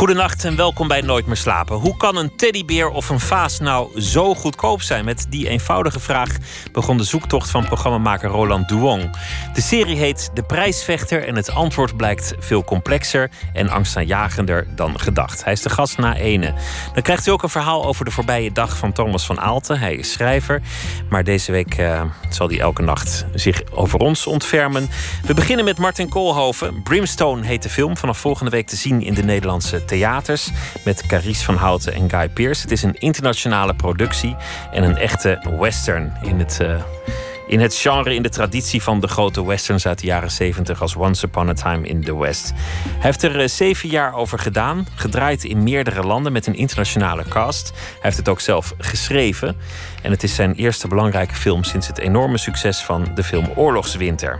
[0.00, 1.76] Goedenacht en welkom bij Nooit meer slapen.
[1.76, 5.04] Hoe kan een teddybeer of een vaas nou zo goedkoop zijn?
[5.04, 6.36] Met die eenvoudige vraag
[6.72, 9.16] begon de zoektocht van programmamaker Roland Duong.
[9.54, 15.44] De serie heet De Prijsvechter en het antwoord blijkt veel complexer en angstaanjagender dan gedacht.
[15.44, 16.54] Hij is de gast na ene.
[16.94, 19.78] Dan krijgt u ook een verhaal over de voorbije dag van Thomas van Aalten.
[19.78, 20.62] Hij is schrijver,
[21.08, 24.90] maar deze week uh, zal hij elke nacht zich over ons ontfermen.
[25.26, 26.82] We beginnen met Martin Koolhoven.
[26.82, 30.50] Brimstone heet de film, vanaf volgende week te zien in de Nederlandse theaters
[30.84, 32.62] met Carice van Houten en Guy Pearce.
[32.62, 34.36] Het is een internationale productie
[34.72, 36.82] en een echte western in het, uh,
[37.46, 40.96] in het genre, in de traditie van de grote westerns uit de jaren 70 als
[40.96, 42.52] Once Upon a Time in the West.
[42.84, 47.24] Hij heeft er uh, zeven jaar over gedaan, gedraaid in meerdere landen met een internationale
[47.28, 47.70] cast.
[47.74, 49.56] Hij heeft het ook zelf geschreven
[50.02, 54.38] en het is zijn eerste belangrijke film sinds het enorme succes van de film Oorlogswinter.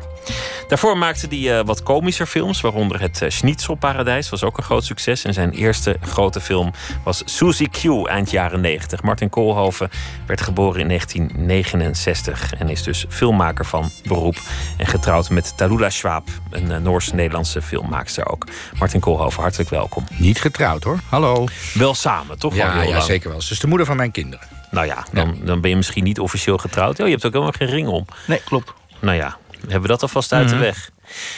[0.68, 4.84] Daarvoor maakte hij uh, wat komischer films, waaronder het uh, Schnitzelparadijs was ook een groot
[4.84, 5.24] succes.
[5.24, 6.72] En zijn eerste grote film
[7.04, 9.02] was Suzy Q eind jaren 90.
[9.02, 9.90] Martin Koolhoven
[10.26, 14.40] werd geboren in 1969 en is dus filmmaker van beroep.
[14.76, 18.46] En getrouwd met Talula Schwab, een uh, Noors-Nederlandse filmmaakster ook.
[18.78, 20.04] Martin Koolhoven, hartelijk welkom.
[20.16, 21.46] Niet getrouwd hoor, hallo.
[21.74, 22.54] Wel samen, toch?
[22.54, 23.40] Ja, ja zeker wel.
[23.40, 24.59] Ze is de moeder van mijn kinderen.
[24.70, 27.00] Nou ja, dan, dan ben je misschien niet officieel getrouwd.
[27.00, 28.04] Oh, je hebt ook helemaal geen ring om.
[28.26, 28.72] Nee, klopt.
[29.00, 30.64] Nou ja, hebben we dat alvast uit de Mhm.
[30.64, 30.90] weg.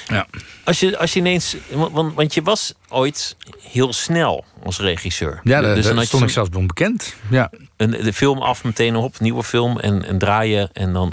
[0.09, 0.27] Ja.
[0.65, 1.57] Als je, als je ineens.
[1.71, 5.41] Want, want je was ooit heel snel als regisseur.
[5.45, 7.15] Ja, daar Dus dan stond ik zelfs onbekend.
[7.31, 7.51] Ja.
[7.77, 10.71] een, de film af meteen op, nieuwe film en, en draaien.
[10.73, 11.13] En dan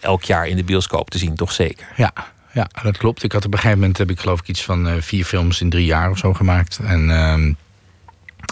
[0.00, 1.86] elk jaar in de bioscoop te zien, toch zeker?
[1.96, 2.12] Ja,
[2.52, 3.22] ja, dat klopt.
[3.22, 5.60] Ik had op een gegeven moment heb ik geloof ik iets van eh, vier films
[5.60, 6.78] in drie jaar of zo gemaakt.
[6.84, 7.52] En, ehm,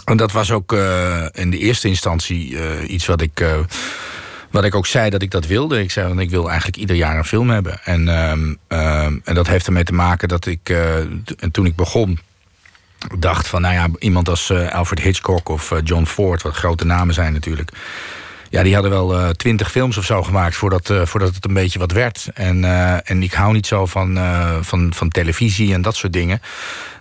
[0.05, 3.39] en dat was ook eh, in de eerste instantie eh, iets wat ik.
[3.39, 3.59] eh,
[4.51, 5.81] wat ik ook zei dat ik dat wilde.
[5.81, 7.79] Ik zei, want ik wil eigenlijk ieder jaar een film hebben.
[7.83, 10.69] En, ehm, ehm, en dat heeft ermee te maken dat ik,
[11.39, 12.19] en toen ik begon,
[13.17, 17.33] dacht van, nou ja, iemand als Alfred Hitchcock of John Ford, wat grote namen zijn
[17.33, 17.71] natuurlijk.
[18.49, 21.91] Ja, die hadden wel twintig films of zo gemaakt voordat, voordat het een beetje wat
[21.91, 22.27] werd.
[22.33, 22.63] En,
[23.05, 24.19] en ik hou niet zo van,
[24.61, 26.41] van, van televisie en dat soort dingen.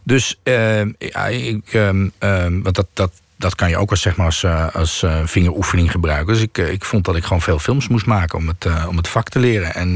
[0.03, 4.17] Dus eh, ja, ik, ehm, ehm, want dat, dat, dat kan je ook als, zeg
[4.17, 6.33] maar, als, eh, als eh, vingeroefening gebruiken.
[6.33, 8.97] Dus ik, eh, ik vond dat ik gewoon veel films moest maken om het, om
[8.97, 9.75] het vak te leren.
[9.75, 9.93] En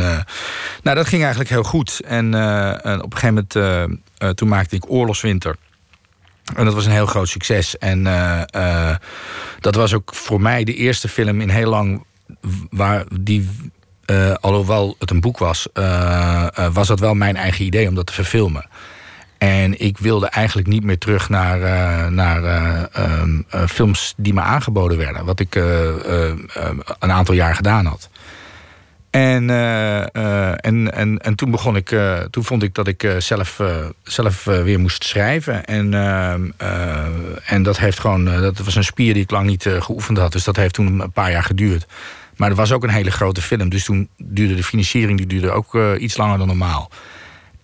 [0.83, 2.01] nou, dat ging eigenlijk heel goed.
[2.07, 2.35] En,
[2.85, 5.57] en op een gegeven moment, toen maakte ik Oorlogswinter.
[6.55, 7.79] En dat was een heel groot succes.
[7.79, 8.03] En
[9.61, 12.05] dat was ook voor mij de eerste film in heel lang
[12.71, 13.49] waar die.
[14.41, 15.67] alhoewel het een boek was,
[16.73, 18.69] was dat wel mijn eigen idee om dat te verfilmen.
[19.45, 24.35] En ik wilde eigenlijk niet meer terug naar, eh, naar eh, ehm, eh, films die
[24.35, 25.25] me aangeboden werden.
[25.25, 28.09] Wat ik een aantal jaar gedaan had.
[29.11, 31.97] En, en, en, en toen begon ik,
[32.31, 33.61] toen vond ik dat ik zelf,
[34.03, 35.65] zelf weer moest schrijven.
[35.65, 37.07] En, ehm, eh,
[37.47, 40.33] en dat heeft gewoon, dat was een spier die ik lang niet geoefend had.
[40.33, 41.87] Dus dat heeft toen een paar jaar geduurd.
[42.37, 43.69] Maar er was ook een hele grote film.
[43.69, 46.91] Dus toen duurde de financiering die duurde ook iets langer dan normaal.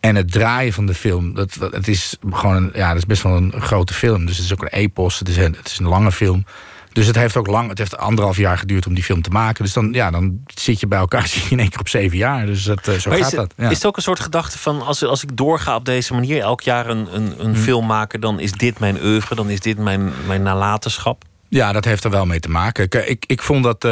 [0.01, 3.07] En het draaien van de film, dat, dat- het is gewoon een, ja, dat is
[3.07, 4.27] best wel een grote film.
[4.27, 6.45] Dus het is ook een epos, het is een, het is een lange film.
[6.93, 9.65] Dus het heeft ook lang, het heeft anderhalf jaar geduurd om die film te maken.
[9.65, 12.17] Dus dan, ja, dan zit je bij elkaar zit je in één keer op zeven
[12.19, 12.47] jaar.
[12.47, 13.55] Dus dat, eh, zo Maar gaat dat.
[13.57, 13.69] Ja.
[13.71, 16.61] is het ook een soort gedachte van als, als ik doorga op deze manier, elk
[16.61, 17.61] jaar een, een, een Mhm.
[17.61, 21.23] film maken, dan is dit mijn oeuvre, dan is dit mijn, mijn nalatenschap?
[21.49, 22.85] Ja, dat heeft er wel mee te maken.
[22.85, 23.91] Ik, ik, ik vond dat eh,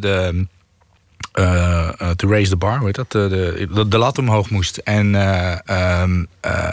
[0.00, 0.46] de.
[1.32, 3.14] Eh, to raise the bar, heet dat?
[3.14, 4.76] Eh, de, de, de lat omhoog moest.
[4.76, 6.68] En, eh, ehm, eh,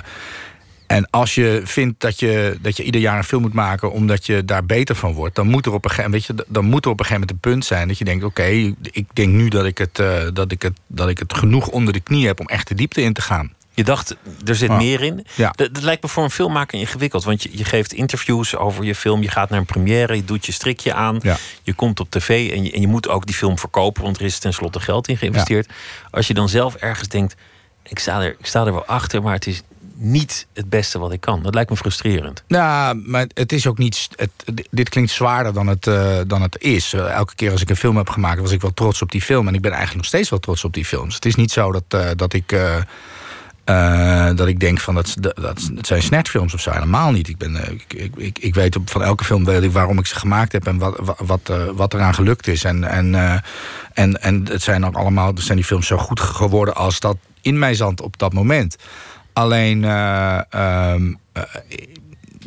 [0.88, 4.26] en als je vindt dat je, dat je ieder jaar een film moet maken omdat
[4.26, 6.86] je daar beter van wordt, dan moet er op een gegeven weet je, dan moet
[6.86, 8.44] er op een gegeven moment een punt zijn dat je denkt: oké,
[8.82, 9.96] ik denk nu dat ik, het,
[10.34, 13.02] dat, ik het, dat ik het genoeg onder de knie heb om echt de diepte
[13.02, 13.52] in te gaan.
[13.78, 14.16] Je dacht,
[14.46, 15.26] er zit meer in.
[15.36, 15.54] Ja.
[15.56, 17.24] Dat, dat lijkt me voor een filmmaker ingewikkeld.
[17.24, 19.22] Want je, je geeft interviews over je film.
[19.22, 20.16] Je gaat naar een première.
[20.16, 21.20] Je doet je strikje aan.
[21.22, 21.38] Ja.
[21.64, 22.52] Je komt op tv.
[22.52, 24.04] En je, en je moet ook die film verkopen.
[24.04, 25.70] Want er is tenslotte geld in geïnvesteerd.
[26.12, 27.36] Als je dan zelf ergens denkt...
[27.84, 29.62] Ik sta, er, ik sta er wel achter, maar het is
[29.96, 31.44] niet het beste wat ik kan.
[31.44, 32.44] Dat lijkt me frustrerend.
[32.48, 34.08] Nou, maar het is ook niet.
[34.16, 34.30] Het,
[34.70, 36.94] dit klinkt zwaarder dan het, eh, dan het is.
[36.94, 39.22] Eh, elke keer als ik een film heb gemaakt, was ik wel trots op die
[39.22, 39.48] film.
[39.48, 41.16] En ik ben eigenlijk nog steeds wel trots op die films.
[41.16, 42.56] Het is niet zo dat, eh, dat ik.
[43.68, 46.72] Eh, dat ik denk van dat, dat, dat zijn snetfilms of zo.
[46.72, 47.28] Helemaal niet.
[47.28, 50.16] Ik, ben, eh, ik, ik, ik, weet van elke film weet ik waarom ik ze
[50.16, 52.64] gemaakt heb en wat, wat, eh, wat eraan gelukt is.
[52.64, 53.16] En, en,
[53.94, 57.60] en, en het zijn ook allemaal zijn die films zo goed geworden als dat in
[57.60, 58.76] mij zat op dat moment.
[59.34, 60.40] Alleen, uh,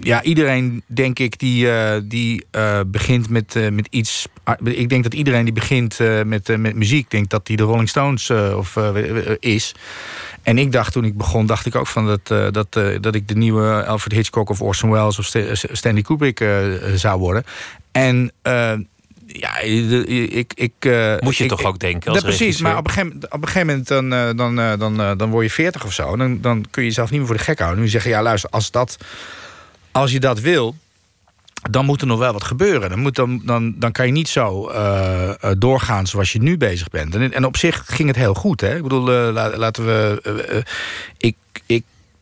[0.01, 1.69] ja, iedereen, denk ik, die,
[2.05, 2.47] die
[2.87, 4.27] begint met, met iets.
[4.65, 8.31] Ik denk dat iedereen die begint met, met muziek, denkt dat die de Rolling Stones
[8.31, 8.77] of,
[9.39, 9.75] is.
[10.43, 13.37] En ik dacht toen ik begon, dacht ik ook van dat, dat, dat ik de
[13.37, 15.27] nieuwe Alfred Hitchcock of Orson Welles of
[15.73, 16.45] Stanley Kubrick
[16.95, 17.45] zou worden.
[17.93, 18.33] En
[19.33, 20.53] ja, ik...
[20.55, 23.49] ik uh, Moet je toch ook denken als Precies, maar op een gegeven, op een
[23.49, 26.17] gegeven moment dan, dan, dan, dan word je veertig of zo.
[26.17, 27.83] Dan, dan kun je jezelf niet meer voor de gek houden.
[27.83, 28.97] Nu zeggen, ja luister, als, dat,
[29.93, 30.75] als je dat wil...
[31.71, 32.91] dan moet er nog wel wat gebeuren.
[32.91, 34.73] Dan, moet dan, dan, dan kan je niet zo
[35.59, 37.15] doorgaan zoals je nu bezig bent.
[37.15, 38.61] En, en op zich ging het heel goed.
[38.61, 38.77] Hè?
[38.77, 40.65] Ik bedoel, laten we...
[41.17, 41.37] ik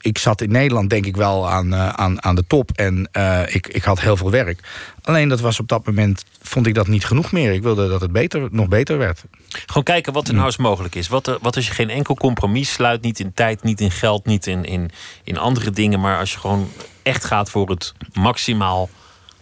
[0.09, 2.71] ik zat in Nederland denk ik wel aan, uh, aan, aan de top.
[2.75, 4.61] En uh, ik, ik had heel veel werk.
[5.03, 7.53] Alleen dat was op dat moment, vond ik dat niet genoeg meer.
[7.53, 9.25] Ik wilde dat het beter, nog beter werd.
[9.49, 11.09] Gewoon kijken wat er nou eens mogelijk is.
[11.09, 13.03] Wat, er, wat als je geen enkel compromis sluit.
[13.03, 14.91] Niet in tijd, niet in geld, niet in, in,
[15.25, 16.01] in andere dingen.
[16.01, 16.71] Maar als je gewoon
[17.03, 18.89] echt gaat voor het maximaal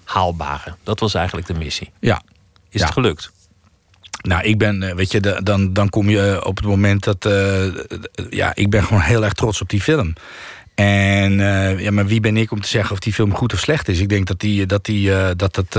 [0.05, 0.75] haalbare.
[0.83, 1.91] Dat was eigenlijk de missie.
[2.01, 2.23] Ja.
[2.71, 3.35] Is het gelukt?
[4.23, 7.25] Nou, ik ben, eh, weet je, dan, dan kom je op het moment dat.
[7.25, 7.67] Uh,
[8.31, 10.13] ja, ik ben gewoon heel erg trots op die film.
[10.77, 13.59] En uh, ja, maar wie ben ik om te zeggen of die film goed of
[13.59, 14.01] slecht is?
[14.01, 15.77] Ik denk dat die, dat die, uh, dat het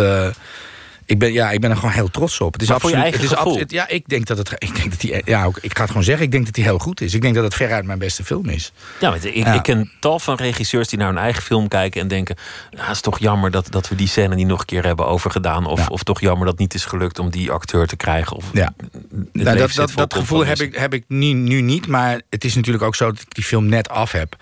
[1.08, 2.54] ik ben, ja, ik ben er gewoon heel trots op.
[2.54, 4.52] Het is absoluut, het is absoluut, ja, ik denk dat het.
[4.58, 6.26] Ik denk dat die, ja, ik ga het gewoon zeggen.
[6.26, 7.14] Ik denk dat hij heel goed is.
[7.14, 8.72] Ik denk dat het veruit mijn beste film is.
[9.00, 12.36] Ja, ik, ik ken tal van regisseurs die naar hun eigen film kijken en denken:
[12.70, 15.08] ja, het is toch jammer dat, dat we die scène niet nog een keer hebben
[15.08, 15.66] overgedaan.
[15.66, 18.36] Of, of toch jammer dat het niet is gelukt om die acteur te krijgen.
[18.36, 18.74] Of ja.
[19.34, 21.88] Nou, dat, dat, dat gevoel heb ik, heb ik nu, nu niet.
[21.88, 24.36] Maar het is natuurlijk ook zo dat ik die film net af heb.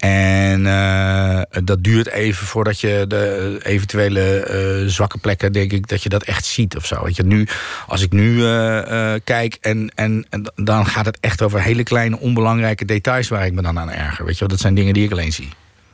[0.00, 4.48] En uh, dat duurt even voordat je de eventuele
[4.82, 7.04] uh, zwakke plekken, denk ik, dat je dat echt ziet of zo.
[7.04, 7.48] Weet je, nu,
[7.86, 12.18] als ik nu uh, kijk en, en, en, dan gaat het echt over hele kleine,
[12.18, 14.24] onbelangrijke details waar ik me dan aan erger.
[14.24, 15.48] Weet je, dat zijn dingen die ik alleen zie.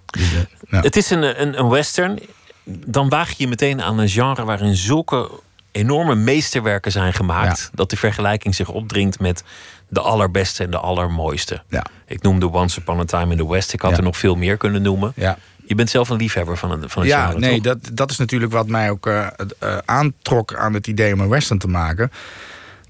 [0.06, 0.31] Dus,
[0.69, 0.85] nou.
[0.85, 2.19] Het is een, een, een western.
[2.64, 5.31] Dan waag je je meteen aan een genre waarin zulke
[5.76, 7.70] enorme meesterwerken zijn gemaakt.
[7.75, 9.43] Dat de vergelijking zich opdringt met
[9.88, 11.62] de allerbeste en de allermooiste.
[11.69, 11.84] Ja.
[12.06, 13.73] Ik noemde Once Upon a Time in the West.
[13.73, 15.12] Ik had er nog veel meer kunnen noemen.
[15.17, 15.38] Ja.
[15.67, 18.52] Je bent zelf een liefhebber van, een, van het ja, nee, dat, dat is natuurlijk
[18.52, 19.26] wat mij ook uh,
[19.62, 22.12] uh, aantrok aan het idee om een western te maken.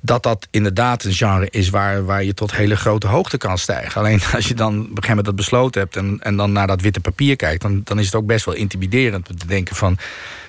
[0.07, 4.01] Dat dat inderdaad een genre is waar, waar je tot hele grote hoogte kan stijgen.
[4.01, 5.97] Alleen als je dan op een gegeven moment dat besloten hebt...
[5.97, 7.63] en, en dan naar dat witte papier kijkt...
[7.63, 9.99] Dan, dan is het ook best wel intimiderend om te denken van...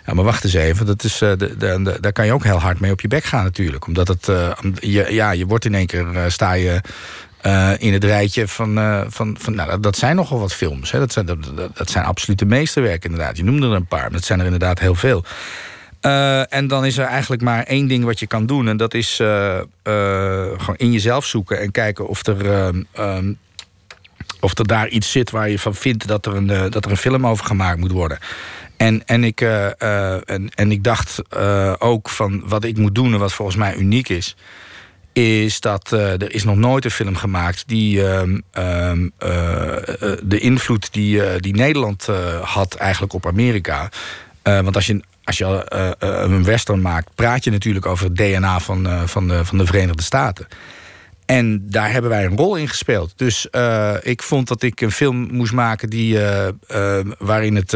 [0.06, 0.86] Ja, maar wacht eens even.
[0.86, 3.24] Dat is, uh, de, de, daar kan je ook heel hard mee op je bek
[3.24, 3.88] gaan natuurlijk.
[3.88, 4.50] Omdat het, uh,
[4.80, 6.82] je, ja, je wordt in één keer, uh, sta je
[7.78, 10.92] in het rijtje van, van, van nou, dat, dat, zijn nogal wat films.
[10.92, 11.00] Hè.
[11.00, 11.38] Dat, zijn, dat,
[11.74, 13.38] dat zijn absolute meesterwerken inderdaad.
[13.38, 15.24] Je noemde er een paar, maar dat zijn er inderdaad heel veel.
[16.50, 18.68] En dan is er eigenlijk maar één ding wat je kan doen.
[18.68, 19.16] En dat is
[20.58, 22.46] gewoon in jezelf zoeken en kijken of er...
[23.00, 23.38] Um,
[24.40, 26.98] of er daar iets zit waar je van vindt dat er een, dat er een
[26.98, 28.18] film over gemaakt moet worden.
[28.78, 31.22] En, en, ik, en, en ik dacht
[31.80, 34.36] ook van wat ik moet doen en wat volgens mij uniek is...
[35.14, 39.12] is dat er is nog nooit een film gemaakt die um, um,
[40.24, 42.08] de invloed die, die Nederland
[42.42, 43.90] had eigenlijk op Amerika...
[44.44, 45.66] want als je, als je
[46.00, 50.04] een western maakt, praat je natuurlijk over het DNA van, van, de, van de Verenigde
[50.04, 50.48] Staten...
[51.26, 53.14] En daar hebben wij een rol in gespeeld.
[53.16, 53.48] Dus
[54.02, 56.20] ik vond dat ik een film moest maken die,
[57.18, 57.74] waarin het,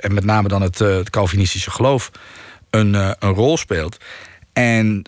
[0.00, 2.10] en met name dan het, het Calvinistische geloof,
[2.70, 3.96] een, een rol speelt.
[4.52, 5.02] En,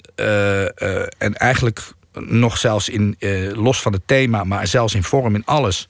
[1.18, 1.80] en eigenlijk
[2.20, 3.16] nog zelfs in,
[3.54, 5.88] los van het thema, maar zelfs in vorm, in alles,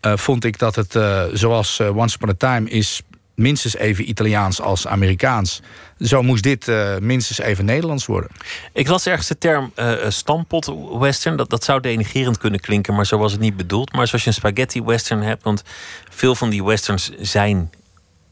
[0.00, 0.98] vond ik dat het,
[1.32, 3.02] zoals Once Upon a Time is
[3.36, 5.60] minstens even Italiaans als Amerikaans.
[6.00, 8.30] Zo moest dit uh, minstens even Nederlands worden.
[8.72, 11.36] Ik las ergens de term uh, stampot western.
[11.36, 13.92] Dat, dat zou denigerend kunnen klinken, maar zo was het niet bedoeld.
[13.92, 15.62] Maar zoals je een spaghetti western hebt, want
[16.10, 17.70] veel van die westerns zijn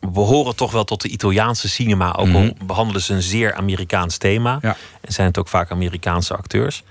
[0.00, 2.14] behoren toch wel tot de Italiaanse cinema.
[2.14, 2.66] Ook al mhm.
[2.66, 4.58] behandelen ze een zeer Amerikaans thema.
[4.62, 4.76] Ja.
[5.00, 6.82] En zijn het ook vaak Amerikaanse acteurs.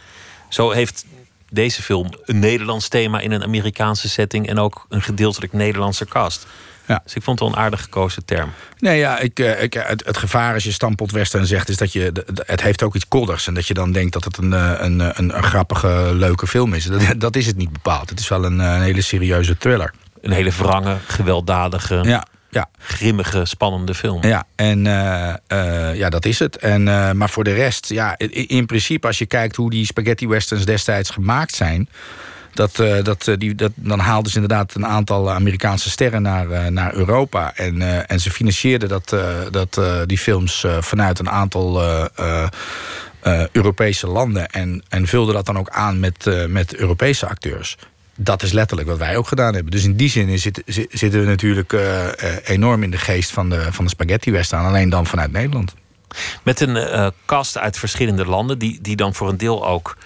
[0.50, 1.06] Zo heeft
[1.50, 4.48] deze film een Nederlands thema in een Amerikaanse setting.
[4.48, 6.48] En ook een gedeeltelijk Nederlandse cast.
[6.86, 7.02] Ja.
[7.04, 8.52] Dus ik vond het wel een aardig gekozen term.
[8.78, 11.70] Nee, ja, ik, eh, ik, het, het gevaar als je stampot western zegt...
[11.70, 13.48] is dat je, het heeft ook iets kodders.
[13.48, 16.74] En dat je dan denkt dat het een, eh, een, een, een grappige, leuke film
[16.74, 16.86] is.
[16.86, 18.10] Dat, dat, is het niet bepaald.
[18.10, 19.94] Het is wel een, een hele serieuze thriller.
[20.22, 22.00] Een hele wrange, gewelddadige...
[22.04, 22.70] Ja ja.
[22.78, 24.24] grimmige, spannende film.
[24.24, 26.58] Ja, en uh, ja, dat is het.
[26.58, 29.86] En, uh, maar voor de rest, ja, in, in, principe als je kijkt hoe die
[29.86, 31.90] spaghetti westerns destijds gemaakt zijn...
[32.54, 36.48] Dat, uh, dat, uh, die, dat, dan haalden ze inderdaad een aantal Amerikaanse sterren naar,
[36.50, 37.56] uh, naar Europa.
[37.56, 39.16] En, en ze financieerden dat,
[39.52, 41.82] dat, die films vanuit een aantal
[43.52, 44.50] Europese landen.
[44.50, 47.78] En, en vulden dat dan ook aan met, met Europese acteurs.
[48.16, 49.72] dat is letterlijk wat wij ook gedaan hebben.
[49.72, 51.76] Dus in die zin zit, zitten we natuurlijk
[52.44, 54.66] enorm in de geest van de, van de spaghetti western.
[54.66, 55.74] Alleen dan vanuit Nederland.
[56.44, 59.98] Met een uh, cast uit verschillende landen, die, die dan voor een deel ook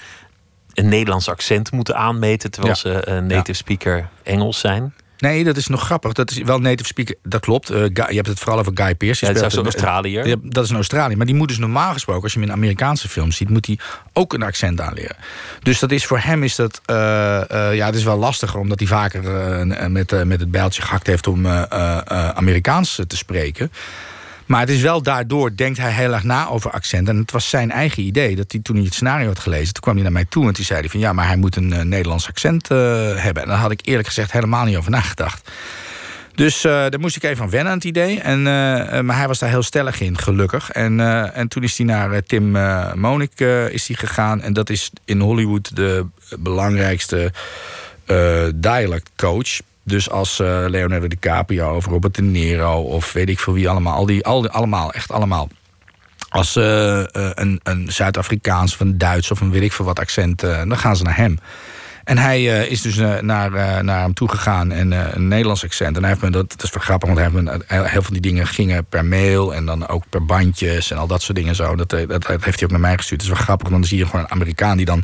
[0.77, 4.93] een Nederlands accent moeten aanmeten, terwijl ze een native speaker Engels zijn.
[5.17, 6.13] Nee, dat is nog grappig.
[6.13, 7.15] Dat is wel native speaker.
[7.23, 7.71] Dat klopt.
[7.71, 9.25] Uh, je hebt het vooral over Guy Pearce.
[9.25, 10.35] Ja, dat is een Australiër.
[10.41, 11.15] dat is een Australië.
[11.15, 13.79] Maar die moet dus normaal gesproken, als je hem in Amerikaanse films ziet, moet hij
[14.13, 15.15] ook een accent aanleren.
[15.63, 16.81] Dus dat is voor hem is dat.
[16.85, 16.95] Uh,
[17.73, 19.23] ja, het is wel lastiger omdat hij vaker
[19.91, 21.47] met, met het bijltje gehakt heeft om
[22.33, 23.71] Amerikaans te spreken.
[24.47, 27.07] Maar het is wel daardoor, denkt hij heel erg na over accent.
[27.07, 28.35] En het was zijn eigen idee.
[28.35, 30.47] Dat hij toen hij het scenario had gelezen, toen kwam hij naar mij toe.
[30.47, 32.77] En toen zei hij van ja, maar hij moet een uh, Nederlands accent uh,
[33.15, 33.43] hebben.
[33.43, 35.51] En daar had ik eerlijk gezegd helemaal niet over nagedacht.
[36.35, 38.19] Dus uh, daar moest ik even van wennen aan het idee.
[38.19, 38.41] En,
[39.05, 40.71] maar hij was daar heel stellig in, gelukkig.
[40.71, 40.99] En,
[41.33, 42.51] en toen is hij naar Tim
[42.95, 43.39] Monik
[43.69, 44.41] is hij gegaan.
[44.41, 46.05] En dat is in Hollywood de
[46.39, 47.31] belangrijkste
[48.55, 49.59] dialect coach.
[49.87, 53.95] Dus als uh, Leonardo DiCaprio of Robert De Niro of weet ik veel wie allemaal.
[53.95, 55.49] Al die, al allemaal, echt allemaal.
[56.29, 60.39] Als uh, een, een Zuid-Afrikaans of een Duits of een weet ik veel wat accent,
[60.39, 61.39] dan gaan ze naar hem.
[62.03, 63.51] En hij is dus naar,
[63.83, 65.95] naar hem toe gegaan en een Nederlands accent.
[65.95, 68.13] En hij heeft me, dat, dat is wel grappig, want hij heeft heel, veel van
[68.13, 71.55] die dingen gingen per mail en dan ook per bandjes en al dat soort dingen
[71.55, 71.75] zo.
[71.75, 73.21] Dat, dat, dat heeft hij ook naar mij gestuurd.
[73.21, 75.03] Het is wel grappig, want dan zie je gewoon een Amerikaan die dan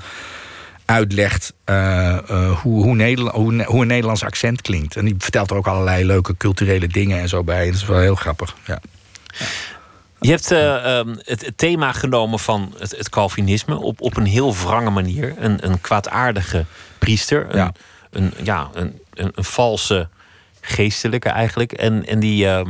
[0.86, 2.18] uitlegt uh,
[2.62, 4.96] hoe, hoe, Nederland, hoe, hoe, een Nederlands accent klinkt.
[4.96, 7.66] En die vertelt er ook allerlei leuke culturele dingen en zo bij.
[7.66, 8.56] Dat is wel heel grappig.
[8.66, 8.82] Ja.
[10.20, 14.90] Je hebt uh, het, thema genomen van het, het, Calvinisme op, op een heel wrange
[14.90, 15.34] manier.
[15.38, 16.66] Een, een kwaadaardige
[16.98, 17.46] priester.
[17.50, 17.72] Een, ja.
[18.10, 20.10] Een, ja, een, een, een, valse
[20.62, 21.72] geestelijke eigenlijk.
[21.72, 22.62] En, en die, uh,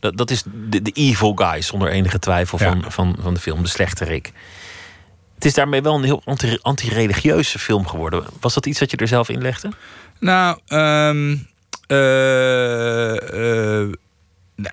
[0.00, 2.90] dat, dat is de, de evil guy zonder enige twijfel van, ja.
[2.90, 4.32] van, van de film, de slechterik.
[5.44, 6.22] Het is daarmee wel een heel
[6.62, 8.24] anti-religieuze film geworden.
[8.40, 9.68] Was dat iets dat je er zelf in legde?
[10.18, 11.46] Nou, um,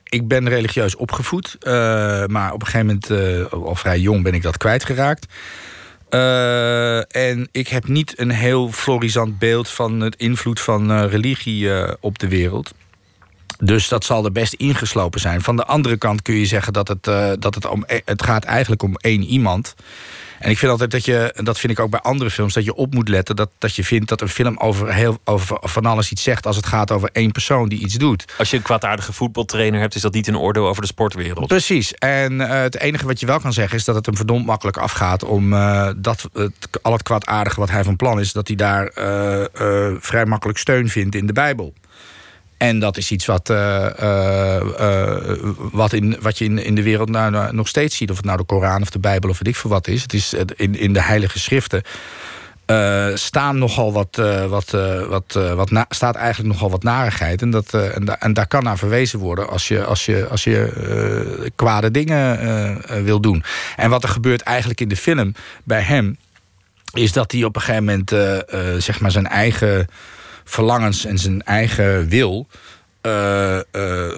[0.03, 1.57] ik ben religieus opgevoed.
[1.59, 1.73] Uh,
[2.25, 5.25] maar op een gegeven moment, al vrij jong, ben ik dat kwijtgeraakt.
[7.07, 12.27] en ik heb niet een heel florisant beeld van het invloed van religie op de
[12.27, 12.73] wereld.
[13.59, 15.41] Dus dat zal er best ingeslopen zijn.
[15.41, 17.03] Van de andere kant kun je zeggen dat het,
[17.41, 17.83] dat het om.
[18.05, 19.75] Het gaat eigenlijk om één iemand.
[20.41, 22.63] En ik vind altijd dat je, en dat vind ik ook bij andere films, dat
[22.63, 25.85] je op moet letten dat, dat je vindt dat een film over, heel, over van
[25.85, 28.25] alles iets zegt als het gaat over één persoon die iets doet.
[28.37, 31.47] Als je een kwaadaardige voetbaltrainer hebt, is dat niet een oordeel over de sportwereld.
[31.47, 31.93] Precies.
[31.93, 34.77] En uh, het enige wat je wel kan zeggen is dat het hem verdomd makkelijk
[34.77, 38.55] afgaat om uh, dat, het, al het kwaadaardige wat hij van plan is, dat hij
[38.55, 41.73] daar uh, vrij makkelijk steun vindt in de Bijbel.
[42.61, 44.61] En dat is iets wat, uh, uh,
[45.71, 48.09] wat, in, wat je in, in de wereld nou, nou, nog steeds ziet.
[48.09, 50.01] Of het nou de Koran of de Bijbel of weet ik veel wat is.
[50.01, 51.83] Het is in, in de Heilige Schriften.
[53.13, 54.15] staan nogal wat,
[54.47, 54.71] wat,
[55.07, 57.41] wat, wat staat eigenlijk nogal wat narigheid.
[57.41, 60.43] En, dat, en, da, en, daar kan naar verwezen worden als je, als je, als
[60.43, 63.43] je kwade dingen wil doen.
[63.75, 66.17] En wat er gebeurt eigenlijk in de film bij hem,
[66.93, 68.09] is dat hij op een gegeven moment
[68.83, 69.87] zeg maar zijn eigen
[70.51, 72.47] verlangens en zijn eigen wil.
[73.05, 74.17] Uh, uh,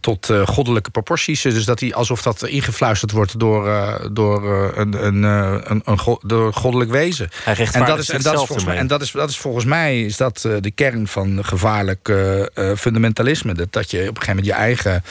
[0.00, 1.42] tot uh, goddelijke proporties.
[1.42, 3.64] Dus dat hij alsof dat ingefluisterd wordt door,
[4.12, 4.42] door,
[4.76, 7.28] een, een, een, een go door goddelijk wezen.
[7.44, 9.64] Hij en dat is, en dat is volgens mij, en dat is, dat is volgens
[9.64, 12.12] mij is dat de kern van gevaarlijk
[12.76, 13.54] fundamentalisme.
[13.54, 15.02] Dat, dat je op een gegeven moment je eigen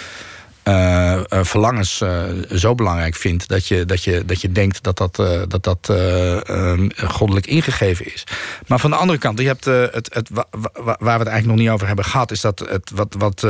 [0.63, 5.15] uh, verlangens uh, zo belangrijk vindt dat je, dat je, dat je denkt dat dat,
[5.47, 8.23] dat, dat ehm, goddelijk ingegeven is.
[8.67, 10.29] Maar van de andere kant, je hebt, het, het,
[10.81, 13.47] waar we het eigenlijk nog niet over hebben gehad, is dat het wat, wat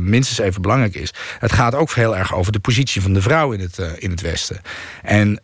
[0.00, 1.12] minstens even belangrijk is.
[1.38, 4.20] Het gaat ook heel erg over de positie van de vrouw in het, in het
[4.20, 4.60] Westen.
[5.02, 5.40] En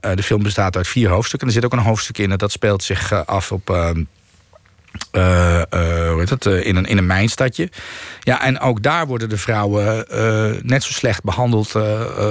[0.00, 1.48] de film bestaat uit vier hoofdstukken.
[1.48, 4.02] En er zit ook een hoofdstuk in dat speelt zich af op ehm,
[5.12, 7.68] uh, uh, hoe heet het, uh, in, een, in een mijnstadje.
[8.20, 10.06] Ja, en ook daar worden de vrouwen
[10.62, 11.74] net zo slecht behandeld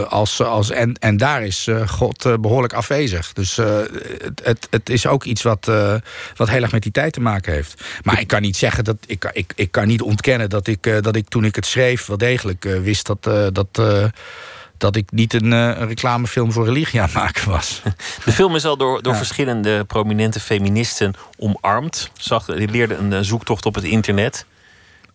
[0.09, 0.41] als...
[0.41, 3.33] als en, en daar is God behoorlijk afwezig.
[3.33, 5.65] Dus het, het, het, is ook iets wat,
[6.35, 7.83] wat heel erg met die tijd te maken heeft.
[8.03, 8.97] Maar ik kan niet zeggen dat...
[9.05, 12.05] Ik, ik, ik kan niet ontkennen dat ik, dat ik toen ik het schreef...
[12.05, 13.53] wel degelijk wist dat...
[13.53, 13.81] dat
[14.81, 17.81] dat ik niet een, uh, een, reclamefilm voor religie aan het maken was.
[18.25, 22.11] De film is al door, door verschillende prominente feministen omarmd.
[22.17, 24.45] Zag, die leerde een eh, zoektocht op het internet.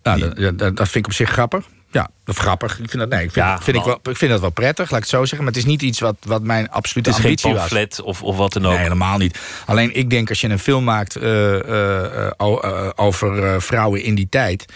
[0.02, 1.64] Nou, dat, dat, vind ik op zich grappig.
[1.90, 2.78] Ja, of grappig.
[2.78, 4.98] Ik vind dat, nee, ik vind, vind ik, wel, ik vind dat wel prettig, laat
[4.98, 5.38] ik het zo zeggen.
[5.38, 8.22] Maar het is niet iets wat, wat mijn absolute het is ambitie geen pamflet Of,
[8.22, 8.72] of wat dan ook.
[8.72, 9.40] Nee, helemaal niet.
[9.66, 12.30] Alleen ik denk als je een film maakt uh, uh,
[12.94, 14.66] over vrouwen in die tijd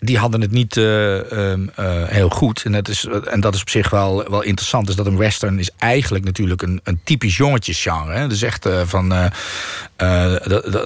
[0.00, 1.66] die hadden het niet ehm,
[2.06, 2.62] heel goed.
[2.64, 4.86] En dat, is, en dat is op zich wel, wel interessant.
[4.86, 8.12] Dus dat een western is eigenlijk natuurlijk een, een typisch jongetjesgenre.
[8.12, 8.28] Hè?
[8.28, 9.14] Dus echt van...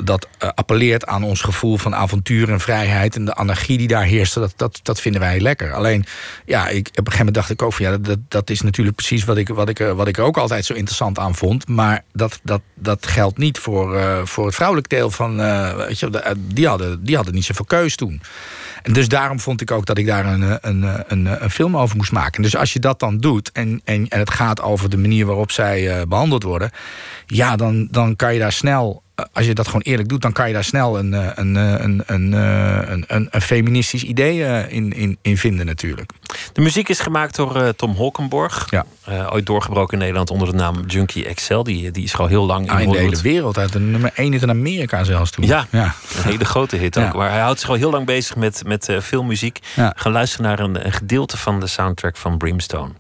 [0.05, 3.17] dat, appelleert aan ons gevoel van avontuur en vrijheid.
[3.17, 5.73] En de anarchie die daar heerst, dat, dat, dat vinden wij lekker.
[5.73, 6.05] Alleen,
[6.47, 7.85] ja, ik, op een gegeven moment dacht ik ook van...
[7.85, 10.75] ja, dat, dat is natuurlijk precies wat ik, wat, ik, wat ik ook altijd zo
[10.75, 11.69] interessant aan vond.
[11.69, 15.37] Maar dat, dat, dat geldt niet voor, voor het vrouwelijk deel van...
[15.77, 18.21] Weet je, eh, die, hadden, die hadden niet zoveel keus toen.
[18.83, 21.97] En dus daarom vond ik ook dat ik daar een, een, een, een film over
[21.97, 22.43] moest maken.
[22.43, 25.51] Dus als je dat dan doet en, en, en het gaat over de manier waarop
[25.51, 26.71] zij behandeld worden...
[27.27, 29.03] ja, dan, dan kan je daar snel
[29.33, 32.33] als je dat gewoon eerlijk doet, dan kan je daar snel een, een, een, een,
[32.33, 36.13] een, een, een feministisch idee in, in, in vinden natuurlijk.
[36.53, 38.67] De muziek is gemaakt door uh, Tom Holkenborg.
[38.71, 38.85] Ja.
[39.09, 41.63] Uh, ooit doorgebroken in Nederland onder de naam Junkie Excel.
[41.63, 43.59] Die, die is al heel lang ah, in, de hele wereld.
[43.59, 45.47] Uit de nummer 1 in Amerika zelfs toen.
[45.47, 45.95] Ja, ja.
[46.17, 47.15] een hele grote hit ook.
[47.15, 49.59] Maar hij houdt zich al heel lang bezig met, met uh, veel muziek.
[49.77, 49.93] Ja.
[49.97, 52.93] Gaan luisteren naar een, een gedeelte van de soundtrack van Brimstone.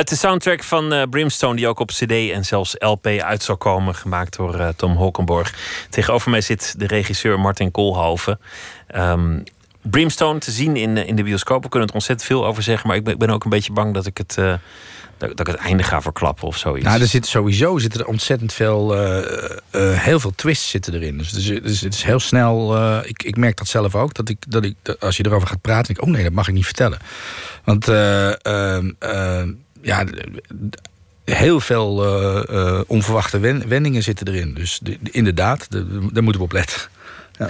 [0.00, 3.58] Uit de soundtrack van uh, Brimstone, die ook op CD en zelfs LP uit zou
[3.58, 5.54] komen, gemaakt door uh, Tom Holkenborg.
[5.90, 8.40] Tegenover mij zit de regisseur Martin Koolhoven.
[8.96, 9.42] Um,
[9.82, 11.62] Brimstone te zien in, in de bioscoop.
[11.62, 13.72] We kunnen er ontzettend veel over zeggen, maar ik ben, ik ben ook een beetje
[13.72, 14.36] bang dat ik het.
[14.38, 14.54] Uh,
[15.18, 16.86] dat, het einde ga verklappen of zoiets.
[16.86, 18.92] Nou, er zit sowieso zitten er ontzettend veel,
[19.72, 21.18] heel veel twists zitten erin.
[21.18, 22.76] Dus het is heel snel.
[23.04, 24.14] ik, ik merk dat zelf ook.
[24.14, 26.48] Dat ik, dat ik, als je erover gaat praten, denk ik, oh nee, dat mag
[26.48, 26.98] ik niet vertellen.
[27.64, 30.04] Want ehm, ehm, ja,
[31.24, 34.54] heel veel uh, uh, onverwachte wendingen zitten erin.
[34.54, 36.80] Dus de, de, inderdaad, de, daar moeten we op letten.
[37.38, 37.48] Ja.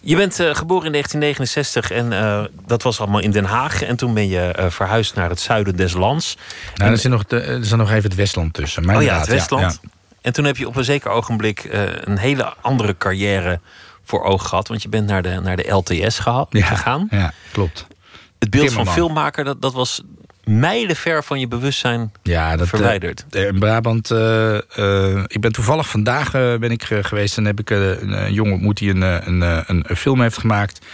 [0.00, 3.82] Je bent uh, geboren in 1969 en dat was allemaal in Den Haag.
[3.82, 6.36] En toen ben je verhuisd naar het zuiden des lands.
[6.74, 6.90] Nou, en...
[6.90, 8.96] er, zit nog de, er zit nog even het Westland tussen.
[8.96, 9.78] oh ja, het Westland.
[9.82, 9.88] Ja,
[10.20, 11.68] En toen heb je op een zeker ogenblik
[12.04, 13.60] een hele andere carrière
[14.04, 14.68] voor ogen gehad.
[14.68, 17.06] Want je bent naar de, naar de LTS gegaan.
[17.10, 17.86] Ja, klopt.
[18.38, 20.02] Het beeld van filmmaker, dat, dat was
[20.44, 23.24] mijlenver van je bewustzijn ja, dat, verwijderd.
[23.30, 27.70] Uh, in Brabant, uh, uh, ik ben toevallig vandaag ben ik geweest en heb ik
[27.70, 30.86] een jongen ontmoet die een, een, een, een, film heeft gemaakt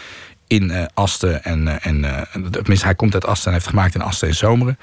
[0.47, 1.45] in Asten.
[1.45, 4.79] En, en tenminste, hij komt uit Asten en heeft gemaakt in Asten en Zomeren.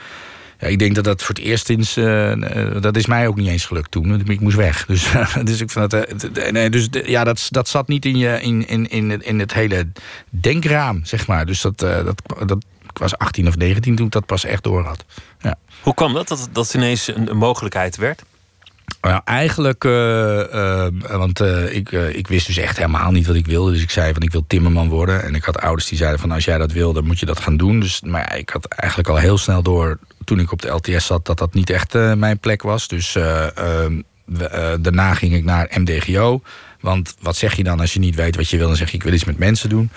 [0.60, 1.94] Ja, ik denk dat dat voor het eerst sinds.
[2.82, 4.22] dat is mij ook niet eens gelukt toen.
[4.28, 4.86] Ik moest weg.
[4.86, 5.12] Dus,
[5.44, 6.52] dus ik vond dat.
[6.52, 9.88] nee, dus ja, dat, dat zat niet in, je, in, in, in, in het hele
[10.30, 11.46] denkraam, zeg maar.
[11.46, 14.84] Dus dat, dat, dat, ik was 18 of 19 toen ik dat pas echt door
[14.84, 15.06] had.
[15.40, 15.56] Ja.
[15.82, 18.24] Hoe kwam dat, dat dat ineens een, een mogelijkheid werd?
[19.02, 19.92] Nou, eigenlijk, uh,
[20.54, 23.72] uh, want uh, ik, ik wist dus echt helemaal niet wat ik wilde.
[23.72, 25.24] Dus ik zei van ik wil timmerman worden.
[25.24, 27.40] En ik had ouders die zeiden van als jij dat wil, dan moet je dat
[27.40, 27.80] gaan doen.
[27.80, 31.06] Dus, maar ja, ik had eigenlijk al heel snel door, toen ik op de LTS
[31.06, 32.88] zat, dat dat niet echt mijn plek was.
[32.88, 34.02] Dus ehm,
[34.80, 36.42] daarna ging ik naar MDGO.
[36.80, 38.68] Want wat zeg je dan als je niet weet wat je wil?
[38.68, 39.90] Dan zeg je ik wil iets met mensen doen.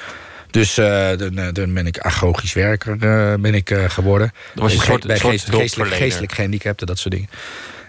[0.51, 4.33] Dus uh, dan, dan, ben ik agogisch werker uh, ben ik, uh, geworden.
[4.55, 7.29] Dat was een soort, bij soort geestelijk, geestelijk gehandicapten, dat soort dingen.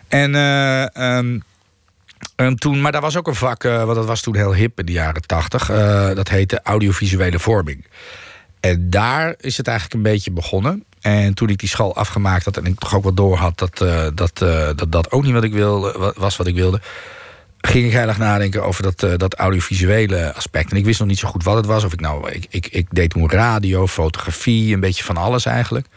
[0.08, 0.36] En
[1.04, 1.44] um,
[2.36, 4.86] En toen, maar daar was ook een vak, want dat was toen heel hip in
[4.86, 5.66] de jaren tachtig.
[6.16, 7.86] Dat heette audiovisuele vorming.
[8.60, 10.84] En daar is het eigenlijk een beetje begonnen.
[11.02, 13.78] En toen ik die school afgemaakt had en ik toch ook wel door had dat
[14.16, 14.38] dat,
[14.76, 16.82] dat, dat ook niet wat ik wilde, was wat ik wilde
[17.62, 20.72] ging ik heilig nadenken over dat, uh, dat audiovisuele aspect.
[20.72, 21.84] En ik wist nog niet zo goed wat het was.
[21.84, 25.88] Of ik nou, ik, ik, deed toen radio, fotografie, een beetje van alles eigenlijk.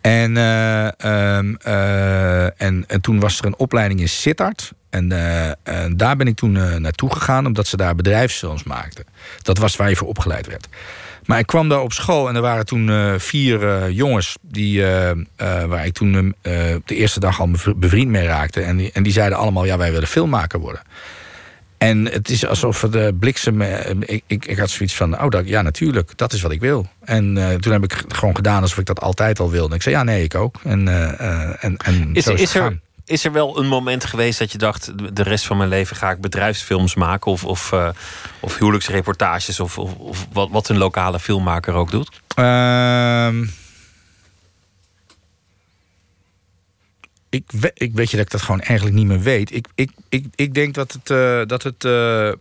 [0.00, 4.72] En, um, uh, en, en toen was er een opleiding in Sittard.
[4.90, 5.12] En,
[5.62, 6.52] en daar ben ik toen
[6.82, 9.04] naartoe gegaan, omdat ze daar bedrijfsfilms maakten.
[9.42, 10.68] Dat was waar je voor opgeleid werd.
[11.26, 14.36] Maar ik kwam daar op school en er waren toen uh, vier uh, jongens...
[14.42, 15.10] Die, uh,
[15.66, 18.60] waar ik toen de eerste dag al bevriend mee raakte.
[18.60, 20.82] En die, en die zeiden allemaal, ja, wij willen filmmaker worden.
[21.78, 23.62] En het is alsof de bliksem...
[23.62, 26.86] Ik, ik, ik had zoiets van, oh, dat, ja, natuurlijk, dat is wat ik wil.
[27.04, 29.68] En toen heb ik gewoon gedaan alsof ik dat altijd al wilde.
[29.68, 30.60] En ik zei, ja, nee, ik ook.
[30.64, 30.88] En,
[31.60, 34.58] en, en is, zo is, is er is er wel een moment geweest dat je
[34.58, 37.88] dacht: de rest van mijn leven ga ik bedrijfsfilms maken of, of, uh,
[38.40, 42.20] of huwelijksreportages of, of, wat, wat een lokale filmmaker ook doet?
[42.38, 43.28] Uh,
[47.28, 49.54] ik, weet, ik weet je dat ik dat gewoon eigenlijk niet meer weet.
[49.54, 51.10] Ik, ik, ik, ik denk dat het.
[51.10, 52.32] Uh, dat het uh,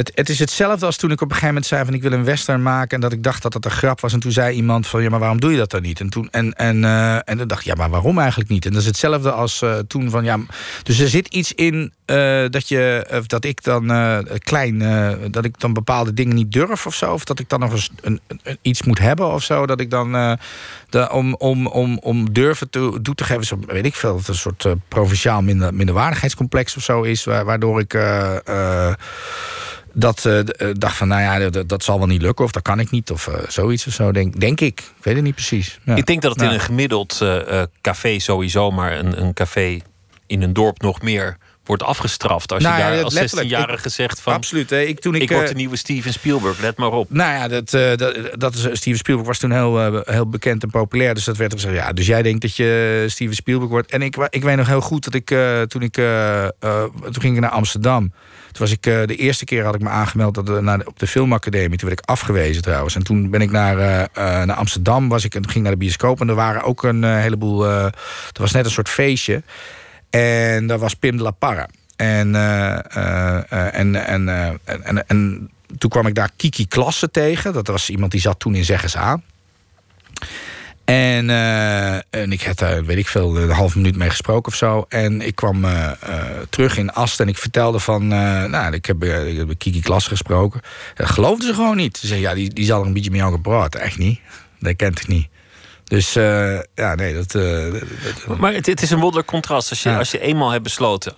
[0.00, 2.12] het, het, is hetzelfde als toen ik op een gegeven moment zei van ik wil
[2.12, 4.12] een western maken en dat ik dacht dat dat een grap was.
[4.12, 6.00] En toen zei iemand van ja maar waarom doe je dat dan niet?
[6.00, 8.66] En toen en en uh, en dan dacht ik ja maar waarom eigenlijk niet?
[8.66, 10.38] En dat is hetzelfde als uh, toen van ja
[10.82, 13.86] dus er zit iets in uh, dat je dat ik dan
[14.38, 14.78] klein
[15.30, 17.90] dat ik dan bepaalde dingen niet durf of zo of dat ik dan nog eens
[18.00, 20.38] een, een, iets moet hebben of zo dat ik dan
[21.10, 23.44] om, om, om, om durven te, toe te geven.
[23.44, 27.94] Zo weet ik veel dat een soort provinciaal minder, minderwaardigheidscomplex of zo is waardoor ik
[29.92, 30.40] dat uh,
[30.72, 32.44] dacht van, nou ja, dat, dat, zal wel niet lukken...
[32.44, 34.80] of dat kan ik niet, of uh, zoiets of zo, denk, denk ik.
[34.80, 35.78] Ik weet het niet precies.
[35.84, 35.96] Ja.
[35.96, 38.70] Ik denk dat het in een gemiddeld uh, café sowieso...
[38.70, 39.80] maar een, een café
[40.26, 42.52] in een dorp nog meer wordt afgestraft.
[42.52, 44.32] Als nou, je daar ja, als 16-jarige zegt van...
[44.32, 44.70] Absoluut.
[44.70, 44.80] Hè.
[44.80, 47.10] Ik, toen ik, ik word de nieuwe Steven Spielberg, let maar op.
[47.10, 50.62] Nou ja, dat, uh, dat, dat is, Steven Spielberg was toen heel, uh, heel bekend
[50.62, 51.14] en populair.
[51.14, 53.90] Dus dat werd gezegd, ja, dus jij denkt dat je Steven Spielberg wordt.
[53.90, 55.92] En ik, ik weet nog heel goed dat ik, uh, toen ik...
[55.92, 58.12] toen ging ik naar Amsterdam...
[58.60, 61.06] Was ik uh, de eerste keer had ik me aangemeld dat, uh, naar op de
[61.06, 61.78] filmacademie.
[61.78, 62.94] Toen werd ik afgewezen trouwens.
[62.94, 66.20] En toen ben ik naar, uh, naar Amsterdam, was ik, en ging naar de bioscoop.
[66.20, 67.66] En er waren ook een heleboel.
[67.66, 67.92] er
[68.32, 69.42] was net een soort feestje.
[70.10, 71.68] En daar was Pim de la Parra.
[71.96, 74.28] En, en, en,
[74.64, 77.52] en, en, toen kwam ik daar Kiki Klasse tegen.
[77.52, 79.22] Dat was iemand die zat toen in Zeggens aan.
[80.90, 84.58] En, uh, en ik had daar, weet ik veel, een half minuut mee gesproken of
[84.58, 84.84] zo.
[84.88, 88.06] En ik kwam uh, uh, terug in Ast en ik vertelde van...
[88.06, 90.60] nou, ik heb, ik heb Kiki Klas gesproken.
[90.94, 91.96] Dat geloofden ze gewoon niet.
[91.96, 93.74] Ze zeiden, ja, die, die zal er een beetje met jou gepraat.
[93.74, 94.20] Echt niet.
[94.58, 95.28] Dat kent ik niet.
[95.84, 96.12] Dus
[96.74, 97.30] ja, nee, dat...
[97.32, 99.70] dat maar het, het, is een wonderlijk contrast.
[99.70, 99.98] Als je, ja.
[99.98, 101.14] als je eenmaal hebt besloten...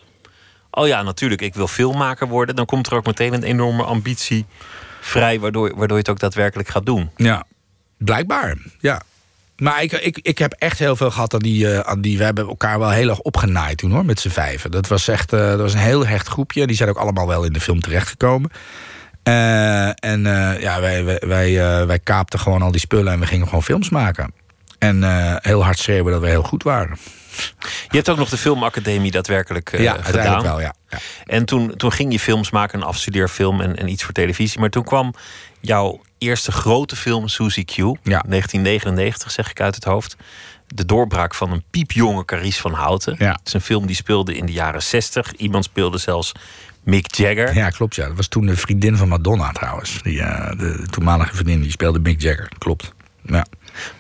[0.70, 2.56] oh ja, natuurlijk, ik wil filmmaker worden...
[2.56, 4.46] dan komt er ook meteen een enorme ambitie
[5.00, 5.40] vrij...
[5.40, 7.10] waardoor, waardoor je het ook daadwerkelijk gaat doen.
[7.16, 7.44] Ja,
[7.96, 9.02] blijkbaar, ja.
[9.56, 12.18] Maar ik, ik, ik heb echt heel veel gehad aan die, uh, aan die...
[12.18, 14.70] We hebben elkaar wel heel erg opgenaaid toen hoor, met z'n vijven.
[14.70, 16.66] Dat was echt uh, dat was een heel hecht groepje.
[16.66, 18.50] Die zijn ook allemaal wel in de film terechtgekomen.
[19.28, 20.22] Uh, en
[20.60, 23.90] ja, wij, wij, wij, wij kaapten gewoon al die spullen en we gingen gewoon films
[23.90, 24.34] maken.
[24.78, 25.02] En
[25.42, 26.96] heel hard schreeuwen dat we heel goed waren.
[27.88, 30.42] Je hebt ook nog de filmacademie daadwerkelijk ja, gedaan.
[30.42, 30.74] wel, ja.
[30.92, 30.98] Ja.
[31.26, 34.60] En toen, toen ging je films maken, een afstudeerfilm en, en iets voor televisie.
[34.60, 35.14] Maar toen kwam
[35.60, 37.76] jouw eerste grote film, Suzy Q.
[37.76, 37.92] Ja.
[38.02, 40.16] 1999, zeg ik uit het hoofd.
[40.66, 43.14] De doorbraak van een piepjonge Carice van Houten.
[43.18, 43.30] Ja.
[43.30, 45.32] Het is een film die speelde in de jaren 60.
[45.32, 46.32] Iemand speelde zelfs
[46.82, 47.54] Mick Jagger.
[47.54, 47.94] Ja, klopt.
[47.94, 48.06] Ja.
[48.06, 50.02] Dat was toen de vriendin van Madonna trouwens.
[50.02, 52.48] Die, uh, de toenmalige vriendin, die speelde Mick Jagger.
[52.58, 52.92] Klopt.
[53.22, 53.46] Ja.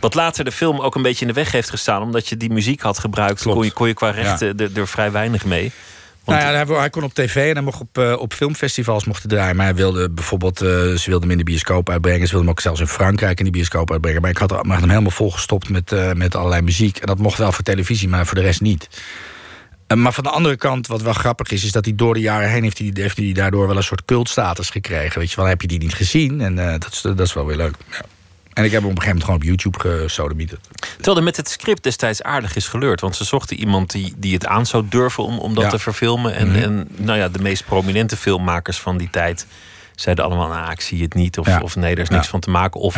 [0.00, 2.50] Wat later de film ook een beetje in de weg heeft gestaan, omdat je die
[2.50, 4.68] muziek had gebruikt, kon je, kon je qua rechten ja.
[4.74, 5.72] er vrij weinig mee.
[6.24, 9.56] Nou ja, hij kon op tv en hij mocht op, uh, op filmfestivals mochten draaien.
[9.56, 12.26] Maar hij wilde bijvoorbeeld, uh, ze wilden hem in de bioscoop uitbrengen.
[12.26, 14.20] Ze wilden hem ook zelfs in Frankrijk in de bioscoop uitbrengen.
[14.20, 16.96] Maar ik had, hem helemaal volgestopt met, uh, met allerlei muziek.
[16.96, 18.88] En dat mocht wel voor televisie, maar voor de rest niet.
[19.94, 22.50] maar van de andere kant, wat wel grappig is, is dat hij door de jaren
[22.50, 25.18] heen heeft hij, heeft hij daardoor wel een soort cultstatus gekregen.
[25.18, 26.40] Weet je wel, heb je die niet gezien?
[26.40, 27.74] En dat, is, dat is wel weer leuk.
[27.90, 28.00] Ja.
[28.52, 30.68] En ik heb hem op een gegeven moment gewoon op YouTube gesodemieterd.
[30.96, 33.00] Terwijl er met het script destijds aardig is geleurd.
[33.00, 35.70] Want ze zochten iemand die, die het aan zou durven om, om dat ja.
[35.70, 36.34] te verfilmen.
[36.34, 36.62] En, mm -hmm.
[36.62, 39.46] en nou ja, de meest prominente filmmakers van die tijd
[39.94, 41.38] zeiden allemaal: nou, ik zie het niet.
[41.38, 41.60] Of, ja.
[41.60, 42.30] of nee, er is niks ja.
[42.30, 42.80] van te maken.
[42.80, 42.96] Of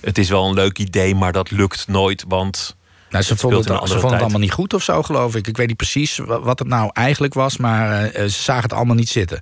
[0.00, 2.24] het is wel een leuk idee, maar dat lukt nooit.
[2.28, 2.76] Want.
[3.10, 5.46] Nou, ze vonden, het, ze vonden het allemaal niet goed of zo, geloof ik.
[5.46, 8.94] Ik weet niet precies wat het nou eigenlijk was, maar uh, ze zagen het allemaal
[8.94, 9.40] niet zitten.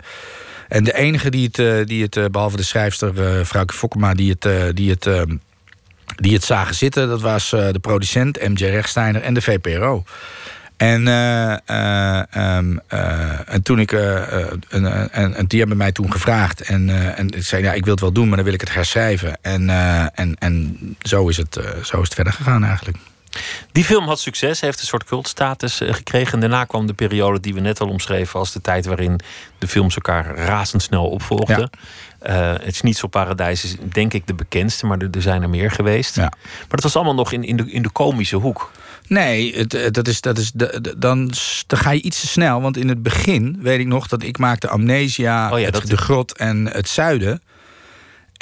[0.69, 4.37] En de enige die het, uh, die het uh, behalve de schrijfster, uh, Fokkema, die
[4.39, 5.37] het, die het ehm,
[6.17, 10.05] die het zagen zitten, dat was uh, de producent, MJ Rechtsteiner en de VPRO.
[10.77, 11.57] En, uh,
[12.57, 13.93] um, uh, en toen ik.
[13.93, 16.61] en, en, die hebben mij toen gevraagd.
[16.61, 18.75] En, en ik zei: Ja, ik wil het wel doen, maar dan wil ik het
[18.75, 19.39] herschrijven.
[19.43, 19.71] En,
[20.15, 22.99] en, en zo, is het, zo is het verder gegaan eigenlijk.
[23.73, 26.33] Die film had succes, heeft een soort cultstatus gekregen.
[26.33, 29.21] En daarna kwam de periode die we net al omschreven als de tijd waarin
[29.59, 31.71] de films elkaar razendsnel opvolgden.
[31.73, 31.79] Ja.
[32.63, 36.17] Het Schnitzelparadijs is denk ik de bekendste, maar er, er zijn er meer geweest.
[36.17, 36.23] Ja.
[36.23, 38.71] Maar dat was allemaal nog in, in, de, in de komische hoek.
[39.07, 41.33] Nee, het, eh, dat is, dat is, dan,
[41.67, 42.61] dan ga je iets te snel.
[42.61, 45.97] Want in het begin weet ik nog dat ik maakte Amnesia, oh ja, het, de
[45.97, 47.43] grot en het zuiden.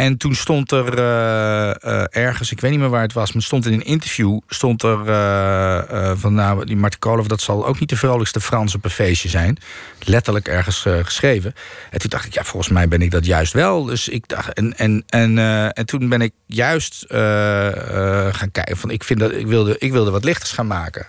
[0.01, 3.43] En toen stond er uh, uh, ergens, ik weet niet meer waar het was, maar
[3.43, 7.81] stond in een interview, stond er uh, van nou, die Martin Koolhoff, dat zal ook
[7.81, 9.59] niet de vrolijkste Frans op een feestje zijn.
[10.05, 11.55] Letterlijk ergens geschreven.
[11.91, 13.85] En toen dacht ik, ja, volgens mij ben ik dat juist wel.
[13.85, 15.39] Dus ik dacht, en, en, en,
[15.73, 20.11] en toen ben ik juist gaan kijken van, ik, vind dat, ik, wilde, ik wilde
[20.11, 21.07] wat lichters gaan maken.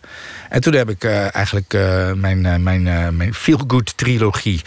[0.50, 1.74] En toen heb ik eigenlijk
[2.16, 2.84] mijn, mijn,
[3.18, 4.62] mijn feel-good trilogie.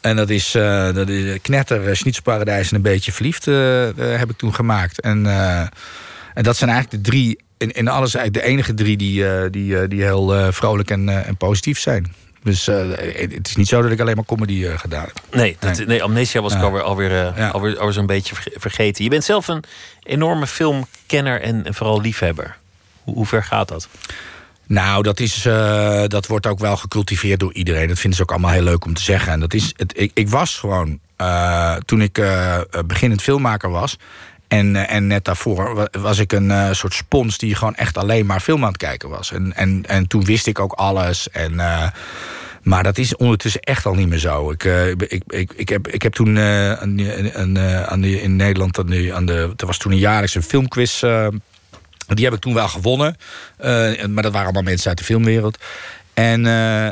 [0.00, 0.50] En dat is,
[0.92, 3.46] dat is Knetter, Schnitzelparadijs en een beetje verliefd
[3.96, 5.00] heb ik toen gemaakt.
[5.00, 5.60] En, uh,
[6.34, 9.42] en dat zijn eigenlijk de drie, in, in alles eigenlijk de enige drie die, uh,
[9.50, 12.14] die, die heel vrolijk en, en positief zijn.
[12.42, 15.20] Dus het is niet zo dat ik alleen maar comedy gedaan heb.
[15.32, 16.02] Nee, dat, nee.
[16.02, 17.48] Amnesia was ik alweer, alweer, ja.
[17.48, 19.04] alweer, alweer zo'n beetje vergeten.
[19.04, 19.64] Je bent zelf een
[20.02, 22.56] enorme filmkenner en, en vooral liefhebber.
[23.02, 23.88] Hoe, hoe ver gaat dat?
[24.66, 27.88] Nou, dat, is, uh, dat wordt ook wel gecultiveerd door iedereen.
[27.88, 29.32] Dat vinden ze ook allemaal heel leuk om te zeggen.
[29.32, 33.98] En dat is, het, ik, ik was gewoon, uh, toen ik uh, beginnend filmmaker was...
[34.48, 38.62] En, en net daarvoor was ik een soort spons die gewoon echt alleen maar film
[38.62, 39.32] aan het kijken was.
[39.32, 41.30] En, en, en toen wist ik ook alles.
[41.30, 41.54] En,
[42.62, 44.50] maar dat is ondertussen echt al niet meer zo.
[44.50, 44.64] Ik,
[44.98, 46.98] ik, ik, ik, heb, ik heb toen een,
[47.40, 48.78] een, aan de, in Nederland...
[48.78, 51.00] Aan de, aan de, er was toen een jaarlijkse filmquiz
[52.06, 53.16] die heb ik toen wel gewonnen.
[54.08, 55.58] Maar dat waren allemaal mensen uit de filmwereld.
[56.14, 56.90] En, uh, uh,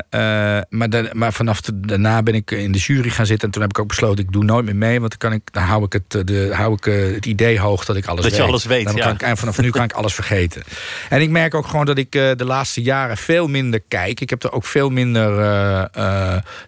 [0.69, 3.47] maar, de, maar vanaf de, daarna ben ik in de jury gaan zitten.
[3.47, 5.01] En toen heb ik ook besloten, ik doe nooit meer mee.
[5.01, 7.97] Want dan, kan ik, dan hou ik het, de, hou ik het idee hoog dat
[7.97, 8.41] ik alles dat weet.
[8.41, 9.05] je alles weet, dan ja.
[9.05, 10.63] kan ik, en vanaf nu kan ik alles vergeten.
[11.09, 14.21] En ik merk ook gewoon dat ik de laatste jaren veel minder kijk.
[14.21, 15.31] Ik heb er ook veel minder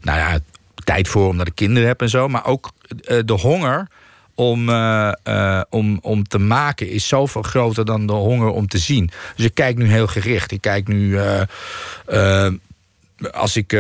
[0.01, 0.38] nou ja,
[0.85, 2.29] tijd voor, omdat ik kinderen heb en zo.
[2.29, 2.71] Maar ook
[3.25, 3.87] de honger
[4.35, 8.79] om, uh, uh, om, om te maken is zoveel groter dan de honger om te
[8.79, 9.11] zien.
[9.37, 10.53] Dus ik kijk nu heel gericht.
[10.53, 11.18] Ik kijk nu.
[12.07, 12.47] Uh,
[13.33, 13.73] als ik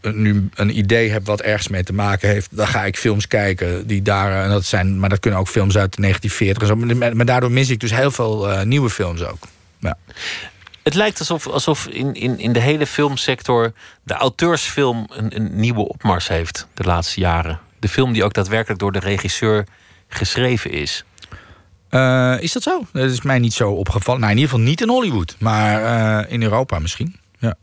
[0.00, 3.86] nu een idee heb wat ergens mee te maken heeft, dan ga ik films kijken
[3.86, 4.44] die daar.
[4.44, 6.96] En dat zijn, maar dat kunnen ook films uit de 1940 en zo.
[6.96, 9.38] Maar, maar daardoor mis ik dus heel veel nieuwe films ook.
[9.78, 9.96] Ja.
[10.82, 13.72] Het lijkt alsof, alsof in, in, in de hele filmsector
[14.02, 18.80] de auteursfilm een, een nieuwe opmars heeft de laatste jaren de film die ook daadwerkelijk
[18.80, 19.66] door de regisseur
[20.08, 21.04] geschreven is.
[21.90, 22.86] Uh, is dat zo?
[22.92, 24.20] Dat is mij niet zo opgevallen.
[24.20, 27.16] Nou, in ieder geval niet in Hollywood, maar uh, in Europa misschien.
[27.38, 27.54] Ja.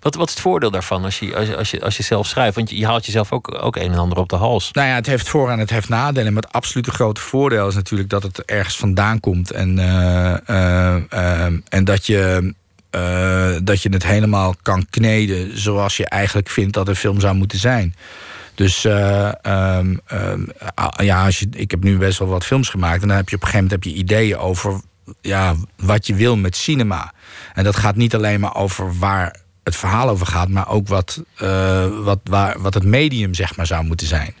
[0.00, 2.26] Wat, wat is het voordeel daarvan als je, als je, als je, als je zelf
[2.26, 2.56] schrijft?
[2.56, 4.72] Want je, je haalt jezelf ook, ook een en ander op de hals.
[4.72, 6.32] Nou ja, het heeft voor- en het heeft nadelen.
[6.32, 9.50] Maar het absolute grote voordeel is natuurlijk dat het ergens vandaan komt.
[9.50, 10.50] En, uh,
[11.68, 12.54] en dat je.
[13.62, 17.58] dat je het helemaal kan kneden zoals je eigenlijk vindt dat een film zou moeten
[17.58, 17.94] zijn.
[18.60, 19.32] Dus uh,
[19.78, 20.48] um, um,
[20.96, 23.02] ja, als je, ik heb nu best wel wat films gemaakt.
[23.02, 24.80] En dan heb je op een gegeven moment heb je ideeën over
[25.20, 27.12] ja, wat je wil met cinema.
[27.54, 31.22] En dat gaat niet alleen maar over waar het verhaal over gaat, maar ook wat,
[31.42, 34.34] uh, wat, waar, wat het medium zeg maar, zou moeten zijn.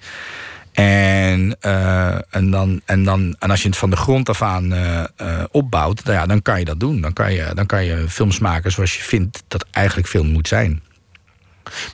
[0.72, 4.74] En, uh, en, dan, en, dan, en als je het van de grond af aan
[5.50, 7.00] opbouwt, nou ja, dan kan je dat doen.
[7.00, 10.48] Dan kan je, dan kan je films maken zoals je vindt dat eigenlijk film moet
[10.48, 10.82] zijn.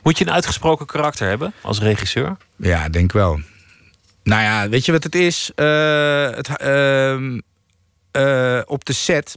[0.03, 2.37] Moet je een uitgesproken karakter hebben als regisseur?
[2.55, 3.39] Ja, denk wel.
[4.23, 5.51] Nou ja, weet je wat het is?
[5.55, 7.39] Uh, het, uh,
[8.11, 9.35] uh, op de set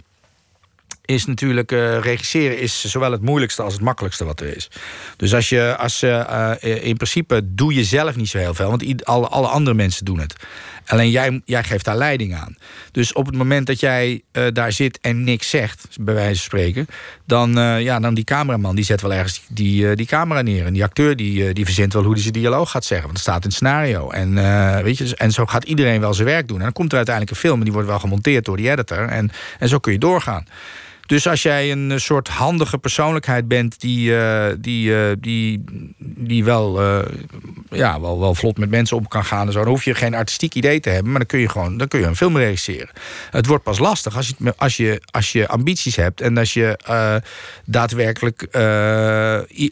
[1.05, 4.69] is natuurlijk uh, regisseren is zowel het moeilijkste als het makkelijkste wat er is.
[5.17, 6.03] Dus als je, als,
[6.61, 10.35] in principe doe je zelf niet zo heel veel, want alle andere mensen doen het.
[10.91, 12.57] Alleen jij, jij geeft daar leiding aan.
[12.93, 16.45] Dus op het moment dat jij uh, daar zit en niks zegt, bij wijze van
[16.45, 16.87] spreken,
[17.25, 20.67] dan, uh, ja, dan die cameraman die zet wel ergens die, uh, die camera neer.
[20.67, 23.07] En die acteur die, die verzint wel hoe hij zijn dialoog gaat zeggen.
[23.07, 24.11] Want het staat in het scenario.
[24.11, 24.35] En,
[24.83, 26.57] weet je, dus, en zo gaat iedereen wel zijn werk doen.
[26.57, 29.09] En dan komt er uiteindelijk een film en die wordt wel gemonteerd door die editor.
[29.09, 30.47] En, en zo kun je doorgaan.
[31.11, 35.65] Dus als jij een eh, soort handige persoonlijkheid bent die, uh, die, uh, die,
[35.99, 36.99] die wel, uh,
[37.71, 40.15] ja, wel, wel vlot met mensen om kan gaan en zo, dan hoef je geen
[40.15, 42.91] artistiek idee te hebben, maar dan kun je gewoon dan kun je een film regisseren.
[43.31, 46.79] Het wordt pas lastig als je, als je, als je ambities hebt en als je
[47.65, 48.43] daadwerkelijk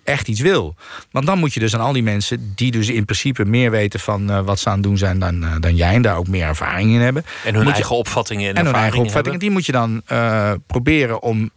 [0.05, 0.75] echt iets wil.
[1.11, 4.01] Want dan moet je dus aan al die mensen die dus in principe meer weten
[4.01, 6.91] van wat ze aan het doen zijn dan, dan jij en daar ook meer ervaring
[6.91, 7.25] in hebben.
[7.45, 10.03] En hun eigen opvattingen en, en hun eigen opvattingen, die moet je dan
[10.67, 11.51] proberen om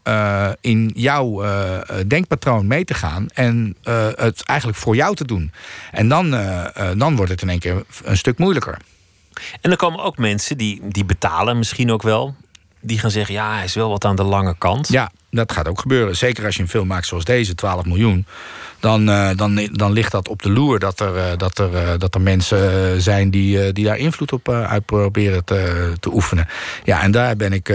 [0.62, 1.44] in jouw
[2.08, 3.76] denkpatroon mee te gaan en
[4.16, 5.52] het eigenlijk voor jou te doen.
[5.92, 6.30] En dan,
[6.98, 8.78] dan wordt het in één keer een stuk moeilijker.
[9.62, 12.36] En er komen ook mensen die, die betalen misschien ook wel.
[12.82, 14.88] Die gaan zeggen, ja, hij is wel wat aan de lange kant.
[14.88, 16.16] Ja, dat gaat ook gebeuren.
[16.16, 18.26] Zeker als je een film maakt zoals deze, 12 miljoen.
[18.80, 21.90] Dan, uh, dan, dan ligt dat op de loer dat er, uh, dat er, uh,
[21.98, 26.48] dat er mensen zijn die, die daar invloed op uit proberen te, te oefenen.
[26.84, 27.74] Ja, en daar ben ik,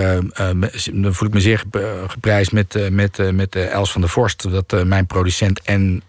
[1.02, 1.62] voel ik me zeer
[2.06, 4.50] geprijsd met, met, met Els van der Vorst.
[4.50, 6.02] Dat mijn producent en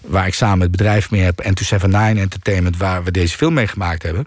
[0.00, 4.02] waar ik samen het bedrijf mee heb, N279 Entertainment, waar we deze film mee gemaakt
[4.02, 4.26] hebben.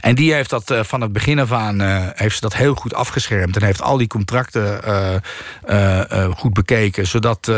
[0.00, 2.74] En die heeft dat uh, van het begin af aan uh, heeft ze dat heel
[2.74, 3.56] goed afgeschermd.
[3.56, 4.80] En heeft al die contracten
[5.68, 7.06] uh, goed bekeken.
[7.06, 7.50] Zodat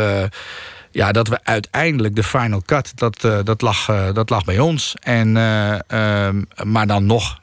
[0.91, 4.95] ja, dat we uiteindelijk de final cut, dat, dat, lag, dat lag bij ons.
[4.99, 5.37] En,
[5.87, 7.39] ehm, maar dan nog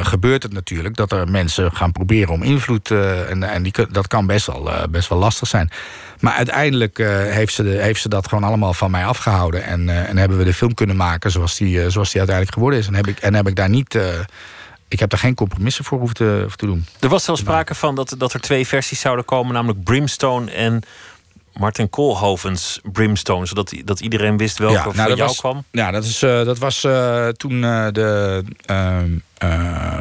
[0.00, 2.90] gebeurt het natuurlijk dat er mensen gaan proberen om invloed.
[2.90, 5.70] en en die, dat kan best wel, best wel lastig zijn.
[6.24, 9.64] Maar uiteindelijk uh, heeft, ze de, heeft ze dat gewoon allemaal van mij afgehouden.
[9.64, 12.52] En, uh, en hebben we de film kunnen maken zoals die, uh, zoals die uiteindelijk
[12.52, 12.86] geworden is.
[12.86, 13.98] En heb ik, en heb ik daar niet.
[14.88, 16.86] ik heb daar geen compromissen voor hoeven te, hoeven te doen.
[17.00, 20.82] Er was zelfs sprake van dat, dat er twee versies zouden komen, namelijk Brimstone en
[21.58, 25.64] Martin Koolhovens Brimstone, zodat dat iedereen wist welke ja, nou, van jou was, kwam?
[25.70, 26.80] Ja, dat, is, dat was
[27.36, 27.60] toen
[27.92, 29.10] de, ehm,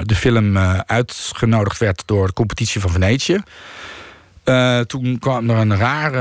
[0.03, 3.41] de film uitgenodigd werd door de competitie van Venetië.
[4.87, 6.13] Toen kwam er een raar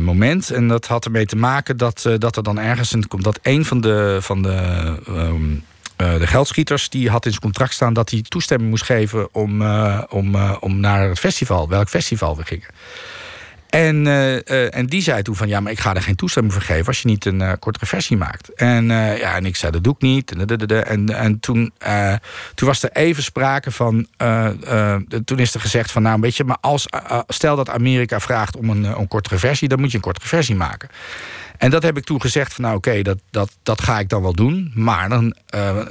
[0.00, 0.50] moment.
[0.50, 3.24] En dat had ermee te maken dat, dat er dan ergens in komt.
[3.24, 4.58] Dat een van de, van de,
[5.08, 5.64] um,
[5.96, 6.88] de geldschieters.
[6.88, 9.34] die had in zijn contract staan dat hij toestemming moest geven.
[9.34, 9.62] om,
[10.08, 12.68] om, om naar het festival, welk festival we gingen.
[13.72, 16.62] En, uh, en die zei toen van ja, maar ik ga er geen toestemming voor
[16.62, 18.54] geven als je niet een uh, kortere versie maakt.
[18.54, 20.32] En ja, en ik zei dat doe ik niet.
[20.68, 21.72] En, en toen,
[22.54, 24.06] toen was er even sprake van.
[25.24, 26.86] toen is er gezegd van nou, weet je, maar als
[27.28, 30.54] stel dat Amerika vraagt om een, een kortere versie, dan moet je een kortere versie
[30.54, 30.88] maken.
[31.58, 34.22] En dat heb ik toen gezegd van nou oké, dat, dat, dat ga ik dan
[34.22, 34.72] wel doen.
[34.74, 35.36] Maar dan,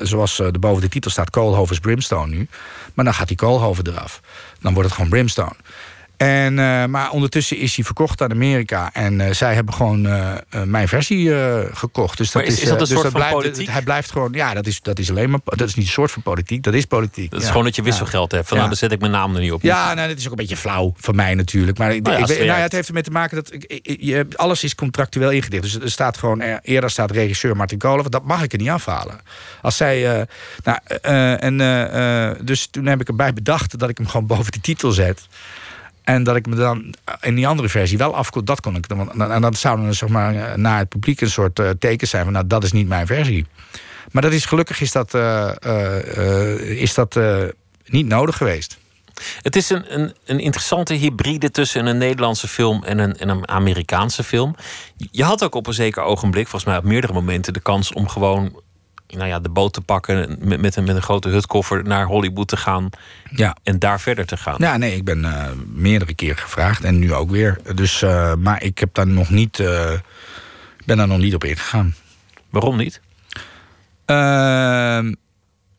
[0.02, 2.48] zoals er boven de titel staat, Koolhoven's Brimstone nu.
[2.94, 4.22] Maar dan gaat die Koolhoven eraf.
[4.60, 5.56] Dan wordt het gewoon Brimstone.
[6.22, 8.90] En, uh, maar ondertussen is hij verkocht aan Amerika.
[8.94, 10.34] En uh, zij hebben gewoon uh,
[10.66, 11.34] mijn versie
[11.74, 12.18] gekocht.
[12.18, 13.70] Dus dat is, is, dat een dus soort dat van blijft, politiek?
[13.70, 15.40] Hij blijft gewoon, ja, dat is, dat is alleen maar.
[15.44, 17.30] Dat is niet een soort van politiek, dat is politiek.
[17.30, 17.52] Dat is ja.
[17.52, 18.48] gewoon dat je wisselgeld hebt.
[18.48, 18.64] Van ja.
[18.64, 19.62] nou, dan zet ik mijn naam er niet op.
[19.62, 21.78] Ja, nou, dat is ook een beetje flauw van mij natuurlijk.
[21.78, 24.28] Maar ik, nou ja, ik, nou ja, het heeft ermee te maken dat ik, je,
[24.36, 25.64] alles is contractueel ingedicht.
[25.64, 28.12] Dus er staat gewoon, eerder staat regisseur Martin Kolen.
[28.12, 29.20] Dat mag ik er niet afhalen.
[29.62, 30.28] Als zij.
[30.64, 30.78] nou,
[31.40, 31.58] en,
[32.46, 35.28] dus toen heb ik erbij bedacht dat ik hem gewoon boven die titel zet.
[36.04, 38.86] En dat ik me dan in die andere versie wel afkoel, dat kon ik.
[39.18, 42.34] En dat zou dan zeg maar, naar het publiek een soort uh, teken zijn van
[42.34, 43.46] nou, dat is niet mijn versie.
[44.12, 45.52] Maar dat is gelukkig is dat, uh,
[46.60, 47.20] is dat
[47.86, 48.78] niet nodig geweest.
[49.42, 53.48] Het is een, een, een, interessante hybride tussen een Nederlandse film en een, en een
[53.48, 54.56] Amerikaanse film.
[55.12, 58.08] Je had ook op een zeker ogenblik, volgens mij op meerdere momenten, de kans om
[58.08, 58.62] gewoon
[59.16, 62.48] nou ja, de boot te pakken met, met, een, met een grote hutkoffer naar Hollywood
[62.48, 62.90] te gaan
[63.30, 63.56] ja.
[63.64, 64.56] en daar verder te gaan.
[64.58, 67.60] Ja, nee, ik ben uh, meerdere keer gevraagd en nu ook weer.
[67.76, 69.92] Dus, uh, maar ik heb daar nog niet, uh,
[70.86, 71.96] ben daar nog niet op ingegaan.
[72.50, 73.02] Waarom niet?
[74.06, 75.14] Ehm,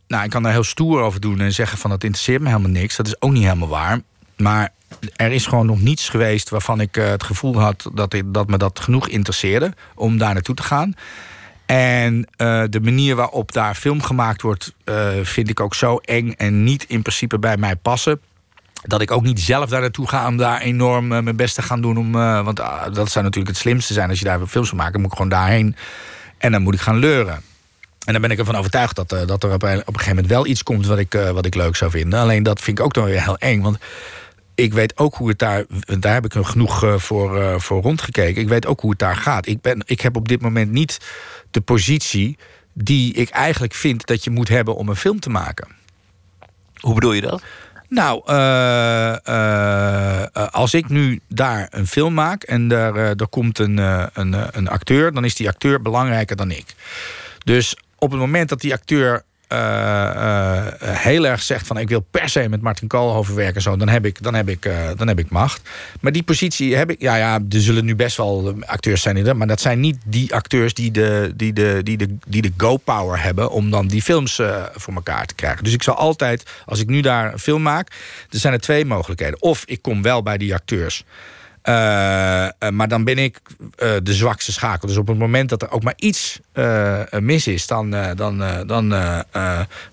[0.07, 2.71] nou, ik kan daar heel stoer over doen en zeggen van dat interesseert me helemaal
[2.71, 2.97] niks.
[2.97, 4.01] Dat is ook niet helemaal waar.
[4.37, 4.73] Maar
[5.17, 8.57] er is gewoon nog niets geweest waarvan ik het gevoel had dat, ik, dat me
[8.57, 10.95] dat genoeg interesseerde om daar naartoe te gaan.
[11.73, 16.33] En uh, de manier waarop daar film gemaakt wordt, uh, vind ik ook zo eng
[16.33, 18.21] en niet in principe bij mij passen.
[18.83, 21.63] Dat ik ook niet zelf daar naartoe ga om daar enorm uh, mijn best te
[21.63, 21.97] gaan doen.
[21.97, 22.57] Om, want
[22.93, 24.93] dat zou natuurlijk het slimste zijn als je daar films van maakt.
[24.93, 25.77] Dan moet ik gewoon daarheen
[26.39, 27.43] en dan moet ik gaan leuren.
[28.05, 30.27] En dan ben ik ervan overtuigd dat, dat er op een, op een gegeven moment
[30.27, 32.21] wel iets komt wat ik, wat ik leuk zou vinden.
[32.21, 33.61] Alleen dat vind ik ook dan weer heel eng.
[33.61, 33.79] Want
[34.55, 35.65] ik weet ook hoe het daar.
[35.99, 38.43] Daar heb ik er genoeg voor, voor rondgekeken.
[38.43, 39.47] Ik weet ook hoe het daar gaat.
[39.47, 40.99] Ik, ben, ik heb op dit moment niet
[41.51, 42.39] de positie
[42.73, 45.69] die ik eigenlijk vind dat je moet hebben om een film te maken.
[46.81, 47.43] Hoe bedoel je dat?
[47.89, 53.77] Nou, uh, uh, als ik nu daar een film maak en er, er komt een,
[54.13, 56.75] een, een acteur, dan is die acteur belangrijker dan ik.
[57.45, 62.29] Dus op het moment dat die acteur uh, heel erg zegt van ik wil per
[62.29, 65.19] se met Martin Koolhoven werken, zo, dan heb ik, dan heb ik, uh, dan heb
[65.19, 65.69] ik macht.
[66.01, 67.01] Maar die positie heb ik.
[67.01, 70.35] Ja, ja, er zullen nu best wel acteurs zijn er, maar dat zijn niet die
[70.35, 74.41] acteurs die de, die de, die de, die de go-power hebben om dan die films
[74.75, 75.65] voor elkaar te krijgen.
[75.65, 77.89] Dus ik zal altijd, als ik nu daar een film maak,
[78.31, 79.43] er zijn er twee mogelijkheden.
[79.43, 81.05] Of ik kom wel bij die acteurs.
[81.63, 83.41] Eh, eh, maar dan ben ik
[83.77, 84.89] eh, de zwakste schakel.
[84.89, 86.41] Dus op het moment dat er ook maar iets
[87.11, 88.89] mis is, dan, dan, dan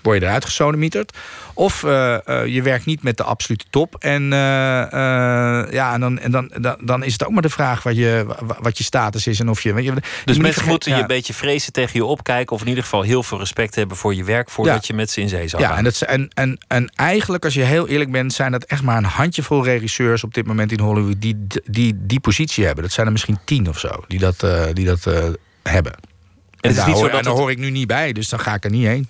[0.02, 1.18] word je eruit gesodemieterd.
[1.60, 3.96] Of je werkt niet met de absolute top.
[3.96, 7.96] En, ja, en, dan, en dan, dan, dan, is het ook maar de vraag wat
[7.96, 8.26] je,
[8.60, 9.40] wat je status is.
[9.40, 9.94] En of je, je
[10.26, 12.56] dus mensen moeten je een beetje vrezen tegen je opkijken.
[12.56, 14.50] Of in ieder geval heel veel respect hebben voor je werk.
[14.50, 15.72] Voordat je met ze in zee zou gaan.
[15.72, 18.82] Ja, en, dat, en, en, en eigenlijk, als je heel eerlijk bent, zijn dat echt
[18.82, 22.84] maar een handjevol regisseurs op dit moment in Hollywood die die die positie hebben.
[22.84, 25.04] Dat zijn er misschien tien of zo die dat, die dat
[25.64, 25.94] hebben.
[26.60, 28.72] En, daar, hoor, en daar hoor ik nu niet bij, dus dan ga ik er
[28.72, 29.08] niet heen.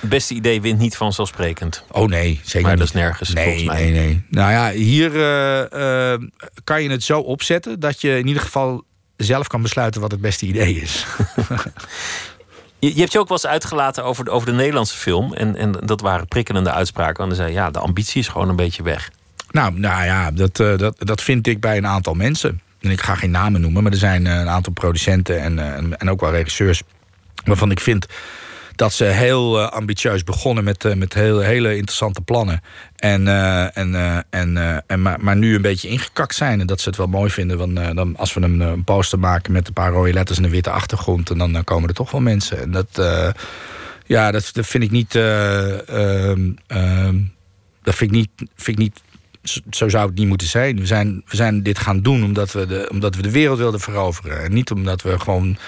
[0.00, 1.84] Het beste idee wint niet vanzelfsprekend.
[1.90, 3.82] Oh nee, zeker maar dat is nergens, nee, volgens mij.
[3.82, 4.22] Nee, nee.
[4.28, 6.28] Nou ja, hier uh,
[6.64, 7.80] kan je het zo opzetten...
[7.80, 8.84] dat je in ieder geval
[9.16, 11.06] zelf kan besluiten wat het beste idee is.
[12.78, 15.34] je, je, hebt je ook wel eens uitgelaten over de, over de Nederlandse film.
[15.34, 17.16] En, en dat waren prikkelende uitspraken.
[17.16, 19.10] Want dan zei ja, de ambitie is gewoon een beetje weg.
[19.50, 22.60] Nou, nou ja, dat, uh, dat, dat vind ik bij een aantal mensen.
[22.80, 26.10] En ik ga geen namen noemen, maar er zijn een aantal producenten en, en, en,
[26.10, 26.82] ook wel regisseurs.
[27.44, 28.06] waarvan ik vind
[28.80, 32.60] dat ze heel ambitieus begonnen met, met heel, hele interessante plannen.
[32.96, 33.28] En,
[33.74, 33.94] en,
[34.30, 36.60] en, en, maar, maar nu een beetje ingekakt zijn.
[36.60, 37.58] En dat ze het wel mooi vinden.
[37.58, 40.50] Want, dan, als we een, een, poster maken met een paar rode letters en een
[40.50, 41.30] witte achtergrond.
[41.30, 42.60] En dan, dan komen er toch wel mensen.
[42.60, 42.88] En dat,
[44.06, 45.14] ja, dat, dat vind ik niet.
[45.14, 47.16] Ehm, ehm,
[47.82, 49.00] dat vind ik niet, vind ik niet
[49.70, 50.76] zo zou het niet moeten zijn.
[50.76, 53.80] We zijn, we zijn dit gaan doen omdat we, de, omdat we de wereld wilden
[53.80, 54.42] veroveren.
[54.42, 55.58] En niet omdat we gewoon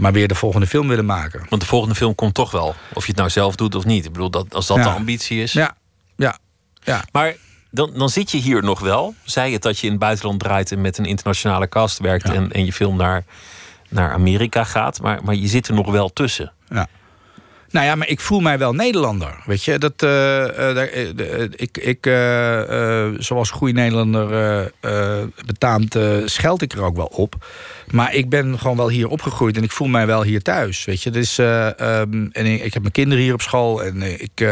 [0.00, 1.46] maar weer de volgende film willen maken.
[1.48, 2.74] Want de volgende film komt toch wel.
[2.94, 4.04] Of je het nou zelf doet of niet.
[4.04, 5.52] Ik bedoel, dat, als dat de ambitie is.
[5.52, 5.76] Ja,
[6.16, 6.38] ja,
[6.82, 7.04] ja.
[7.12, 7.34] Maar
[7.70, 9.14] dan, dan zit je hier nog wel.
[9.24, 12.24] Zij het dat je in het buitenland draait en met een internationale cast werkt...
[12.24, 13.24] En, en je film naar,
[13.88, 15.00] naar Amerika gaat.
[15.00, 16.52] Maar, maar je zit er nog wel tussen.
[16.68, 16.86] Ja.
[17.70, 19.36] Nou ja, maar ik voel mij wel Nederlander.
[19.44, 20.10] Weet je, dat, uh,
[20.74, 22.04] uh, ik, ik
[23.18, 24.72] zoals goede Nederlander
[25.46, 27.46] betaamt, scheld ik er ook wel op.
[27.90, 30.84] Maar ik ben gewoon wel hier opgegroeid en ik voel mij wel hier thuis.
[30.84, 34.48] Weet je, dus, en ik, heb mijn kinderen hier op school en ik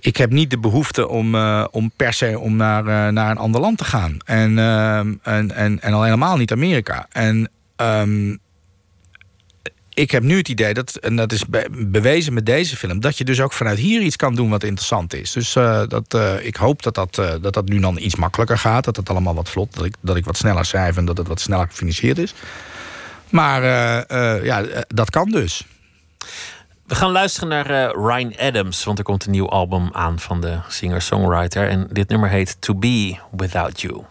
[0.00, 1.36] ik heb niet de behoefte om,
[1.70, 4.16] om per se om naar, naar een ander land te gaan.
[4.24, 7.06] En, uh, en, en, en al helemaal niet Amerika.
[7.10, 8.38] En um,
[9.98, 13.00] ik heb nu het idee, dat, en dat is bewezen met deze film...
[13.00, 15.32] dat je dus ook vanuit hier iets kan doen wat interessant is.
[15.32, 18.58] Dus uh, dat, uh, ik hoop dat dat, uh, dat dat nu dan iets makkelijker
[18.58, 18.84] gaat.
[18.84, 20.96] Dat het allemaal wat vlot, dat ik, dat ik wat sneller schrijf...
[20.96, 22.34] en dat het wat sneller gefinancierd is.
[23.28, 23.62] Maar
[24.44, 25.66] ja, dat kan dus.
[26.86, 28.84] We gaan luisteren naar Ryan Adams...
[28.84, 31.68] want er komt een nieuw album aan van de singer-songwriter.
[31.68, 34.04] En dit nummer heet To Be Without You.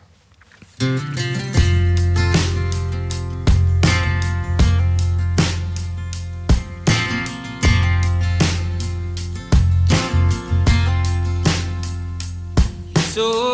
[13.18, 13.47] So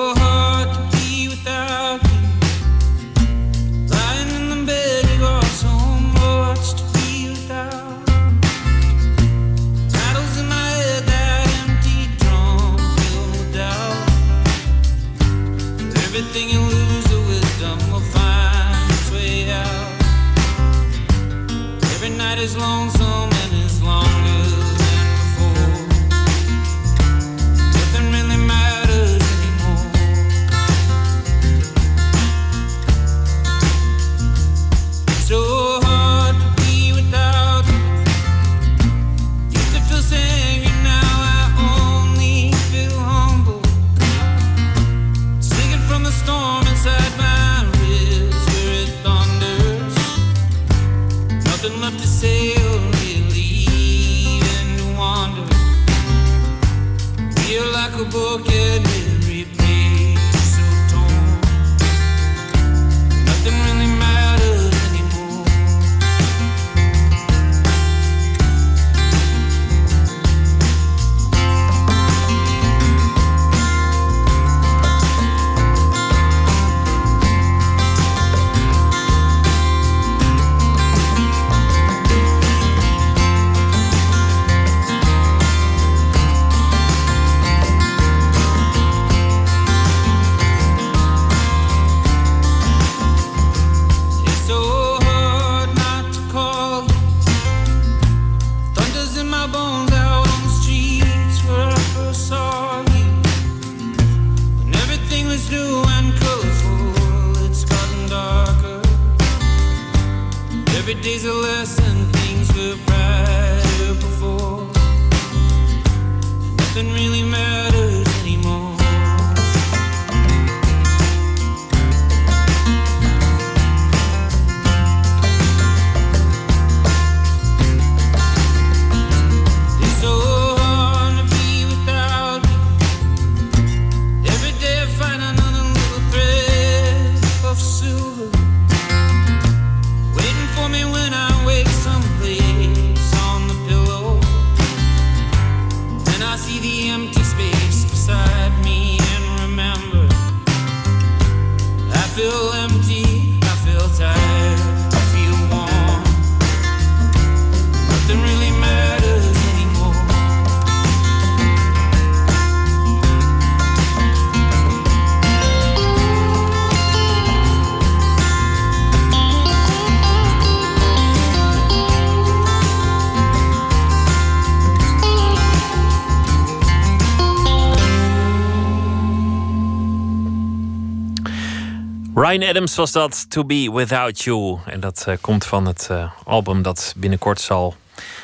[182.23, 184.59] Ryan Adams was dat, To Be Without You.
[184.65, 187.75] En dat uh, komt van het uh, album dat binnenkort zal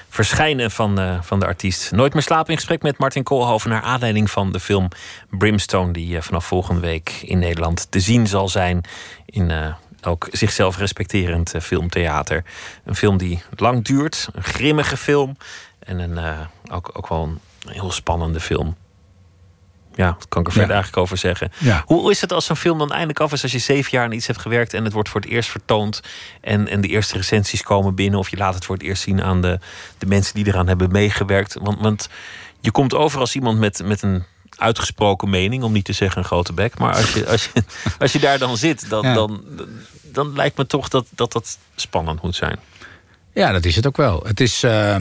[0.10, 1.91] verschijnen van, uh, van de artiest.
[1.91, 3.70] Nooit meer slapen in gesprek met Martin Koolhoven...
[3.70, 4.88] naar aanleiding van de film
[5.30, 5.91] Brimstone...
[5.91, 8.82] die vanaf volgende week in Nederland te zien zal zijn...
[9.26, 12.43] in ook zichzelf respecterend filmtheater.
[12.86, 15.38] Een film die lang duurt, een grimmige film...
[15.80, 17.39] en een, ook, ook wel een
[17.72, 18.76] heel spannende film
[20.00, 21.52] ja, dat kan ik er verder eigenlijk over zeggen.
[21.86, 24.12] Hoe is het als zo'n film dan eindelijk af is als je zeven jaar aan
[24.12, 26.02] iets hebt gewerkt en het wordt voor het eerst vertoond
[26.41, 29.24] en, en de eerste recensies komen binnen of je laat het voor het eerst zien
[29.24, 29.60] aan de,
[29.97, 31.56] de mensen die eraan hebben meegewerkt?
[31.62, 32.10] Want, want
[32.60, 34.24] je komt over als iemand met, met een
[34.56, 36.78] uitgesproken mening, om niet te zeggen een grote bek.
[36.78, 37.64] Maar als je, als je,
[38.00, 39.43] als je daar dan zit, dan, dan,
[40.02, 42.60] dan lijkt me toch dat, dat dat spannend moet zijn.
[43.34, 44.24] Ja, dat is het ook wel.
[44.26, 44.64] Het is.
[44.64, 44.95] Uh,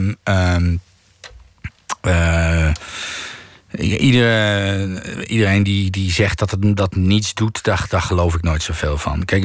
[3.77, 8.63] Iedereen, iedereen die, die zegt dat het dat niets doet, daar, daar geloof ik nooit
[8.63, 9.25] zoveel van.
[9.25, 9.43] Kijk,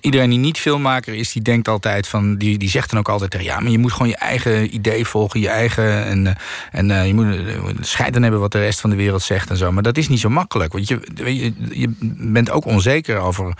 [0.00, 3.30] iedereen die niet filmmaker is, die denkt altijd van, die, die zegt dan ook altijd
[3.30, 6.04] tegen ja, maar je moet gewoon je eigen idee volgen, je eigen.
[6.04, 6.36] En,
[6.70, 9.72] en uh, je moet scheiden hebben wat de rest van de wereld zegt en zo.
[9.72, 10.72] Maar dat is niet zo makkelijk.
[10.72, 13.54] Want je, je, je bent ook onzeker over.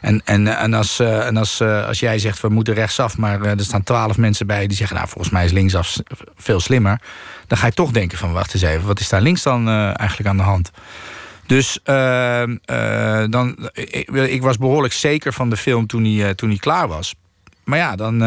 [0.00, 3.82] En, en, en, als, en als, als jij zegt we moeten rechtsaf, maar er staan
[3.82, 5.96] twaalf mensen bij die zeggen, nou volgens mij is linksaf
[6.36, 7.00] veel slimmer
[7.48, 9.98] dan ga je toch denken van wacht eens even, wat is daar links dan uh,
[9.98, 10.70] eigenlijk aan de hand?
[11.46, 16.48] Dus uh, uh, dan, ik, ik, was behoorlijk zeker van de film toen hij, toen
[16.48, 17.14] hij klaar was.
[17.64, 18.18] Maar ja, dan,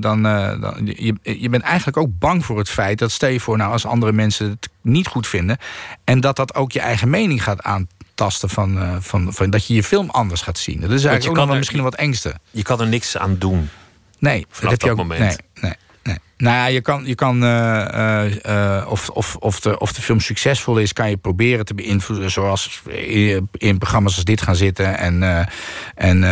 [0.00, 3.56] dan, dan je, je bent eigenlijk ook bang voor het feit dat stel je voor,
[3.56, 5.58] nou, als andere mensen het niet goed vinden,
[6.04, 9.82] en dat dat ook je eigen mening gaat aantasten van, van, van dat je je
[9.82, 10.80] film anders gaat zien.
[10.80, 12.34] Dat is eigenlijk ook nog misschien wat engste.
[12.50, 13.68] Je kan er niks aan doen.
[14.18, 14.96] Nee, dat heb je ook.
[14.96, 15.20] Moment.
[15.20, 15.74] Nee, nee.
[16.36, 20.78] Nou ja, je kan, je kan uh, of, of, of, de, of de film succesvol
[20.78, 22.30] is, kan je proberen te beïnvloeden.
[22.30, 25.38] Zoals in, in programma's als dit gaan zitten en, uh,
[25.94, 26.24] en,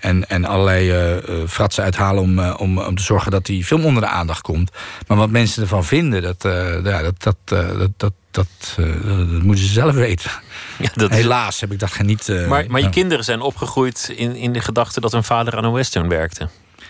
[0.00, 4.08] en, en allerlei fratsen uithalen om, om, om te zorgen dat die film onder de
[4.08, 4.70] aandacht komt.
[5.06, 6.42] Maar wat mensen ervan vinden, dat,
[6.84, 10.30] ja, dat, dat, dat, dat, dat, dat moeten ze zelf weten.
[10.78, 12.46] Ja, dat Helaas heb ik dat geniet.
[12.48, 15.72] maar, maar je kinderen zijn opgegroeid in, in de gedachte dat hun vader aan een
[15.72, 16.48] western werkte.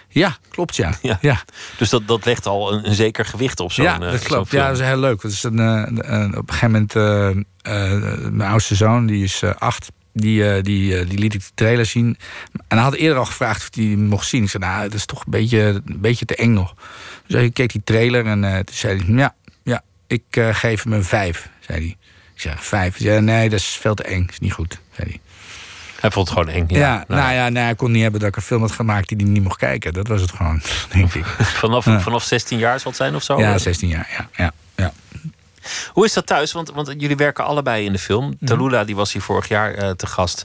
[0.08, 0.92] Ja, klopt ja.
[1.02, 1.18] ja.
[1.20, 1.44] ja.
[1.78, 4.50] Dus dat, dat legt al een, een zeker gewicht op zo'n Ja, dat eh, klopt.
[4.50, 5.22] ja, dat is heel leuk.
[5.22, 9.42] Dat is een, eh, een, op een gegeven moment, uh, mijn oudste zoon, die is
[9.58, 9.88] acht.
[10.12, 12.18] Die, die, die liet ik de trailer zien.
[12.52, 14.42] En hij had eerder al gevraagd of hij mocht zien.
[14.42, 16.74] Ik zei, nou, dat is toch een beetje, een beetje te eng nog.
[17.26, 21.04] Dus ik keek die trailer en toen zei hij, ja, ja ik geef hem een
[21.04, 21.96] vijf, zei hij.
[22.34, 22.96] Ik zei, vijf.
[22.96, 24.20] Hij zei, nee, dat is veel te eng.
[24.20, 25.20] Dat is niet goed, zei hij.
[26.00, 26.64] Hij vond het gewoon eng.
[26.68, 29.08] Ja, ja nou, ja, nou, hij kon niet hebben dat ik een film had gemaakt
[29.08, 29.92] die hij niet mocht kijken.
[29.92, 30.62] Dat was het gewoon,
[30.94, 31.24] denk ik.
[31.26, 33.40] vanaf, vanaf 16 jaar zal het zijn of zo?
[33.40, 34.28] Ja, 16 jaar, ja.
[34.44, 34.92] ja, ja.
[35.92, 36.52] Hoe is dat thuis?
[36.52, 38.24] Want, want jullie werken allebei in de film.
[38.24, 38.44] Mhm.
[38.44, 40.44] Talula die was hier vorig jaar uh, te gast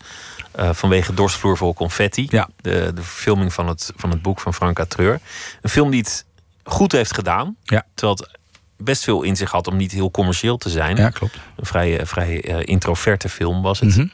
[0.59, 2.27] uh, vanwege Dorstvloer vol confetti.
[2.29, 2.49] Ja.
[2.61, 5.19] De, de verfilming van het, van het boek van Franka Treur.
[5.61, 6.25] Een film die het
[6.63, 7.55] goed heeft gedaan.
[7.63, 7.85] Ja.
[7.93, 8.39] Terwijl het
[8.77, 10.95] best veel in zich had om niet heel commercieel te zijn.
[10.95, 11.35] Ja, klopt.
[11.55, 13.97] Een vrij, vrij uh, introverte film was het.
[13.97, 14.11] Mm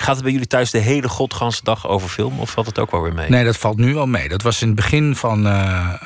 [0.00, 2.38] Gaat het bij jullie thuis de hele godganse dag over film?
[2.38, 3.28] Of valt het ook wel weer mee?
[3.28, 4.28] Nee, dat valt nu wel mee.
[4.28, 5.52] Dat was in het begin van, uh,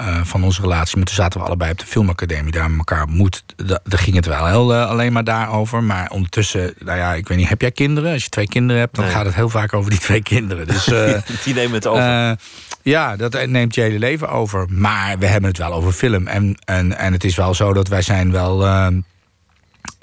[0.00, 0.96] uh, van onze relatie.
[0.96, 2.52] Maar toen zaten we allebei op de filmacademie.
[2.52, 3.44] Daar met elkaar moet.
[3.56, 5.82] Daar ging het wel heel uh, alleen maar daarover.
[5.82, 8.12] Maar ondertussen, nou ja, ik weet niet, heb jij kinderen?
[8.12, 10.66] Als je twee kinderen hebt, dan gaat het heel vaak over die twee kinderen.
[10.66, 10.84] Dus,
[11.44, 12.36] die nemen het over.
[12.82, 14.66] ja, dat neemt je hele leven over.
[14.68, 16.26] Maar we hebben het wel over film.
[16.26, 18.64] En, en, en het is wel zo dat wij zijn wel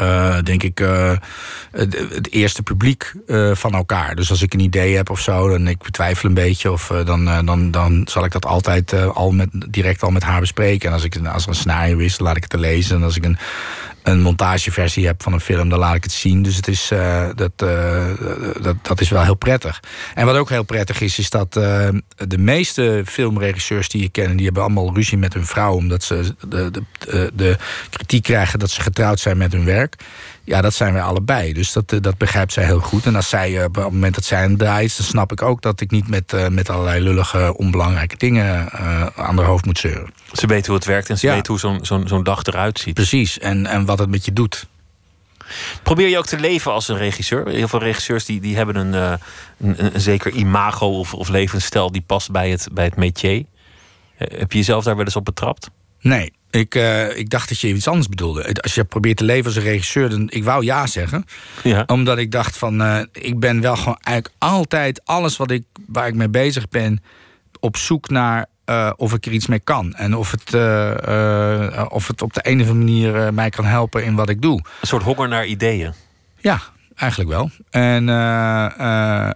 [0.01, 1.11] uh, denk ik, uh,
[1.71, 4.15] het, eerste publiek uh, van elkaar.
[4.15, 7.45] Dus als ik een idee heb of zo, dan ik betwijfel een beetje, of dan,
[7.45, 10.87] dan, dan zal ik dat altijd al met, direct al met haar bespreken.
[10.87, 12.95] En als, ik, als er een scenario is, dan laat ik het te lezen.
[12.95, 13.37] En als ik een,
[14.03, 16.41] een montageversie heb van een film, dan laat ik het zien.
[16.41, 18.05] Dus het is, uh, dat, uh,
[18.61, 19.79] dat, dat is wel heel prettig.
[20.15, 21.87] En wat ook heel prettig is, is dat uh,
[22.27, 26.35] de meeste filmregisseurs die je kennen, die hebben allemaal ruzie met hun vrouw, omdat ze
[26.47, 27.57] de, de, de
[27.89, 29.95] kritiek krijgen dat ze getrouwd zijn met hun werk.
[30.43, 31.53] Ja, dat zijn wij allebei.
[31.53, 33.05] Dus dat, dat begrijpt zij heel goed.
[33.05, 35.81] En als zij op het moment dat zij een draait, dan snap ik ook dat
[35.81, 38.71] ik niet met, met allerlei lullige, onbelangrijke dingen
[39.15, 40.13] aan haar hoofd moet zeuren.
[40.33, 41.33] Ze weten hoe het werkt en ze ja.
[41.33, 42.93] weten hoe zo'n zo'n zo'n dag eruit ziet.
[42.93, 44.67] Precies, en, en wat het met je doet.
[45.83, 47.47] Probeer je ook te leven als een regisseur?
[47.47, 49.13] Heel veel regisseurs die, die hebben een, uh,
[49.59, 53.45] een, een, zeker imago of, of levensstijl die past bij het, bij het métier.
[54.15, 55.69] Heb je jezelf daar wel eens op betrapt?
[56.01, 58.61] Nee, ik, uh, ik dacht dat je iets anders bedoelde.
[58.61, 61.25] Als je probeert te leven als een regisseur, dan ik wou ja zeggen.
[61.63, 61.83] Ja.
[61.85, 66.07] Omdat ik dacht van, uh, ik ben wel gewoon eigenlijk altijd alles wat ik, waar
[66.07, 67.03] ik mee bezig ben,
[67.59, 69.93] op zoek naar uh, of ik er iets mee kan.
[69.93, 70.53] En of het,
[71.91, 74.63] of het op de een of andere manier mij kan helpen in wat ik doe.
[74.81, 75.93] Een soort honger naar ideeën.
[76.37, 76.61] Ja,
[76.95, 77.49] eigenlijk wel.
[77.69, 79.29] En, uh,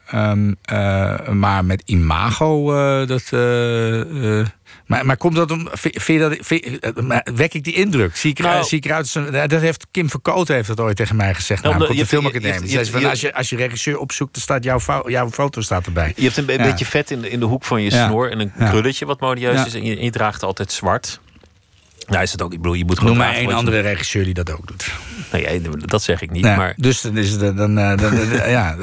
[0.72, 2.66] uh, maar met imago,
[3.06, 3.30] dat.
[4.86, 5.68] Maar, maar komt dat om.
[5.74, 6.80] Vind dat, vind,
[7.36, 8.16] wek ik die indruk?
[8.16, 9.14] Zie ik, nou, zie ik eruit.
[9.50, 11.64] Dat heeft Kim Verkoot heeft dat ooit tegen mij gezegd.
[11.64, 12.78] Nou, op de filmacademie.
[13.08, 14.80] als, je, als je regisseur opzoekt, dan staat jouw,
[15.10, 16.14] jouw foto staat erbij.
[16.16, 18.52] Je hebt een, beetje vet in de, in de hoek van je snor en een
[18.58, 19.74] krulletje wat modieus is.
[19.74, 21.20] En je, je draagt altijd zwart.
[22.08, 23.02] Nou is het ook, ik bedoel, je moet.
[23.02, 24.92] Noem maar één andere regisseur die dat ook doet.
[25.32, 26.74] Nee, dat zeg ik niet, maar...
[26.78, 28.14] Dus, dan is het, dan, eh, dan,
[28.50, 28.76] ja,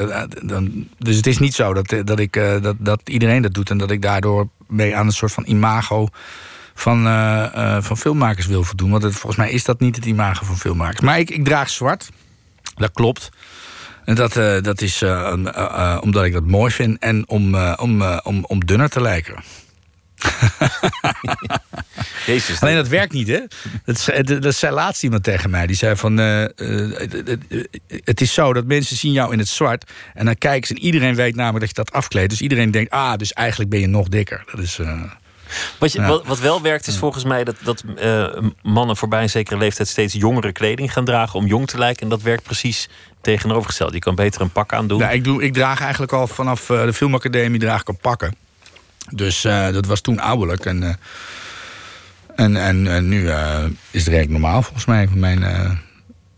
[0.43, 3.71] dan, dus het is niet zo dat, dat, ik, eh, dat, dat iedereen dat doet...
[3.71, 6.09] en dat ik daardoor mee aan een soort van imago
[6.75, 8.91] van, uh, van filmmakers wil voldoen.
[8.91, 11.01] Want het, volgens mij is dat niet het imago van filmmakers.
[11.01, 12.11] Maar ik, ik draag zwart,
[12.75, 13.31] dat klopt.
[14.05, 14.33] En dat,
[14.65, 15.05] dat is
[16.01, 19.35] omdat ik dat mooi vind en om, om, om, om dunner te lijken.
[22.27, 23.41] Jezus, Alleen dat werkt niet, hè?
[23.85, 25.67] Dat, dat, dat zei laatst iemand tegen mij.
[25.67, 26.21] Die zei van...
[26.21, 26.45] Uh,
[28.05, 29.91] het is zo dat mensen zien jou in het zwart...
[30.15, 32.31] en dan kijken ze en iedereen weet namelijk dat je dat afkleedt.
[32.31, 34.45] Dus iedereen denkt, ah, dus eigenlijk ben je nog dikker.
[34.51, 34.79] Dat is...
[34.79, 35.03] Uh,
[35.79, 37.85] wat, je, wat, wat, wel werkt is volgens mij dat, dat
[38.63, 42.03] mannen voorbij een zekere leeftijd steeds jongere kleding gaan dragen om jong te lijken.
[42.03, 42.89] En dat werkt precies
[43.21, 43.93] tegenovergesteld.
[43.93, 44.99] Je kan beter een pak aandoen.
[44.99, 48.35] Nou, ik, doe, ik draag eigenlijk al vanaf de filmacademie draag ik al pakken.
[49.15, 50.67] Dus uh, dat was toen ouderlijk.
[50.67, 50.89] En, uh,
[52.37, 55.09] en, en, en, nu uh, is het redelijk normaal volgens mij.
[55.15, 55.41] Mijn,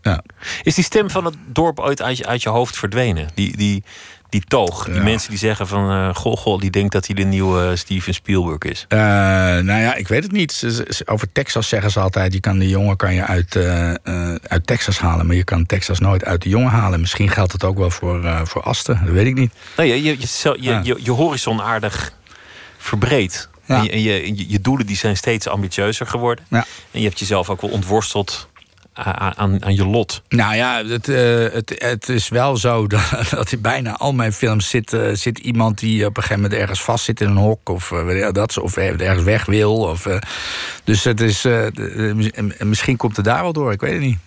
[0.01, 0.23] ja.
[0.63, 3.27] Is die stem van het dorp ooit uit je, uit je hoofd verdwenen?
[3.33, 3.83] Die, die,
[4.29, 4.85] die toog.
[4.85, 5.91] Die mensen die zeggen van...
[5.91, 8.85] Uh, goh, goh, die denkt dat hij de nieuwe Steven Spielberg is.
[8.89, 10.65] Uh, nou ja, ik weet het niet.
[11.05, 12.33] Over Texas zeggen ze altijd...
[12.33, 13.93] je kan de jongen kan je uit, uh,
[14.47, 15.25] uit Texas halen...
[15.25, 16.99] maar je kan Texas nooit uit de jongen halen.
[16.99, 19.01] Misschien geldt het ook wel voor, voor Asten.
[19.05, 19.53] Dat weet ik niet.
[19.77, 20.17] Je, je,
[20.59, 22.13] je, je, je horizon aardig
[22.85, 23.49] verbreed.
[23.65, 26.45] En, je, je, je, doelen die zijn steeds ambitieuzer geworden.
[26.49, 26.65] Ja.
[26.91, 28.47] En je hebt jezelf ook wel ontworsteld
[28.93, 30.21] aan, aan, je lot.
[30.29, 34.33] Nou ja, het, uh, het, het is wel zo dat, dat in bijna al mijn
[34.33, 37.37] films zit, uh, zit iemand die op een gegeven moment ergens vast zit in een
[37.37, 39.75] hok of, uh, dat, of ergens weg wil.
[39.77, 40.07] Of,
[40.83, 41.45] dus het is,
[42.59, 44.17] misschien komt het daar wel door, ik weet het niet.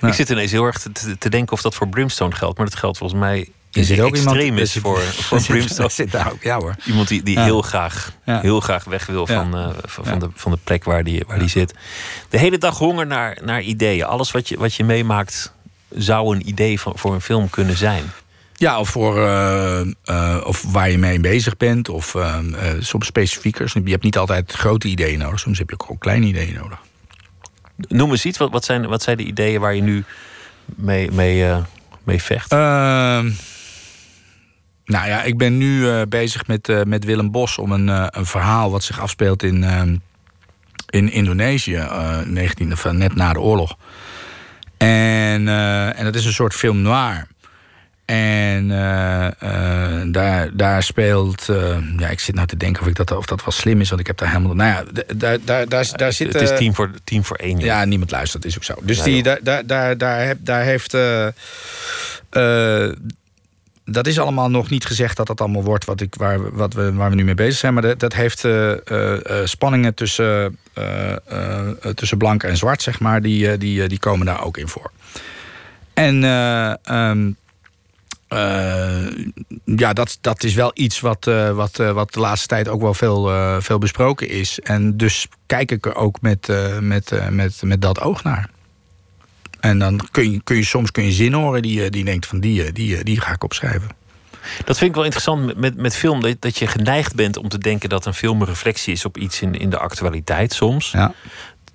[0.00, 2.78] Ik zit ineens heel erg te, te, denken of dat voor Brimstone geldt, maar dat
[2.78, 5.88] geldt volgens mij er zit ook iemand is voor, voor Brimstone.
[5.88, 6.74] Zit daar ook, ja hoor.
[6.86, 10.58] Iemand die, die heel, graag, heel graag weg wil van, uh, van, de, van de
[10.64, 11.74] plek waar die, waar die zit.
[12.28, 14.04] De hele dag honger naar, naar ideeën.
[14.04, 15.52] Alles wat je, wat je meemaakt
[15.90, 18.04] zou een idee van, voor een film kunnen zijn.
[18.54, 21.88] Ja, of, voor, uh, uh, of waar je mee bezig bent.
[21.88, 22.16] Of
[22.78, 23.72] soms specifieker.
[23.84, 25.40] Je hebt niet altijd grote ideeën nodig.
[25.40, 26.78] Soms heb je ook kleine ideeën nodig.
[27.76, 28.38] Noem eens iets.
[28.38, 30.04] Wat, wat, zijn, wat zijn de ideeën waar je nu
[30.64, 31.52] mee, mee,
[32.04, 32.50] mee vecht?
[34.86, 37.88] Ehm, nou ja, ik ben nu uh, bezig met, uh, met Willem Bos om een,
[37.88, 39.64] uh, een verhaal wat zich afspeelt in,
[40.90, 41.86] in Indonesië,
[42.24, 43.76] 19, of, net na de oorlog.
[44.76, 45.48] En,
[45.96, 47.26] en dat is een soort film noir.
[48.04, 48.68] En
[50.12, 51.46] daar, daar speelt.
[51.96, 54.00] ja, ik zit nou te denken of, ik dat, of dat wel slim is, want
[54.00, 54.54] ik heb daar helemaal.
[54.54, 56.32] Nou ja, daar, daar, daar, daar zit.
[56.32, 57.58] Het is tien voor, tien voor één.
[57.58, 58.74] Ja, niemand luistert, is ook zo.
[58.82, 60.96] Dus die, daar, daar, daar, daar, daar heeft
[63.88, 66.92] dat is allemaal nog niet gezegd dat dat allemaal wordt wat ik, waar, wat we,
[66.92, 67.72] waar we nu mee bezig zijn.
[67.74, 68.72] Maar dat, dat heeft uh,
[69.44, 70.58] spanningen tussen,
[71.94, 74.90] tussen blank en zwart, zeg maar, die, die, die komen daar ook in voor.
[75.94, 76.24] En
[76.94, 77.36] um,
[79.64, 81.24] ja, dat, dat is wel iets wat,
[81.54, 83.30] wat, wat de laatste tijd ook wel veel,
[83.60, 84.60] veel besproken is.
[84.60, 88.50] En dus kijk ik er ook met, met, met, met dat oog naar.
[89.66, 92.26] En dan kun je, kun je soms kun je zin horen die, eh, die denkt
[92.26, 93.88] van die, eh, die, eh, die ga ik opschrijven.
[94.64, 96.20] Dat vind ik wel interessant met, met film.
[96.20, 99.18] Dat, dat je geneigd bent om te denken dat een film een reflectie is op
[99.18, 100.90] iets in, in de actualiteit soms.
[100.90, 101.14] Ja.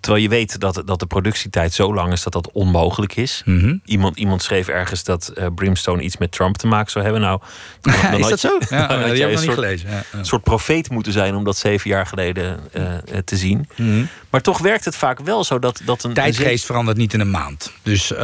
[0.02, 3.42] Terwijl je weet dat, dat de productietijd zo lang is dat dat onmogelijk is.
[3.46, 3.76] Mhm.
[3.86, 7.22] iemand, iemand schreef ergens dat uh, Brimstone iets met Trump te maken zou hebben.
[7.22, 7.42] Nou,
[7.82, 8.58] dan, dan is dat zo?
[8.70, 9.90] Ja, had jij een soort, gelezen.
[9.90, 10.24] Ja, ja.
[10.24, 13.68] soort profeet moeten zijn om dat zeven jaar geleden uh, te zien.
[13.76, 14.04] Mhm.
[14.30, 16.14] Maar toch werkt het vaak wel zo dat, dat een.
[16.14, 17.72] Tijdgeest verandert niet in een maand.
[17.84, 18.18] Dus uh,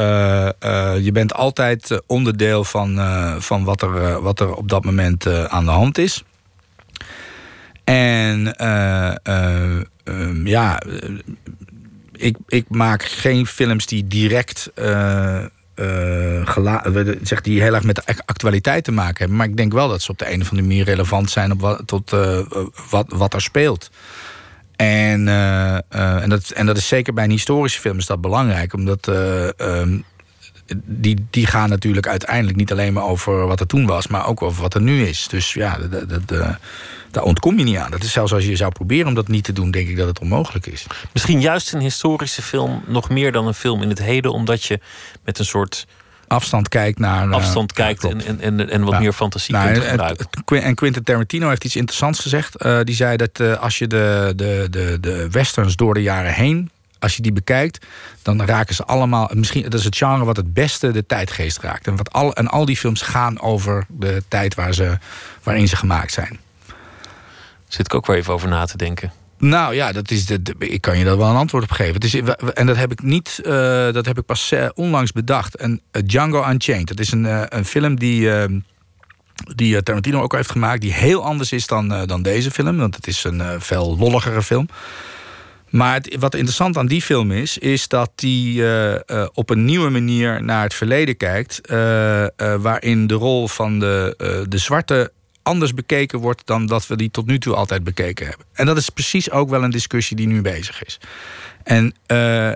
[1.02, 3.00] je bent altijd onderdeel van,
[3.40, 6.24] van wat, er, wat er op dat moment aan de hand is.
[7.84, 8.54] En
[10.44, 10.80] ja,
[12.18, 14.72] ik, ik maak geen films die direct.
[14.76, 15.46] Uh,
[17.22, 19.38] zeg, die heel erg met de actualiteit te maken hebben.
[19.38, 21.62] Maar ik denk wel dat ze op de een of andere manier relevant zijn op
[21.62, 22.16] wat, tot
[22.90, 23.92] wat, wat er speelt.
[24.76, 25.28] En,
[25.90, 29.98] en, dat, en dat is zeker bij een historische film dat belangrijk, omdat ehm,
[30.76, 34.42] die, die gaan natuurlijk uiteindelijk niet alleen maar over wat er toen was, maar ook
[34.42, 35.28] over wat er nu is.
[35.30, 36.58] Dus ja, dat, dat,
[37.12, 37.92] daar ontkom je niet aan.
[37.92, 40.08] Dat is zelfs als je zou proberen om dat niet te doen, denk ik dat
[40.08, 40.86] het onmogelijk is.
[41.14, 44.80] Misschien juist een historische film nog meer dan een film in het heden, omdat je
[45.24, 45.88] met een soort
[46.28, 47.34] afstand kijkt naar...
[47.34, 50.28] Afstand kijkt en, en, en, wat meer fantasie nou, kunt gebruiken.
[50.46, 52.56] En Quentin Tarantino heeft iets interessants gezegd.
[52.84, 57.16] die zei dat als je de, de, de, de westerns door de jaren heen als
[57.16, 57.86] je die bekijkt,
[58.22, 59.30] dan raken ze allemaal.
[59.34, 61.88] Misschien dat is het genre wat het beste de tijdgeest raakt.
[61.88, 64.98] En, wat al, en al die films gaan over de tijd waar ze,
[65.44, 66.40] waarin ze gemaakt zijn.
[67.68, 69.12] Zit ik ook wel even over na te denken.
[69.40, 71.94] Nou ja, dat is de, ik kan je daar wel een antwoord op geven.
[71.94, 72.14] Het is,
[72.54, 73.52] en dat heb ik niet, uh,
[73.92, 75.56] dat heb ik pas uh, onlangs bedacht.
[75.56, 78.30] En uh, Django Unchained, dat is een, een film die,
[79.56, 82.78] die Tarantino ook heeft gemaakt, die heel anders is dan, dan deze film.
[82.78, 84.68] Want het is een veel lolligere film.
[85.70, 89.04] Maar wat interessant aan die film is, is dat hij
[89.34, 91.62] op een nieuwe manier naar het verleden kijkt.
[92.62, 95.12] waarin de rol van de, de zwarte
[95.48, 98.46] anders bekeken wordt dan dat we die tot nu toe altijd bekeken hebben.
[98.54, 101.00] En dat is precies ook wel een discussie die nu bezig is.
[101.64, 101.94] En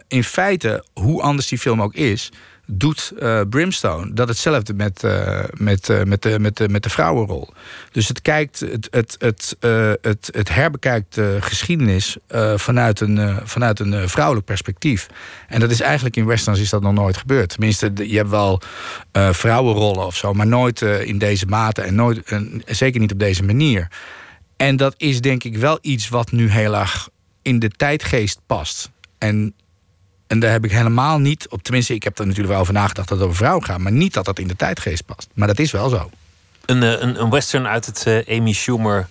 [0.08, 2.32] in feite, hoe anders die film ook is,
[2.72, 6.90] doet uh, Brimstone dat hetzelfde met, uh, met, uh, met, de, met, de, met de
[6.90, 7.50] vrouwenrol.
[7.92, 9.56] Dus het, kijkt, het, het, het,
[10.02, 12.18] het, het herbekijkt de geschiedenis
[12.56, 15.08] vanuit een, vanuit een vrouwelijk perspectief.
[15.48, 17.50] En dat is eigenlijk in westerns is dat nog nooit gebeurd.
[17.50, 18.62] Tenminste, je hebt wel
[19.12, 23.88] vrouwenrollen of zo, maar nooit in deze mate en nooit, zeker niet op deze manier.
[24.58, 27.10] En dat is denk ik wel iets wat nu heel erg
[27.42, 28.92] in de tijdgeest past.
[29.18, 29.54] En
[30.32, 33.08] en daar heb ik helemaal niet, op, tenminste, ik heb er natuurlijk wel over nagedacht
[33.08, 35.30] dat het over vrouwen gaat, maar niet dat dat in de tijdgeest past.
[35.34, 36.10] Maar dat is wel zo.
[36.66, 39.08] Een, eh, een, een western uit het uh, Amy Schumer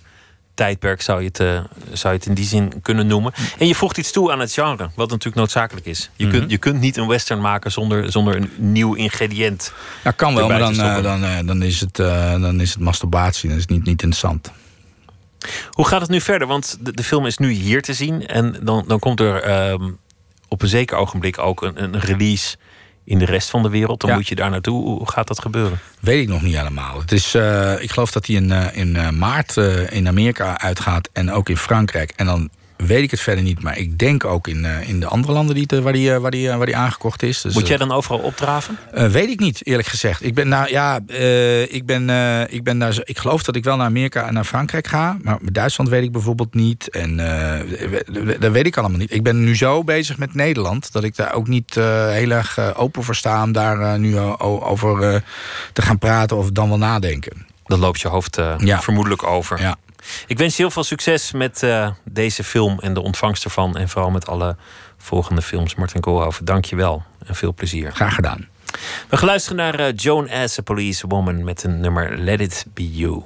[0.53, 1.59] tijdperk zou je, het, uh,
[1.93, 3.33] zou je het in die zin kunnen noemen.
[3.57, 6.09] En je voegt iets toe aan het genre, wat natuurlijk noodzakelijk is.
[6.15, 6.51] Je, kunt, mhm.
[6.51, 9.73] je kunt niet een western maken zonder, zonder een nieuw ingrediënt.
[10.03, 13.49] Ja, kan wel, maar dan, dan, dan, is het, dan is het masturbatie.
[13.49, 14.51] Dat is niet, niet interessant.
[15.69, 16.47] Hoe gaat het nu verder?
[16.47, 18.27] Want de, de film is nu hier te zien.
[18.27, 19.89] En dan, dan komt er ehm,
[20.51, 22.57] op een zeker ogenblik ook een, een release
[23.03, 24.01] in de rest van de wereld.
[24.01, 24.83] Dan moet je daar naartoe.
[24.83, 25.79] Hoe gaat dat gebeuren?
[25.99, 26.99] Weet ik nog niet helemaal.
[26.99, 29.57] Het is, uh, ik geloof dat hij in, uh, in uh, maart
[29.89, 32.13] in Amerika uitgaat en ook in Frankrijk.
[32.15, 32.49] En dan
[32.85, 33.63] weet ik het verder niet.
[33.63, 36.49] Maar ik denk ook in, uh, in de andere landen die, waar, die, waar, die,
[36.49, 37.41] waar die aangekocht is.
[37.41, 38.77] Dus, Moet jij dan overal opdraven?
[38.93, 40.23] Uh, weet ik niet, eerlijk gezegd.
[40.23, 42.09] Ik ben nou ja, uh, ik ben,
[42.49, 42.99] ik ben daar.
[43.03, 45.17] Ik geloof dat ik wel naar Amerika en naar Frankrijk ga.
[45.21, 46.89] Maar Duitsland weet ik bijvoorbeeld niet.
[46.89, 47.17] En
[48.39, 49.13] dat weet ik allemaal niet.
[49.13, 53.03] Ik ben nu zo bezig met Nederland dat ik daar ook niet heel erg open
[53.03, 55.23] voor sta om daar nu over
[55.73, 57.45] te gaan praten of dan wel nadenken.
[57.65, 58.81] Dan loopt je hoofd ja.
[58.81, 59.61] vermoedelijk over.
[59.61, 59.77] Ja.
[60.27, 63.77] Ik wens je heel veel succes met uh, deze film en de ontvangst ervan.
[63.77, 64.55] En vooral met alle
[64.97, 65.75] volgende films.
[65.75, 67.91] Martin Koolhoven, dank je wel en veel plezier.
[67.91, 68.47] Graag gedaan.
[69.09, 72.65] We gaan luisteren naar uh, Joan As a Police Woman met een nummer Let It
[72.73, 73.23] Be You.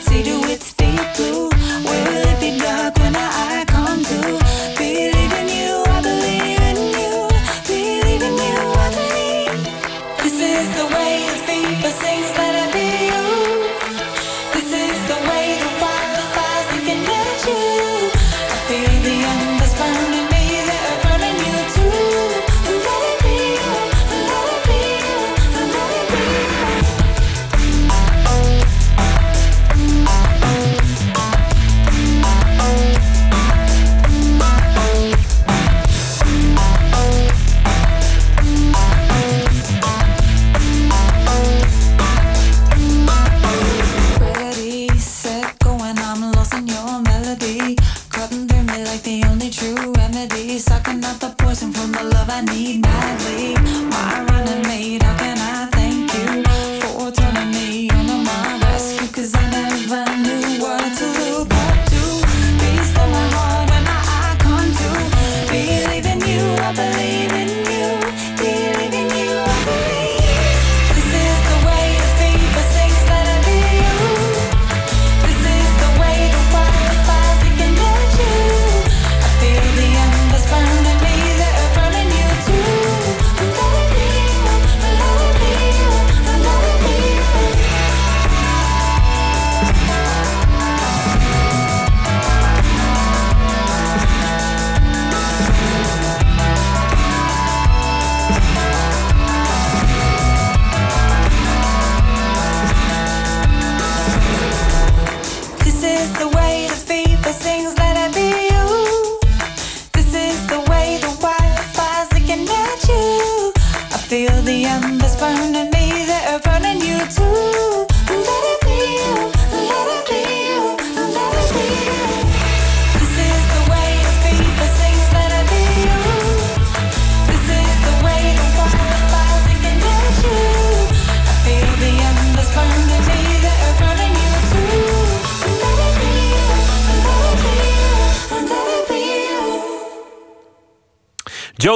[0.00, 0.47] see the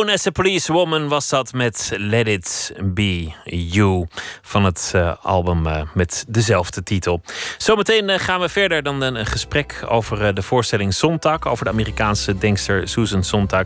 [0.03, 4.07] Joan as a Policewoman was dat met Let It Be You
[4.53, 7.23] van het uh, album uh, met dezelfde titel.
[7.59, 12.39] Zometeen uh, gaan we verder dan een gesprek over de voorstelling Sontag, over de Amerikaanse
[12.39, 13.65] denkster Susan Sontag.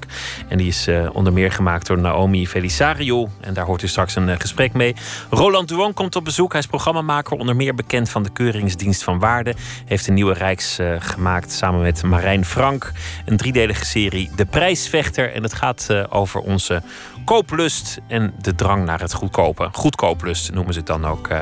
[0.48, 3.28] En die is onder meer gemaakt door Naomi Felisario.
[3.40, 4.94] En daar hoort u straks een gesprek mee.
[5.30, 6.52] Roland Duan komt op bezoek.
[6.52, 9.54] Hij is programmamaker, onder meer bekend van de Keuringsdienst van Waarde.
[9.84, 12.92] Heeft een nieuwe Rijks gemaakt samen met Marijn Frank.
[13.24, 15.32] Een driedelige serie De Prijsvechter.
[15.32, 16.82] En het gaat over onze
[17.26, 19.68] kooplust en de drang naar het goedkope.
[19.72, 21.40] Goedkooplust noemen ze het dan ook uh,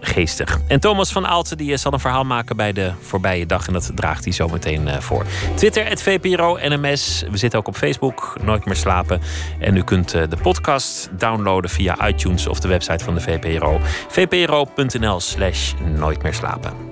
[0.00, 0.60] geestig.
[0.66, 3.66] En Thomas van Aalten die eh, zal een verhaal maken bij de voorbije dag.
[3.66, 5.26] En dat draagt hij zo meteen uh, voor.
[5.54, 7.24] Twitter, het VPRO NMS.
[7.30, 9.20] We zitten ook op Facebook, Nooit meer slapen.
[9.58, 13.80] En u kunt de podcast downloaden via iTunes of de website van de VPRO.
[14.08, 16.91] vpro.nl slash nooit meer slapen.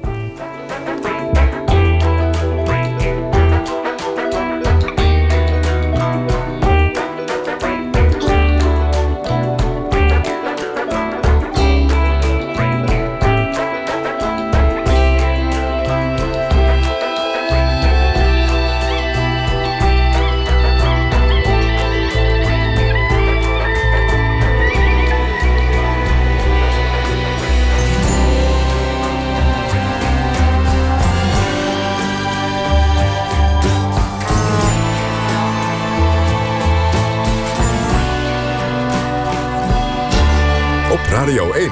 [41.30, 41.70] Radio 1.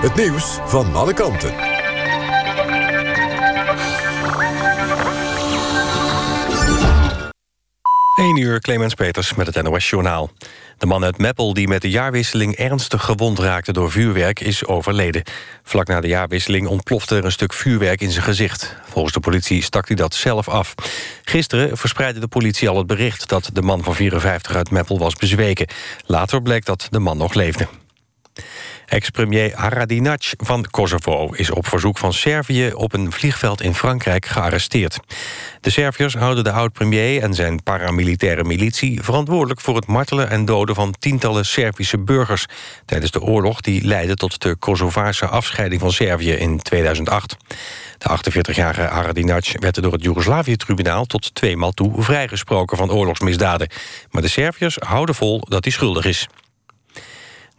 [0.00, 1.54] Het nieuws van alle kanten.
[8.16, 10.30] 1 uur Clemens Peters met het NOS Journaal.
[10.78, 15.22] De man uit Meppel die met de jaarwisseling ernstig gewond raakte door vuurwerk is overleden.
[15.62, 18.76] Vlak na de jaarwisseling ontplofte er een stuk vuurwerk in zijn gezicht.
[18.88, 20.74] Volgens de politie stak hij dat zelf af.
[21.24, 25.14] Gisteren verspreidde de politie al het bericht dat de man van 54 uit Meppel was
[25.14, 25.68] bezweken.
[26.06, 27.68] Later bleek dat de man nog leefde.
[28.90, 32.72] Ex-premier Haradinac van Kosovo is op verzoek van Servië...
[32.72, 34.98] op een vliegveld in Frankrijk gearresteerd.
[35.60, 39.02] De Serviërs houden de oud-premier en zijn paramilitaire militie...
[39.02, 42.46] verantwoordelijk voor het martelen en doden van tientallen Servische burgers...
[42.84, 47.36] tijdens de oorlog die leidde tot de Kosovaarse afscheiding van Servië in 2008.
[47.98, 51.04] De 48-jarige Haradinac werd door het Joegoslavië-tribunaal...
[51.04, 53.68] tot tweemaal toe vrijgesproken van oorlogsmisdaden.
[54.10, 56.28] Maar de Serviërs houden vol dat hij schuldig is.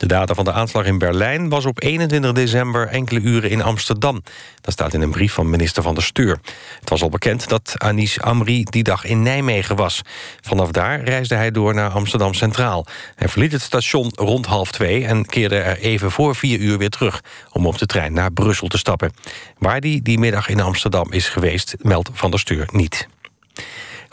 [0.02, 4.22] De data van de aanslag in Berlijn was op 21 december enkele uren in Amsterdam.
[4.62, 6.40] Dat staat in een brief van minister van der Steur.
[6.80, 10.02] Het was al bekend dat Anis Amri die dag in Nijmegen was.
[10.42, 12.86] Vanaf daar reisde hij door naar Amsterdam Centraal.
[13.16, 16.90] Hij verliet het station rond half twee en keerde er even voor vier uur weer
[16.90, 17.22] terug...
[17.52, 19.14] om op de trein naar Brussel te stappen.
[19.58, 23.08] Waar die die middag in Amsterdam is geweest, meldt van der Steur niet.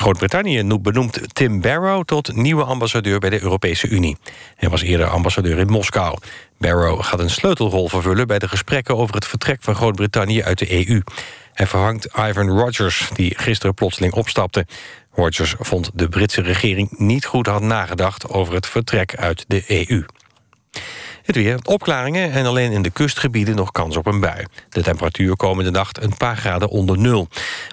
[0.00, 4.16] Groot-Brittannië benoemt Tim Barrow tot nieuwe ambassadeur bij de Europese Unie.
[4.56, 6.18] Hij was eerder ambassadeur in Moskou.
[6.58, 10.88] Barrow gaat een sleutelrol vervullen bij de gesprekken over het vertrek van Groot-Brittannië uit de
[10.88, 11.02] EU.
[11.52, 14.66] Hij vervangt Ivan Rogers, die gisteren plotseling opstapte.
[15.12, 20.04] Rogers vond de Britse regering niet goed had nagedacht over het vertrek uit de EU.
[21.28, 24.44] Het weer, opklaringen en alleen in de kustgebieden nog kans op een bui.
[24.68, 27.28] De temperatuur komende nacht een paar graden onder nul.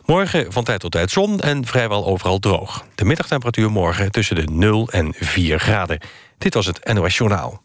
[0.05, 2.85] Morgen van tijd tot tijd zon en vrijwel overal droog.
[2.95, 5.99] De middagtemperatuur morgen tussen de 0 en 4 graden.
[6.37, 7.61] Dit was het NOS Journaal.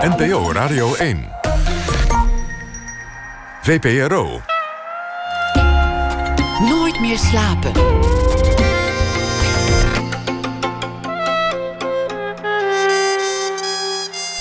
[0.00, 1.28] NPO Radio 1.
[3.62, 4.40] VPRO.
[6.60, 7.72] Nooit meer slapen.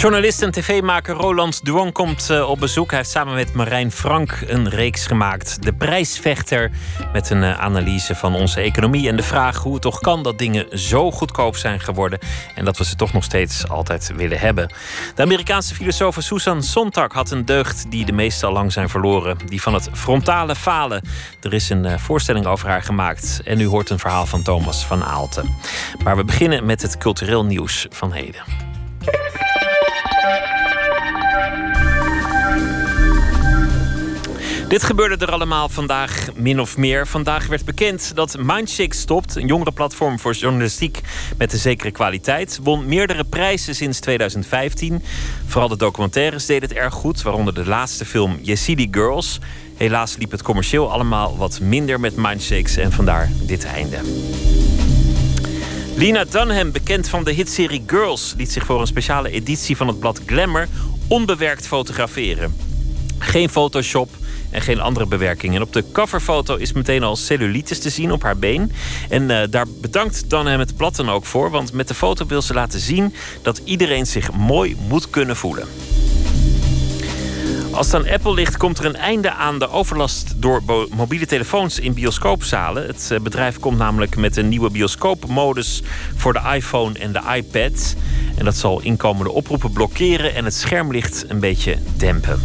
[0.00, 2.88] Journalist en tv-maker Roland Duong komt eh, op bezoek.
[2.88, 5.62] Hij heeft samen met Marijn Frank een reeks gemaakt.
[5.62, 6.70] De prijsvechter
[7.12, 9.08] met een eh, analyse van onze economie...
[9.08, 12.18] en de vraag hoe het toch kan dat dingen zo goedkoop zijn geworden...
[12.54, 14.72] en dat we ze toch nog steeds altijd willen hebben.
[15.14, 17.90] De Amerikaanse filosoof Susan Sontag had een deugd...
[17.90, 19.36] die de meesten al lang zijn verloren.
[19.46, 21.02] Die van het frontale falen.
[21.40, 23.40] Er is een eh, voorstelling over haar gemaakt.
[23.44, 25.56] En u hoort een verhaal van Thomas van Aalten.
[26.04, 28.42] Maar we beginnen met het cultureel nieuws van heden.
[34.70, 37.06] Dit gebeurde er allemaal vandaag min of meer.
[37.06, 41.00] Vandaag werd bekend dat Mindshake stopt, een jongere platform voor journalistiek
[41.38, 42.60] met een zekere kwaliteit.
[42.62, 45.02] Won meerdere prijzen sinds 2015.
[45.46, 49.38] Vooral de documentaires deden het erg goed, waaronder de laatste film Yazidi Girls.
[49.76, 53.98] Helaas liep het commercieel allemaal wat minder met Mindshakes en vandaar dit einde.
[56.00, 59.98] Lina Dunham, bekend van de hitserie Girls, liet zich voor een speciale editie van het
[59.98, 60.68] blad Glamour
[61.08, 62.56] onbewerkt fotograferen.
[63.18, 64.08] Geen Photoshop
[64.50, 65.54] en geen andere bewerking.
[65.54, 68.72] En op de coverfoto is meteen al cellulitis te zien op haar been.
[69.08, 71.50] En uh, daar bedankt Dan het Platten ook voor.
[71.50, 75.68] Want met de foto wil ze laten zien dat iedereen zich mooi moet kunnen voelen.
[77.72, 81.78] Als het aan Apple ligt, komt er een einde aan de overlast door mobiele telefoons
[81.78, 82.86] in bioscoopzalen.
[82.86, 85.82] Het eh, bedrijf komt namelijk met een nieuwe bioscoopmodus
[86.16, 87.94] voor de iPhone en de iPad.
[88.36, 92.40] En dat zal inkomende oproepen blokkeren en het schermlicht een beetje dempen.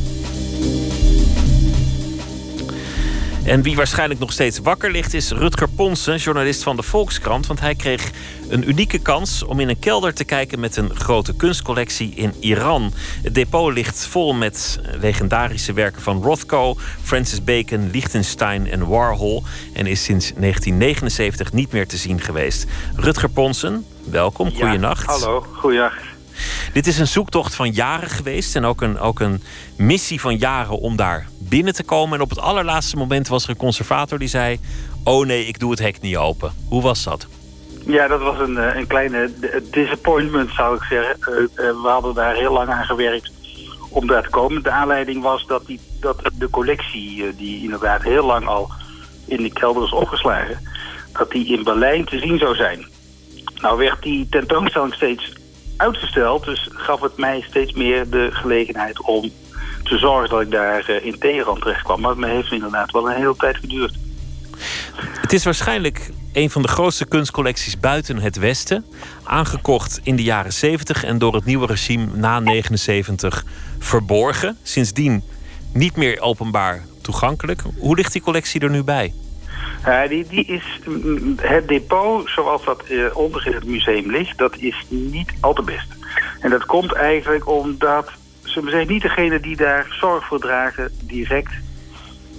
[3.45, 7.47] En wie waarschijnlijk nog steeds wakker ligt is Rutger Ponsen, journalist van de Volkskrant.
[7.47, 8.11] Want hij kreeg
[8.49, 12.91] een unieke kans om in een kelder te kijken met een grote kunstcollectie in Iran.
[13.23, 19.43] Het depot ligt vol met legendarische werken van Rothko, Francis Bacon, Liechtenstein en Warhol.
[19.73, 22.65] En is sinds 1979 niet meer te zien geweest.
[22.95, 24.49] Rutger Ponsen, welkom.
[24.49, 25.05] Ja, Goeienacht.
[25.05, 26.14] Hallo, goeienacht.
[26.73, 29.43] Dit is een zoektocht van jaren geweest en ook een, ook een
[29.77, 32.17] missie van jaren om daar binnen te komen.
[32.17, 34.59] En op het allerlaatste moment was er een conservator die zei:
[35.03, 36.53] Oh nee, ik doe het hek niet open.
[36.69, 37.27] Hoe was dat?
[37.85, 39.31] Ja, dat was een, eh, een kleine
[39.71, 41.17] disappointment, zou ik zeggen.
[41.21, 43.31] Eh, eh, we hadden daar heel lang aan gewerkt
[43.89, 44.63] om daar te komen.
[44.63, 48.71] De aanleiding was dat, die, dat de collectie, die inderdaad heel lang al
[49.25, 50.59] in de kelder is opgeslagen,
[51.13, 52.85] dat die in Berlijn te zien zou zijn.
[53.61, 55.33] Nou werd die tentoonstelling steeds
[55.77, 56.45] uitgesteld.
[56.45, 59.31] Dus gaf het mij steeds meer de gelegenheid om
[59.83, 62.01] te zorgen dat ik daar uh, in Teheran terecht kwam.
[62.01, 63.93] Maar het heeft inderdaad wel een hele tijd geduurd.
[65.21, 68.85] Het is waarschijnlijk een van de grootste kunstcollecties buiten het Westen.
[69.23, 73.43] Aangekocht in de jaren 70 en door het nieuwe regime na 79
[73.79, 74.57] verborgen.
[74.63, 75.23] Sindsdien
[75.73, 77.61] niet meer openbaar toegankelijk.
[77.77, 79.13] Hoe ligt die collectie er nu bij?
[79.87, 84.37] Uh, die, die is, mm, het depot, zoals dat uh, onder in het museum ligt,
[84.37, 85.87] dat is niet al te best.
[86.39, 88.11] En dat komt eigenlijk omdat,
[88.43, 91.53] ze zijn niet degene die daar zorg voor dragen, direct,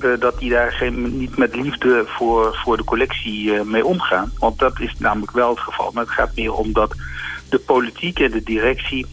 [0.01, 4.33] uh, dat die daar geen, niet met liefde voor, voor de collectie mee omgaan.
[4.39, 5.91] Want dat is namelijk wel het geval.
[5.93, 6.95] Maar het gaat meer om dat
[7.49, 9.07] de politiek en de directie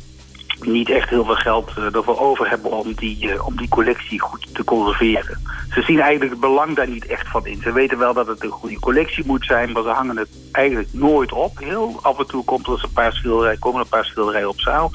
[0.65, 4.19] niet echt heel veel geld uh, ervoor over hebben om die, uh, om die collectie
[4.19, 5.39] goed te conserveren.
[5.69, 7.61] Ze zien eigenlijk het belang daar niet echt van in.
[7.61, 10.89] Ze weten wel dat het een goede collectie moet zijn, maar ze hangen het eigenlijk
[10.91, 11.57] nooit op.
[11.59, 14.59] Heel af en toe komt er een paar schilderijen, komen er een paar schilderijen op
[14.59, 14.91] zaal.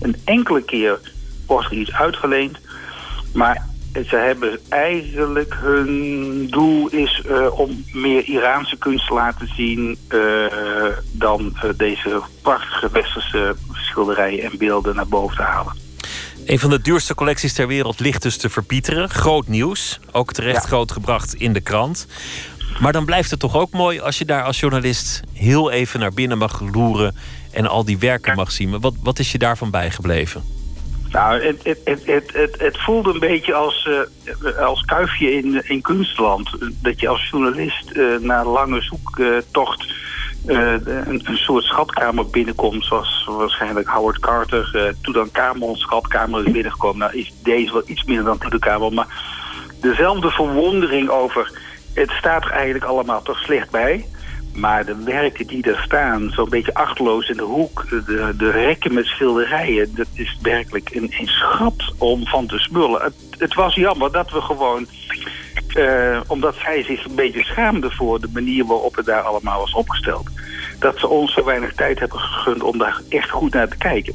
[0.00, 1.00] Een enkele keer
[1.46, 2.58] wordt er iets uitgeleend.
[3.34, 9.98] Maar ze hebben eigenlijk hun doel is uh, om meer Iraanse kunst te laten zien
[10.08, 10.46] uh,
[11.12, 15.72] dan uh, deze prachtige westerse schilderijen en beelden naar boven te halen.
[16.46, 19.10] Een van de duurste collecties ter wereld ligt dus te verpieteren.
[19.10, 20.68] Groot nieuws, ook terecht ja.
[20.68, 22.06] groot gebracht in de krant.
[22.80, 26.12] Maar dan blijft het toch ook mooi als je daar als journalist heel even naar
[26.12, 27.16] binnen mag loeren
[27.50, 28.80] en al die werken mag zien.
[28.80, 30.59] Wat, wat is je daarvan bijgebleven?
[31.10, 33.88] Nou, het, het, het, het, het, voelde een beetje als,
[34.44, 36.50] uh, als kuifje in, in kunstland.
[36.82, 39.94] Dat je als journalist uh, na lange zoektocht
[40.46, 42.84] uh, een, soort schatkamer binnenkomt.
[42.84, 46.98] Zoals waarschijnlijk Howard Carter, uh, Tutankhamon schatkamer is binnengekomen.
[46.98, 48.94] Nou is deze wel iets minder dan Tutankhamon.
[48.94, 49.22] Maar
[49.80, 51.58] dezelfde verwondering over...
[51.94, 54.06] Het staat er eigenlijk allemaal toch slecht bij...
[54.54, 57.86] Maar de werken die er staan, zo'n beetje achterloos in de hoek...
[57.88, 63.02] De, de rekken met schilderijen, dat is werkelijk een, een schat om van te smullen.
[63.02, 64.86] Het, het was jammer dat we gewoon...
[65.76, 69.74] Uh, omdat zij zich een beetje schaamde voor de manier waarop het daar allemaal was
[69.74, 70.28] opgesteld.
[70.78, 74.14] Dat ze ons zo weinig tijd hebben gegund om daar echt goed naar te kijken.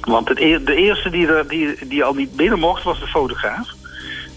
[0.00, 3.68] Want het, de eerste die, er, die, die al niet binnen mocht was de fotograaf.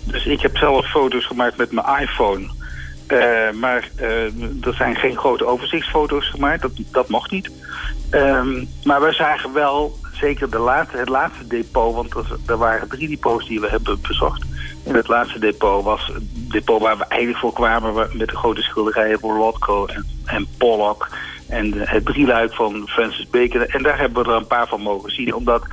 [0.04, 2.62] Dus ik heb zelf foto's gemaakt met mijn iPhone...
[3.08, 7.52] Uh, maar uh, er zijn geen grote overzichtsfoto's gemaakt, dat, dat mocht niet.
[8.12, 13.08] Um, maar we zagen wel, zeker de laatste, het laatste depot, want er, waren drie
[13.08, 14.46] depots die we hebben bezocht.
[14.86, 18.62] En het laatste depot was het depot waar we eigenlijk voor kwamen met de grote
[18.62, 21.08] schilderijen voor Rothko en, en Pollock.
[21.48, 23.66] En het drieluik van Francis Bacon.
[23.66, 25.64] En daar hebben we er een paar van mogen zien, omdat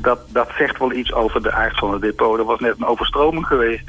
[0.00, 2.38] dat, dat zegt wel iets over de aard van het depot.
[2.38, 3.84] Er was net een overstroming geweest.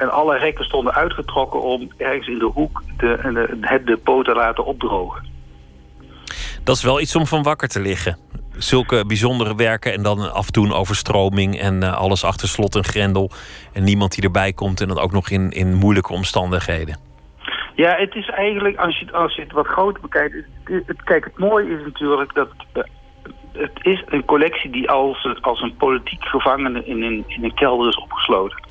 [0.00, 4.34] En alle rekken stonden uitgetrokken om ergens in de hoek de, de, het depot te
[4.34, 5.26] laten opdrogen.
[6.64, 8.18] Dat is wel iets om van wakker te liggen.
[8.56, 12.74] Zulke bijzondere werken en dan af en toe een overstroming en uh, alles achter slot
[12.76, 13.30] en grendel.
[13.72, 16.98] En niemand die erbij komt en dan ook nog in, in moeilijke omstandigheden.
[17.74, 20.34] Ja, het is eigenlijk, als je, als je het wat groter bekijkt...
[20.34, 22.48] Het, het, kijk, het mooie is natuurlijk dat...
[22.74, 22.82] Uh,
[23.52, 27.88] het is een collectie die als, als een politiek gevangene in een, in een kelder
[27.88, 28.68] is opgesloten.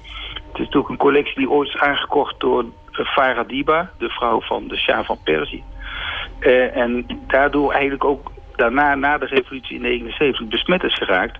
[0.52, 4.68] Het is natuurlijk een collectie die ooit is aangekocht door Farah Diba, de vrouw van
[4.68, 5.64] de Shah van Perzië.
[6.40, 11.40] Uh, en daardoor eigenlijk ook daarna, na de revolutie in 1979, besmet is geraakt.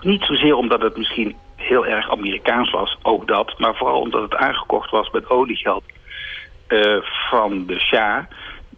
[0.00, 3.58] Niet zozeer omdat het misschien heel erg Amerikaans was, ook dat.
[3.58, 5.84] Maar vooral omdat het aangekocht was met oliegeld
[7.30, 8.24] van de Shah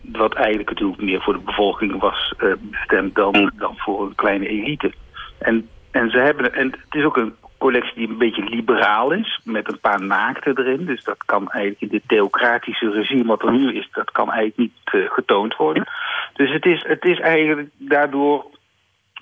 [0.03, 4.49] wat eigenlijk natuurlijk meer voor de bevolking was uh, bestemd dan, dan voor een kleine
[4.49, 4.93] elite.
[5.39, 9.41] En, en, ze hebben, en het is ook een collectie die een beetje liberaal is,
[9.45, 10.85] met een paar naakten erin.
[10.85, 14.59] Dus dat kan eigenlijk in dit theocratische regime wat er nu is, dat kan eigenlijk
[14.59, 15.87] niet uh, getoond worden.
[16.35, 18.47] Dus het is, het is eigenlijk daardoor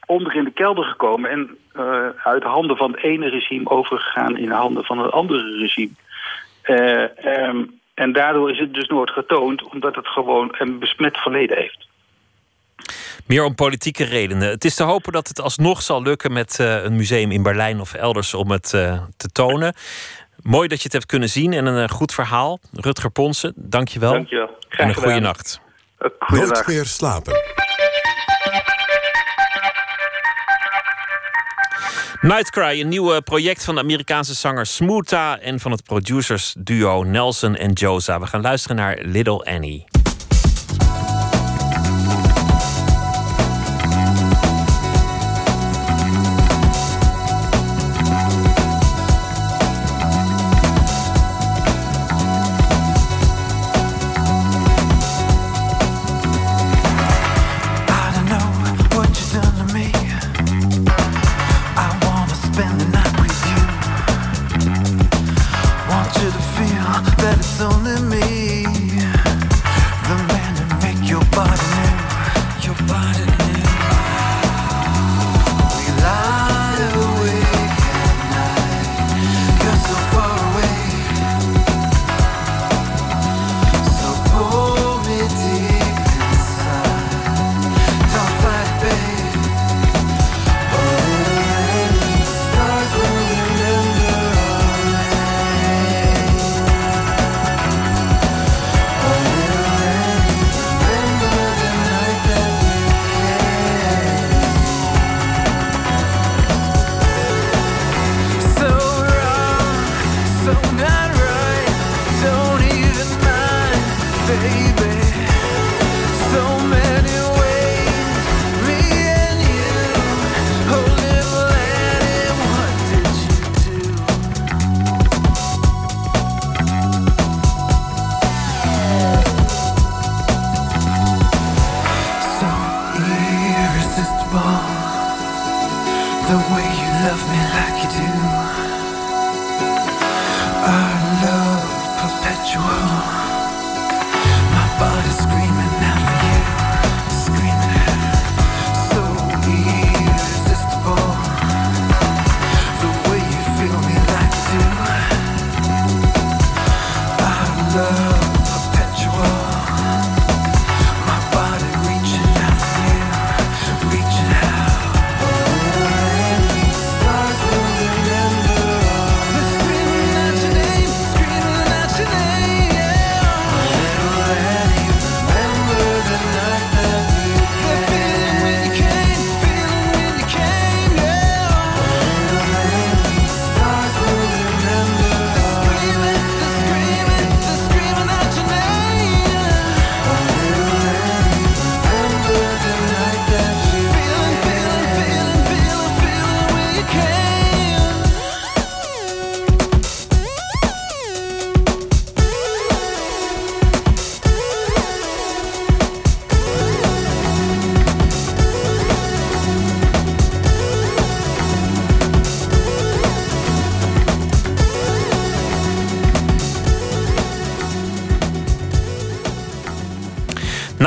[0.07, 4.37] onder in de kelder gekomen en uh, uit de handen van het ene regime overgegaan
[4.37, 5.93] in de handen van een andere regime.
[6.69, 11.88] Um, en daardoor is het dus nooit getoond, omdat het gewoon een besmet verleden heeft.
[13.27, 14.49] Meer om politieke redenen.
[14.49, 17.81] Het is te hopen dat het alsnog zal lukken met uh, een museum in Berlijn
[17.81, 19.75] of elders om het uh, te tonen.
[20.43, 22.59] Mooi dat je het hebt kunnen zien en een uh, goed verhaal.
[22.73, 24.13] Rutger Ponsen, dankjewel.
[24.13, 24.57] Dankjewel.
[24.69, 25.61] Graag en een goede nacht.
[26.27, 27.35] Nooit meer slapen.
[32.21, 37.73] Nightcry, een nieuw project van de Amerikaanse zanger Smoota en van het producersduo Nelson en
[37.73, 38.21] Josa.
[38.21, 39.85] We gaan luisteren naar Little Annie.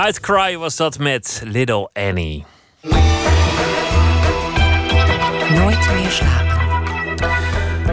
[0.02, 2.46] Nightcry was dat met Little Annie.
[5.50, 6.51] Nooit meer slapen.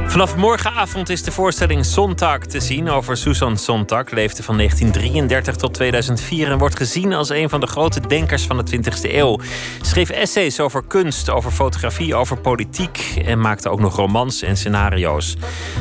[0.08, 4.10] Vanaf morgenavond is de voorstelling Sontag te zien over Susan Sontag.
[4.10, 8.64] Leefde van 1933 tot 2004 en wordt gezien als een van de grote denkers van
[8.64, 9.38] de 20e eeuw.
[9.82, 15.36] Schreef essays over kunst, over fotografie, over politiek en maakte ook nog romans en scenario's.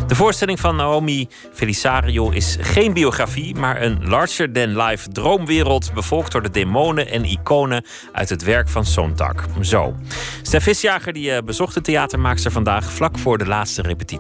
[0.08, 6.52] De voorstelling van Naomi Felisario is geen biografie, maar een larger-than-life droomwereld bevolkt door de
[6.52, 9.46] demonen en iconen uit het werk van Sontag.
[9.62, 9.96] Zo.
[10.42, 14.16] Stef Visjager die eh, bezocht de theatermaakster vandaag vlak voor de laatste repetitie.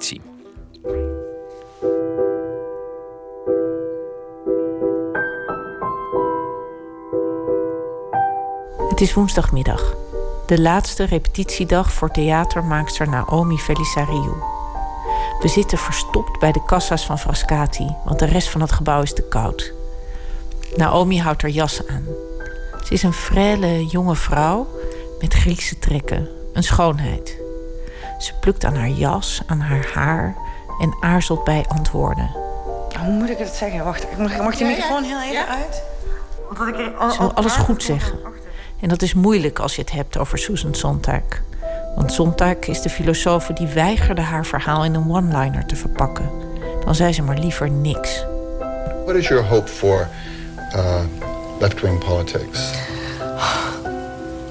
[8.89, 9.95] Het is woensdagmiddag,
[10.45, 14.35] de laatste repetitiedag voor theatermaakster Naomi Felisariou.
[15.39, 19.13] We zitten verstopt bij de kassa's van Frascati, want de rest van het gebouw is
[19.13, 19.73] te koud.
[20.75, 22.05] Naomi houdt haar jas aan.
[22.85, 24.67] Ze is een frêle jonge vrouw
[25.19, 27.46] met Griekse trekken, een schoonheid.
[28.17, 30.35] Ze plukt aan haar jas, aan haar haar
[30.79, 32.29] en aarzelt bij antwoorden.
[32.99, 33.83] Hoe moet ik het zeggen?
[33.83, 35.83] Wacht, mag, mag die microfoon heel even uit?
[36.49, 36.75] Want ik
[37.11, 38.19] Ze wil alles goed zeggen.
[38.79, 41.21] En dat is moeilijk als je het hebt over Susan Sontag.
[41.95, 46.29] Want Sontag is de filosoof die weigerde haar verhaal in een one-liner te verpakken.
[46.85, 48.25] Dan zei ze maar liever niks.
[49.05, 50.07] What is your hope for
[50.75, 50.99] uh,
[51.59, 52.71] left-wing politics?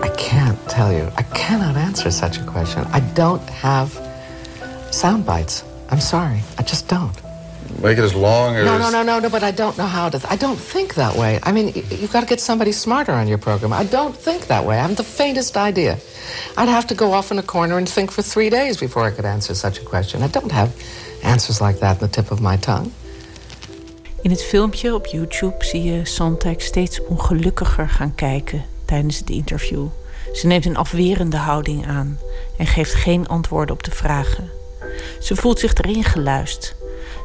[0.07, 1.11] I can't tell you.
[1.17, 2.85] I cannot answer such a question.
[2.99, 3.91] I don't have
[4.93, 5.65] sound bites.
[5.91, 6.41] I'm sorry.
[6.59, 7.17] I just don't.
[7.83, 8.65] Make it as long as.
[8.65, 10.19] No, no, no, no, no, but I don't know how to.
[10.31, 11.41] I don't think that way.
[11.43, 11.67] I mean,
[12.01, 13.73] you've got to get somebody smarter on your program.
[13.73, 14.77] I don't think that way.
[14.79, 15.99] I haven't the faintest idea.
[16.57, 19.11] I'd have to go off in a corner and think for three days before I
[19.11, 20.23] could answer such a question.
[20.23, 20.71] I don't have
[21.25, 22.93] answers like that in the tip of my tongue.
[24.23, 29.87] In het filmpje op YouTube zie je Sontag steeds ongelukkiger gaan kijken tijdens het interview.
[30.33, 32.19] Ze neemt een afwerende houding aan
[32.57, 34.51] en geeft geen antwoorden op de vragen.
[35.21, 36.75] Ze voelt zich erin geluisterd.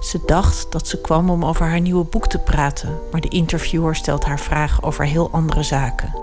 [0.02, 3.96] Ze dacht dat ze kwam om over haar nieuwe boek te praten, maar de interviewer
[3.96, 6.16] stelt haar vragen over heel andere zaken.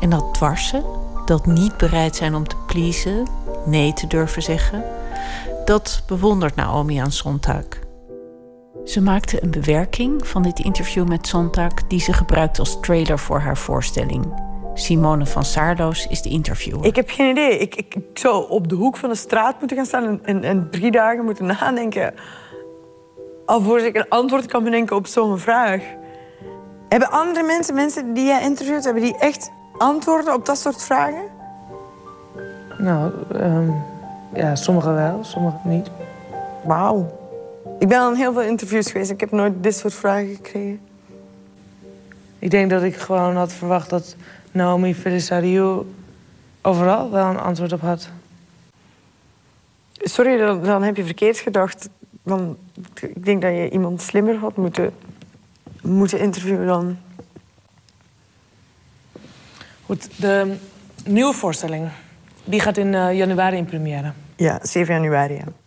[0.00, 0.84] En dat dwarsen,
[1.24, 3.26] dat niet bereid zijn om te pleasen,
[3.66, 4.84] nee te durven zeggen,
[5.64, 7.64] dat bewondert Naomi aan Sontag.
[8.84, 13.38] Ze maakte een bewerking van dit interview met Sontag die ze gebruikt als trailer voor
[13.38, 14.42] haar voorstelling.
[14.74, 16.84] Simone van Saarloos is de interviewer.
[16.84, 17.58] Ik heb geen idee.
[17.58, 20.42] Ik, ik, ik zou op de hoek van de straat moeten gaan staan en, en,
[20.42, 22.14] en drie dagen moeten nadenken
[23.44, 25.82] alvorens ik een antwoord kan bedenken op zo'n vraag.
[26.88, 31.24] Hebben andere mensen, mensen die jij interviewt, hebben die echt antwoorden op dat soort vragen?
[32.78, 33.82] Nou, um,
[34.34, 35.90] ja, sommigen wel, sommigen niet.
[36.64, 37.22] Wauw.
[37.78, 39.10] Ik ben aan heel veel interviews geweest.
[39.10, 40.80] Ik heb nooit dit soort vragen gekregen.
[42.38, 44.16] Ik denk dat ik gewoon had verwacht dat
[44.52, 45.86] Naomi Felicariou
[46.62, 48.08] overal wel een antwoord op had.
[49.92, 51.88] Sorry, dan, dan heb je verkeerd gedacht.
[52.22, 52.56] Dan,
[53.00, 54.92] ik denk dat je iemand slimmer had moeten,
[55.82, 56.98] moeten interviewen dan.
[59.86, 60.56] Goed, de
[61.04, 61.88] nieuwe voorstelling.
[62.44, 64.12] Die gaat in uh, januari in première.
[64.36, 65.63] Ja, 7 januari, ja.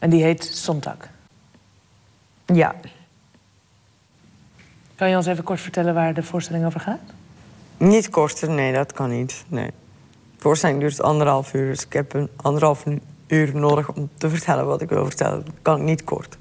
[0.00, 0.96] En die heet Sontag.
[2.46, 2.74] Ja.
[4.94, 7.00] Kan je ons even kort vertellen waar de voorstelling over gaat?
[7.76, 9.44] Niet korter, nee, dat kan niet.
[9.48, 9.66] Nee.
[9.66, 12.84] De voorstelling duurt anderhalf uur, dus ik heb een anderhalf
[13.26, 15.44] uur nodig om te vertellen wat ik wil vertellen.
[15.44, 16.38] Dat kan ik niet kort.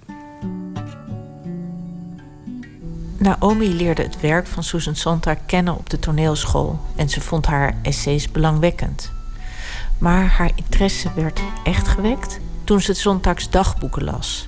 [3.18, 7.76] Naomi leerde het werk van Susan Sontag kennen op de toneelschool en ze vond haar
[7.82, 9.12] essays belangwekkend.
[9.98, 12.40] Maar haar interesse werd echt gewekt
[12.70, 14.48] toen ze het Zontags dagboeken las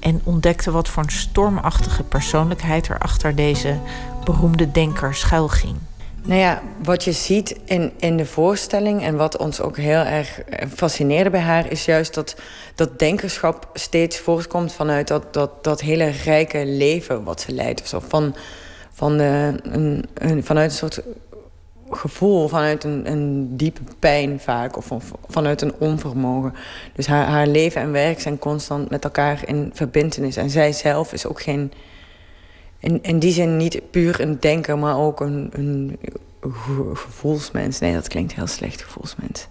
[0.00, 3.78] en ontdekte wat voor een stormachtige persoonlijkheid er achter deze
[4.24, 5.76] beroemde denker schuilging.
[6.22, 10.40] Nou ja, wat je ziet in, in de voorstelling en wat ons ook heel erg
[10.74, 12.36] fascineerde bij haar, is juist dat
[12.74, 17.80] dat denkerschap steeds voortkomt vanuit dat, dat, dat hele rijke leven wat ze leidt.
[17.80, 18.02] Of zo.
[18.08, 18.34] Van,
[18.92, 21.02] van de, een, een, vanuit een soort
[21.96, 24.88] gevoel, vanuit een, een diepe pijn vaak, of,
[25.28, 26.54] vanuit een onvermogen.
[26.94, 30.36] Dus haar, haar leven en werk zijn constant met elkaar in verbindenis.
[30.36, 31.72] En zij zelf is ook geen
[32.82, 35.98] in, in die zin niet puur een denker, maar ook een, een
[36.92, 37.78] gevoelsmens.
[37.78, 39.48] Nee, dat klinkt heel slecht, gevoelsmens.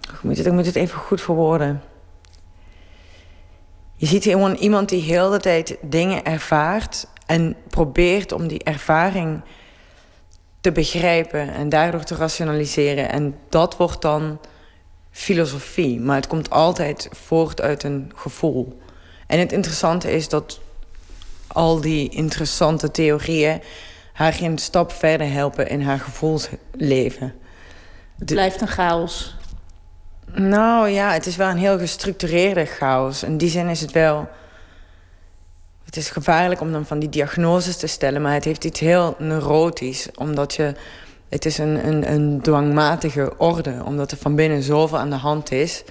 [0.00, 1.82] Ik moet het, ik moet het even goed verwoorden.
[3.94, 9.40] Je ziet gewoon iemand die heel de tijd dingen ervaart en probeert om die ervaring
[10.60, 13.10] te begrijpen en daardoor te rationaliseren.
[13.10, 14.38] En dat wordt dan
[15.10, 18.78] filosofie, maar het komt altijd voort uit een gevoel.
[19.26, 20.60] En het interessante is dat
[21.46, 23.62] al die interessante theorieën
[24.12, 27.34] haar geen stap verder helpen in haar gevoelsleven.
[28.18, 29.36] Het blijft een chaos.
[30.32, 33.22] Nou ja, het is wel een heel gestructureerde chaos.
[33.22, 34.28] In die zin is het wel.
[35.90, 39.14] Het is gevaarlijk om dan van die diagnoses te stellen, maar het heeft iets heel
[39.18, 40.74] neurotisch, omdat je.
[41.28, 45.52] Het is een, een, een dwangmatige orde, omdat er van binnen zoveel aan de hand
[45.52, 45.84] is.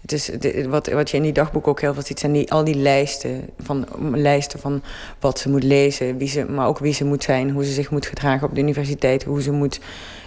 [0.00, 0.30] Het is,
[0.68, 3.48] wat, wat je in die dagboek ook heel veel ziet, zijn die, al die lijsten
[3.58, 4.82] van, lijsten van
[5.20, 7.90] wat ze moet lezen, wie ze, maar ook wie ze moet zijn, hoe ze zich
[7.90, 9.80] moet gedragen op de universiteit, hoe ze, moet,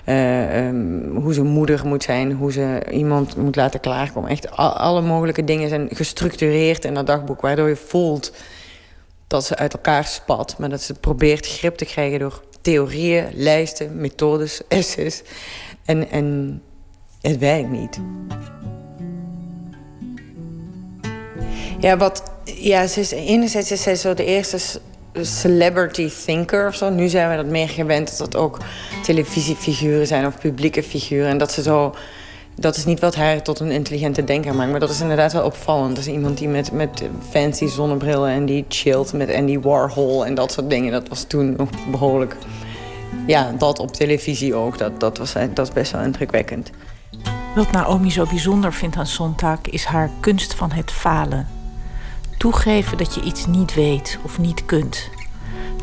[0.05, 4.29] uh, um, hoe ze moeder moet zijn, hoe ze iemand moet laten klaarkomen.
[4.29, 8.31] Echt alle mogelijke dingen zijn gestructureerd in dat dagboek, waardoor je voelt
[9.27, 13.99] dat ze uit elkaar spat, maar dat ze probeert grip te krijgen door theorieën, lijsten,
[13.99, 15.21] methodes, essays.
[15.85, 16.61] En, en
[17.21, 17.99] het werkt niet.
[21.79, 24.79] Ja, wat, ja ze is, enerzijds is zij zo de eerste
[25.21, 26.89] celebrity thinker of zo.
[26.89, 28.57] Nu zijn we dat meer gewend dat dat ook
[29.03, 31.29] televisiefiguren zijn of publieke figuren.
[31.29, 31.95] En dat ze zo.
[32.59, 35.45] Dat is niet wat haar tot een intelligente denker maakt, maar dat is inderdaad wel
[35.45, 35.95] opvallend.
[35.95, 40.35] Dat is iemand die met, met fancy zonnebrillen en die chillt met Andy Warhol en
[40.35, 40.91] dat soort dingen.
[40.91, 42.35] Dat was toen nog behoorlijk.
[43.27, 44.77] Ja, dat op televisie ook.
[44.77, 46.71] Dat, dat, was, dat is best wel indrukwekkend.
[47.55, 51.47] Wat Naomi zo bijzonder vindt aan Sontag is haar kunst van het falen.
[52.37, 55.09] Toegeven dat je iets niet weet of niet kunt.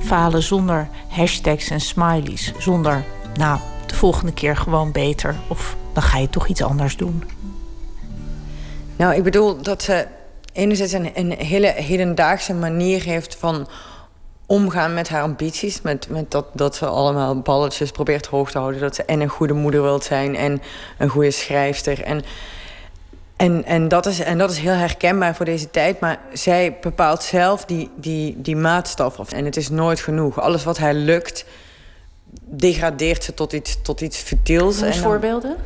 [0.01, 2.53] Falen zonder hashtags en smileys.
[2.59, 3.05] Zonder,
[3.37, 5.35] nou, de volgende keer gewoon beter.
[5.49, 7.25] Of dan ga je toch iets anders doen.
[8.97, 10.07] Nou, ik bedoel dat ze
[10.53, 13.69] enerzijds een, een hele hedendaagse manier heeft van
[14.47, 15.83] omgaan met haar ambities.
[15.83, 18.81] Met, met dat, dat ze allemaal balletjes probeert hoog te houden.
[18.81, 20.63] Dat ze en een goede moeder wilt zijn en
[20.99, 22.03] een goede schrijfster.
[22.03, 22.25] En
[23.37, 26.01] en, en, dat is, en dat is heel herkenbaar voor deze tijd.
[26.01, 29.33] Maar zij bepaalt zelf die, die, die maatstaf.
[29.33, 30.41] En het is nooit genoeg.
[30.41, 31.45] Alles wat haar lukt,
[32.41, 34.81] degradeert ze tot iets, tot iets futiels.
[34.81, 35.57] En voorbeelden?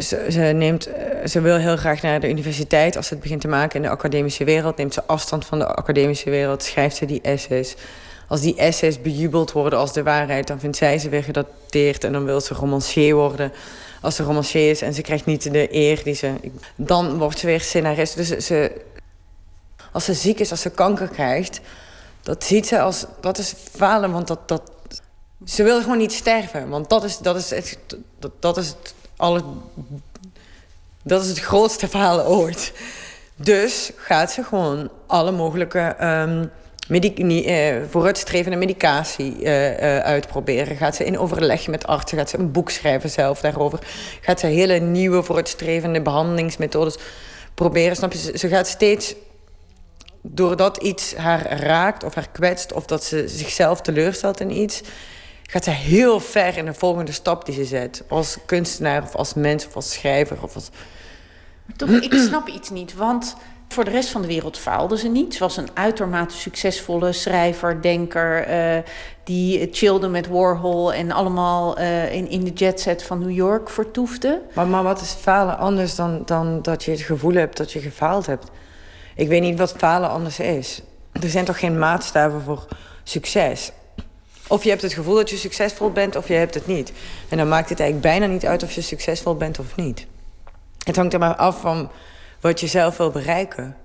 [0.00, 0.88] Ze, ze, neemt,
[1.26, 2.96] ze wil heel graag naar de universiteit.
[2.96, 4.76] Als ze het begint te maken in de academische wereld...
[4.76, 6.62] neemt ze afstand van de academische wereld.
[6.62, 7.74] Schrijft ze die essays.
[8.28, 10.46] Als die essays bejubeld worden als de waarheid...
[10.46, 12.04] dan vindt zij ze weer gedateerd.
[12.04, 13.52] En dan wil ze romancier worden
[14.02, 16.32] als ze romancier is en ze krijgt niet de eer die ze...
[16.76, 18.16] Dan wordt ze weer scenarist.
[18.16, 18.82] Dus ze,
[19.92, 21.60] als ze ziek is, als ze kanker krijgt...
[22.22, 23.06] dat ziet ze als...
[23.20, 24.48] Dat is falen, want dat...
[24.48, 24.62] dat
[25.44, 26.68] ze wil gewoon niet sterven.
[26.68, 27.76] Want dat is, dat is,
[28.18, 29.42] dat, dat is het alle,
[31.02, 32.72] dat is het grootste falen ooit.
[33.36, 36.50] Dus gaat ze gewoon alle mogelijke um,
[37.90, 40.76] vooruitstrevende medicatie uh, uitproberen.
[40.76, 43.78] Gaat ze in overleg met artsen, gaat ze een boek schrijven zelf daarover.
[44.20, 46.96] Gaat ze hele nieuwe vooruitstrevende behandelingsmethodes
[47.54, 47.96] proberen.
[47.96, 48.38] Snap je?
[48.38, 49.14] Ze gaat steeds,
[50.22, 52.72] doordat iets haar raakt of haar kwetst...
[52.72, 54.82] of dat ze zichzelf teleurstelt in iets...
[55.52, 58.04] gaat ze heel ver in de volgende stap die ze zet.
[58.08, 60.70] Als kunstenaar of als mens of als schrijver of als...
[61.76, 63.36] Toch, ik snap iets niet, want
[63.68, 65.34] voor de rest van de wereld faalde ze niet.
[65.34, 68.48] Ze was een uitermate succesvolle schrijver, denker.
[68.48, 68.82] Uh,
[69.24, 74.42] die chillde met Warhol en allemaal uh, in, in de jetset van New York vertoefde.
[74.52, 77.80] Maar, maar wat is falen anders dan, dan dat je het gevoel hebt dat je
[77.80, 78.50] gefaald hebt?
[79.14, 80.82] Ik weet niet wat falen anders is.
[81.12, 82.66] Er zijn toch geen maatstaven voor
[83.02, 83.72] succes?
[84.48, 86.92] Of je hebt het gevoel dat je succesvol bent of je hebt het niet.
[87.28, 90.06] En dan maakt het eigenlijk bijna niet uit of je succesvol bent of niet.
[90.84, 91.90] Het hangt er maar af van
[92.40, 93.76] wat je zelf wil bereiken.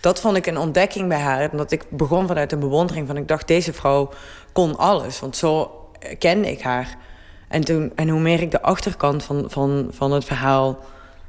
[0.00, 1.50] Dat vond ik een ontdekking bij haar.
[1.50, 3.16] Omdat ik begon vanuit een bewondering van...
[3.16, 4.10] ik dacht, deze vrouw
[4.52, 5.20] kon alles.
[5.20, 5.80] Want zo
[6.18, 6.96] kende ik haar.
[7.48, 10.78] En, toen, en hoe meer ik de achterkant van, van, van het verhaal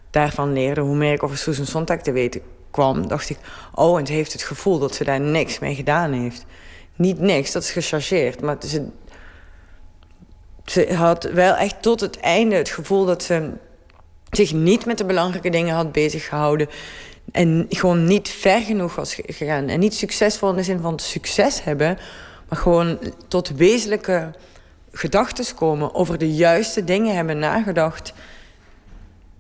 [0.10, 0.82] daarvan leerde...
[0.82, 2.42] hoe meer ik over Susan Sontag te weten
[2.72, 3.08] kwam...
[3.08, 3.38] dacht ik,
[3.74, 6.46] oh, en ze heeft het gevoel dat ze daar niks mee gedaan heeft.
[6.96, 8.42] Niet niks, dat is gechargeerd.
[8.42, 8.88] Maar ze,
[10.94, 13.52] had wel echt tot het einde het gevoel dat ze
[14.32, 16.70] zich niet met de belangrijke dingen had bezig gehouden.
[17.32, 19.68] En gewoon niet ver genoeg was gegaan.
[19.68, 21.98] En niet succesvol in de zin van succes hebben,
[22.50, 24.32] maar gewoon tot wezenlijke
[24.92, 25.96] gedachten komen.
[25.96, 28.14] Over de juiste dingen hebben nagedacht.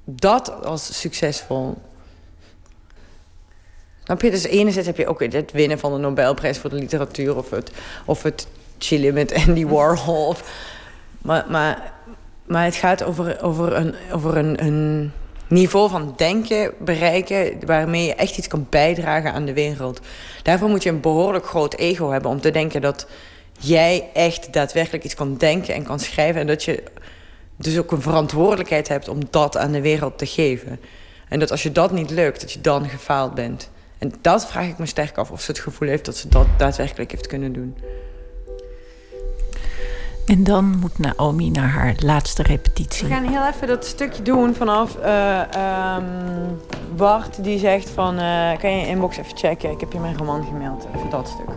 [0.06, 1.78] Dat als succesvol.
[4.04, 4.32] Snap je?
[4.32, 7.38] Dus enerzijds heb je ook het winnen van de Nobelprijs voor de literatuur...
[7.38, 7.72] of het,
[8.06, 8.48] of het
[8.78, 10.36] chillen met Andy Warhol.
[11.22, 11.94] Maar, maar
[12.46, 15.12] maar het gaat over, over, een, over een, een
[15.48, 17.60] niveau van denken bereiken...
[17.66, 20.00] waarmee je echt iets kan bijdragen aan de wereld.
[20.44, 22.32] Daarvoor moet je een behoorlijk groot ego hebben...
[22.32, 23.08] om te denken dat
[23.60, 26.42] jij echt daadwerkelijk iets kan denken en kan schrijven...
[26.42, 26.84] en dat je
[27.56, 30.80] dus ook een verantwoordelijkheid hebt om dat aan de wereld te geven.
[31.30, 33.70] En dat als je dat niet lukt, dat je dan gefaald bent.
[34.04, 36.48] En dat vraag ik me sterk af of ze het gevoel heeft dat ze dat
[36.58, 37.78] daadwerkelijk heeft kunnen doen.
[40.26, 43.08] En dan moet Naomi naar haar laatste repetitie.
[43.08, 45.42] We gaan heel even dat stukje doen vanaf uh,
[45.98, 46.62] um,
[46.96, 48.20] Bart die zegt van...
[48.20, 49.72] Uh, kan je je inbox even checken?
[49.72, 50.88] Ik heb je mijn roman gemaild.
[50.96, 51.56] Even dat stuk.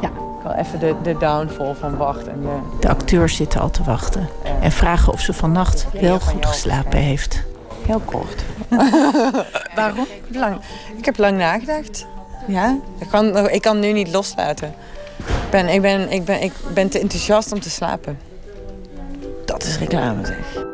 [0.00, 0.08] Ja.
[0.08, 2.26] Ik wil even de, de downfall van Bart.
[2.26, 2.58] En de...
[2.80, 4.28] de acteurs zitten al te wachten.
[4.60, 7.42] En vragen of ze vannacht wel goed geslapen heeft.
[7.86, 8.44] Heel kort.
[9.76, 10.06] Waarom?
[10.28, 10.60] Lang.
[10.96, 12.06] Ik heb lang nagedacht.
[12.46, 14.74] Ja, ik kan, ik kan nu niet loslaten
[15.62, 18.18] ben, ik, ben, ik, ben, ik ben te enthousiast om te slapen.
[19.44, 20.73] Dat is reclame, zeg.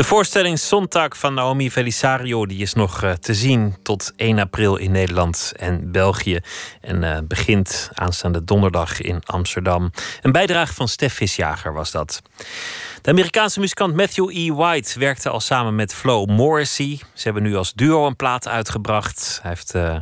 [0.00, 4.76] De voorstelling Sonntag van Naomi Felisario die is nog eh, te zien tot 1 april
[4.76, 6.40] in Nederland en België.
[6.80, 9.90] En uh, begint aanstaande donderdag in Amsterdam.
[10.22, 12.22] Een bijdrage van Stef Visjager was dat.
[13.02, 14.52] De Amerikaanse muzikant Matthew E.
[14.52, 17.00] White werkte al samen met Flo Morrissey.
[17.14, 19.38] Ze hebben nu als duo een plaat uitgebracht.
[19.42, 19.96] Hij heeft uh,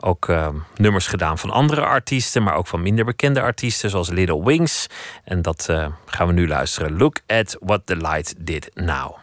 [0.00, 0.32] ook
[0.76, 4.86] nummers gedaan van andere artiesten, maar ook van minder bekende artiesten, zoals Little Wings.
[5.24, 5.68] En dat
[6.06, 6.96] gaan we nu luisteren.
[6.96, 9.19] Look at what the light did now.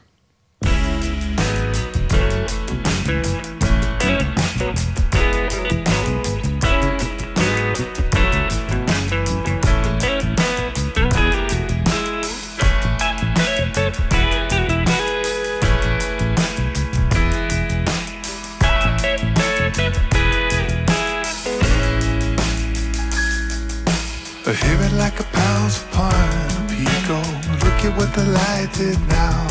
[27.88, 29.48] At what the light did now.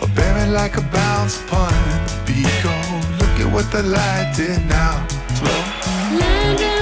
[0.00, 1.72] Or it like a bounce upon
[2.26, 2.74] pico.
[3.20, 5.06] Look at what the light did now.
[5.34, 6.75] Slow.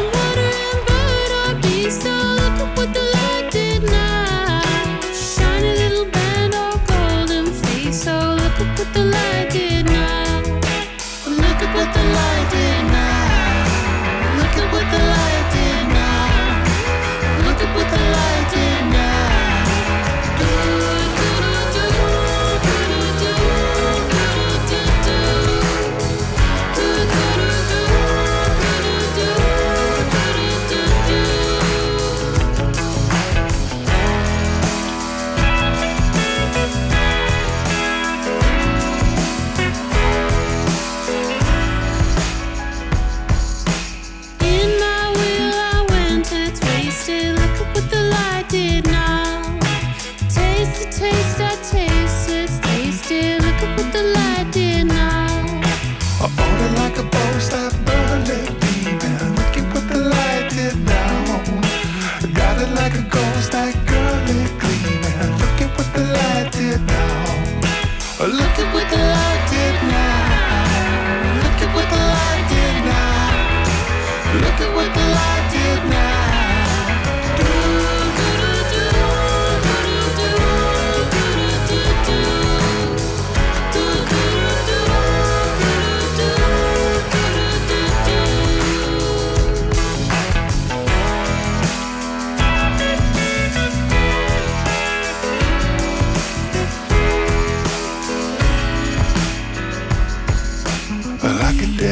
[68.97, 69.23] The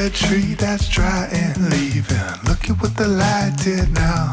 [0.02, 2.16] dead tree that's dry and leaving.
[2.48, 4.32] Look at what the light did now.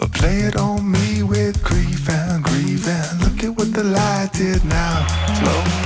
[0.00, 3.18] Or play it on me with grief and grieving.
[3.20, 5.06] Look at what the light did now.
[5.38, 5.85] Slow.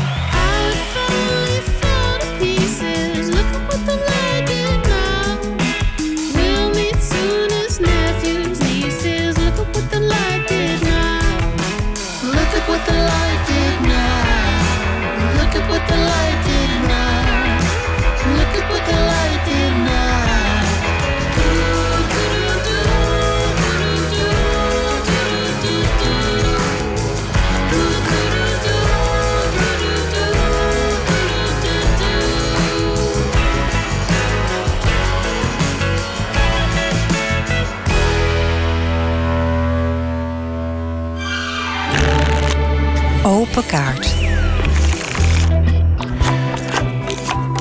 [43.30, 44.14] Open kaart.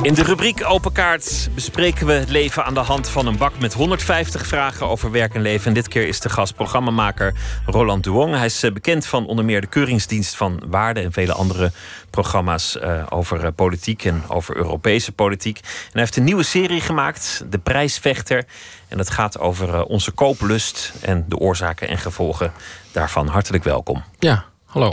[0.02, 3.60] In de rubriek Open Kaart bespreken we het leven aan de hand van een bak
[3.60, 5.68] met 150 vragen over werk en leven.
[5.68, 7.34] En dit keer is de gast programmamaker
[7.66, 8.36] Roland Duong.
[8.36, 11.72] Hij is eh, bekend van onder meer de Keuringsdienst van Waarde en vele andere
[12.10, 15.58] programma's eh, over eh, politiek en over Europese politiek.
[15.58, 18.46] En hij heeft een nieuwe serie gemaakt, De Prijsvechter.
[18.88, 22.52] En dat gaat over onze kooplust en de oorzaken en gevolgen
[22.91, 23.28] daarvan.
[23.28, 24.04] Hartelijk welkom.
[24.20, 24.91] Ja, hallo.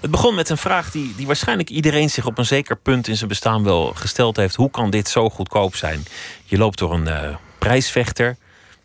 [0.00, 3.16] Het begon met een vraag die, die waarschijnlijk iedereen zich op een zeker punt in
[3.16, 4.54] zijn bestaan wel gesteld heeft.
[4.54, 6.04] Hoe kan dit zo goedkoop zijn?
[6.44, 8.36] Je loopt door een eh, prijsvechter,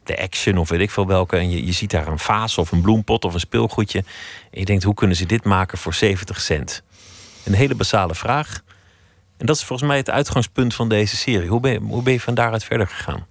[0.03, 1.37] de Action of weet ik veel welke.
[1.37, 4.03] En je, je ziet daar een vaas of een bloempot of een speelgoedje.
[4.51, 6.83] En je denkt, hoe kunnen ze dit maken voor 70 cent?
[7.43, 8.61] Een hele basale vraag.
[9.37, 11.49] En dat is volgens mij het uitgangspunt van deze serie.
[11.49, 13.25] Hoe hoe ben je van daaruit verder gegaan?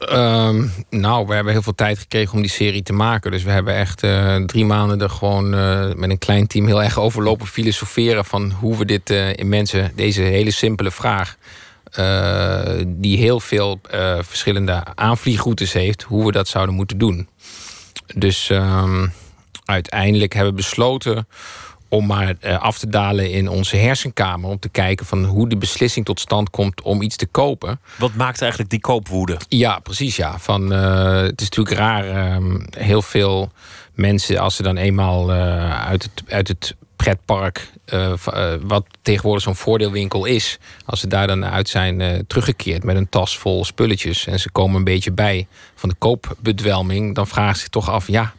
[0.00, 3.30] Ehm, nou, we hebben heel veel tijd gekregen om die serie te maken.
[3.30, 6.82] Dus we hebben echt eh, drie maanden er gewoon eh, met een klein team heel
[6.82, 11.36] erg overlopen filosoferen van hoe we dit eh, in mensen, deze hele simpele vraag,
[12.86, 13.80] die heel veel
[14.20, 17.28] verschillende aanvliegroutes heeft, hoe we dat zouden moeten doen.
[18.14, 19.06] Dus ehm,
[19.64, 21.26] uiteindelijk hebben we besloten
[21.90, 24.50] om maar eh, af te dalen in onze hersenkamer.
[24.50, 27.80] Om te kijken van hoe de beslissing tot stand komt om iets te kopen.
[27.98, 29.36] Wat maakt eigenlijk die koopwoede?
[29.48, 30.38] Ja, precies ja.
[30.38, 32.04] Van, eh, het is natuurlijk raar.
[32.04, 33.50] ehm, heel veel
[33.94, 37.70] mensen, als ze dan eenmaal eh, uit, het, uit het pretpark,
[38.60, 43.38] wat tegenwoordig zo'n voordeelwinkel is, als ze daar dan uit zijn teruggekeerd met een tas
[43.38, 47.68] vol spulletjes en ze komen een beetje bij van de koopbedwelming, dan vragen ze zich
[47.68, 48.32] toch af, ja,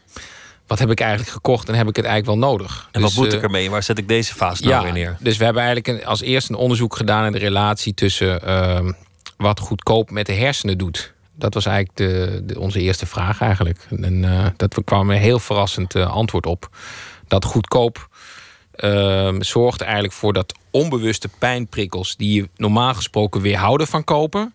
[0.72, 2.89] wat heb ik eigenlijk gekocht en heb ik het eigenlijk wel nodig?
[2.91, 3.69] En wat Dus, moet eh, ik ermee?
[3.69, 5.18] Waar zet ik deze fase nou weer neer?
[5.19, 8.91] dus we hebben eigenlijk een- als eerste een onderzoek gedaan naar de relatie tussen ehm,
[9.38, 11.14] wat goedkoop met de hersenen doet.
[11.35, 13.88] Dat was eigenlijk de, de- onze eerste vraag eigenlijk.
[14.02, 16.69] En eh, dat we kwamen een heel verrassend eh, antwoord op.
[17.27, 18.07] Dat goedkoop
[18.76, 24.53] ehm, zorgt eigenlijk voor dat onbewuste pijnprikkels die je normaal gesproken weerhouden van kopen,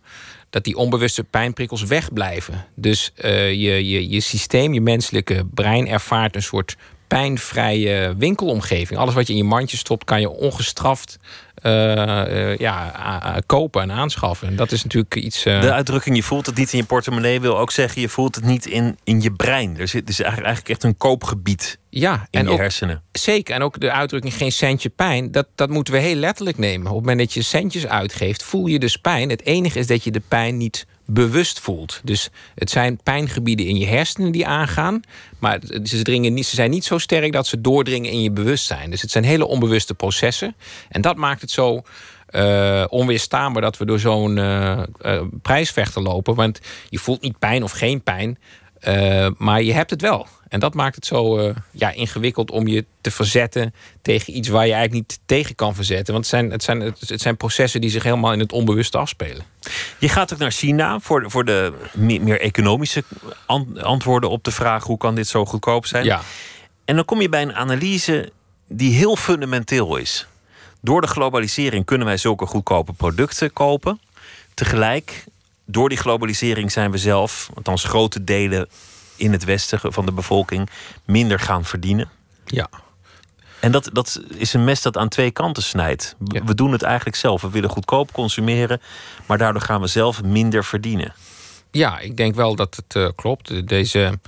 [0.57, 2.67] dat die onbewuste pijnprikkels wegblijven.
[2.75, 6.77] Dus eh, je, je, je systeem, je menselijke brein ervaart een soort
[7.09, 9.01] pijnvrije winkelomgeving.
[9.01, 11.19] Alles wat je in je mandje stopt, kan je ongestraft
[11.55, 14.49] eh, eh, ja, kopen en aanschaffen.
[14.49, 15.45] En dat is natuurlijk iets.
[15.45, 18.35] eh, De uitdrukking je voelt het niet in je portemonnee wil ook zeggen je voelt
[18.35, 19.79] het niet in, in je brein.
[19.79, 23.03] Er zit dus eigenlijk, eigenlijk echt een koopgebied ja, in en je ook, hersenen.
[23.13, 23.55] Zeker.
[23.55, 25.31] En ook de uitdrukking geen centje pijn.
[25.31, 26.87] Dat, dat moeten we heel letterlijk nemen.
[26.87, 29.31] Op het moment dat je centjes uitgeeft, voel je dus pijn.
[29.31, 32.01] Het enige is dat je de pijn niet bewust voelt.
[32.05, 35.01] Dus het zijn pijngebieden in je hersenen die aangaan.
[35.39, 38.91] Maar ze, dringen niet, ze zijn niet zo sterk dat ze doordringen in je bewustzijn.
[38.91, 40.57] Dus het zijn hele onbewuste processen.
[40.89, 41.83] En dat maakt het zo
[42.27, 44.83] eh, onweerstaanbaar dat we door zo'n eh,
[45.43, 46.35] prijsvechter lopen.
[46.35, 48.39] Want je voelt niet pijn of geen pijn.
[49.37, 50.27] maar je hebt het wel.
[50.49, 54.67] En dat maakt het zo eh, ja, ingewikkeld om je te verzetten tegen iets waar
[54.67, 56.13] je eigenlijk niet tegen kan verzetten.
[56.13, 59.43] Want het zijn, het zijn, het zijn processen die zich helemaal in het onbewuste afspelen.
[59.99, 63.05] Je gaat ook naar China voor, de- voor de meer, economische
[63.47, 66.05] an- antwoorden op de vraag hoe kan dit zo goedkoop zijn.
[66.05, 66.21] Ja.
[66.85, 68.33] En dan kom je bij een analyse
[68.69, 70.27] die heel fundamenteel is.
[70.81, 74.01] Door de globalisering kunnen wij zulke goedkope producten kopen.
[74.55, 75.25] Tegelijk,
[75.65, 78.69] door die globalisering zijn we zelf, althans grote delen
[79.17, 80.69] in het westen van de bevolking,
[81.05, 82.09] minder gaan verdienen.
[82.45, 82.69] Ja.
[83.61, 86.17] En dat, dat is een mes dat aan twee kanten snijdt.
[86.19, 87.43] We we doen het eigenlijk zelf.
[87.43, 88.81] We willen goedkoop consumeren,
[89.27, 91.15] maar daardoor gaan we zelf minder verdienen.
[91.71, 93.69] Ja, ik denk wel dat het eh, klopt.
[93.69, 94.19] Deze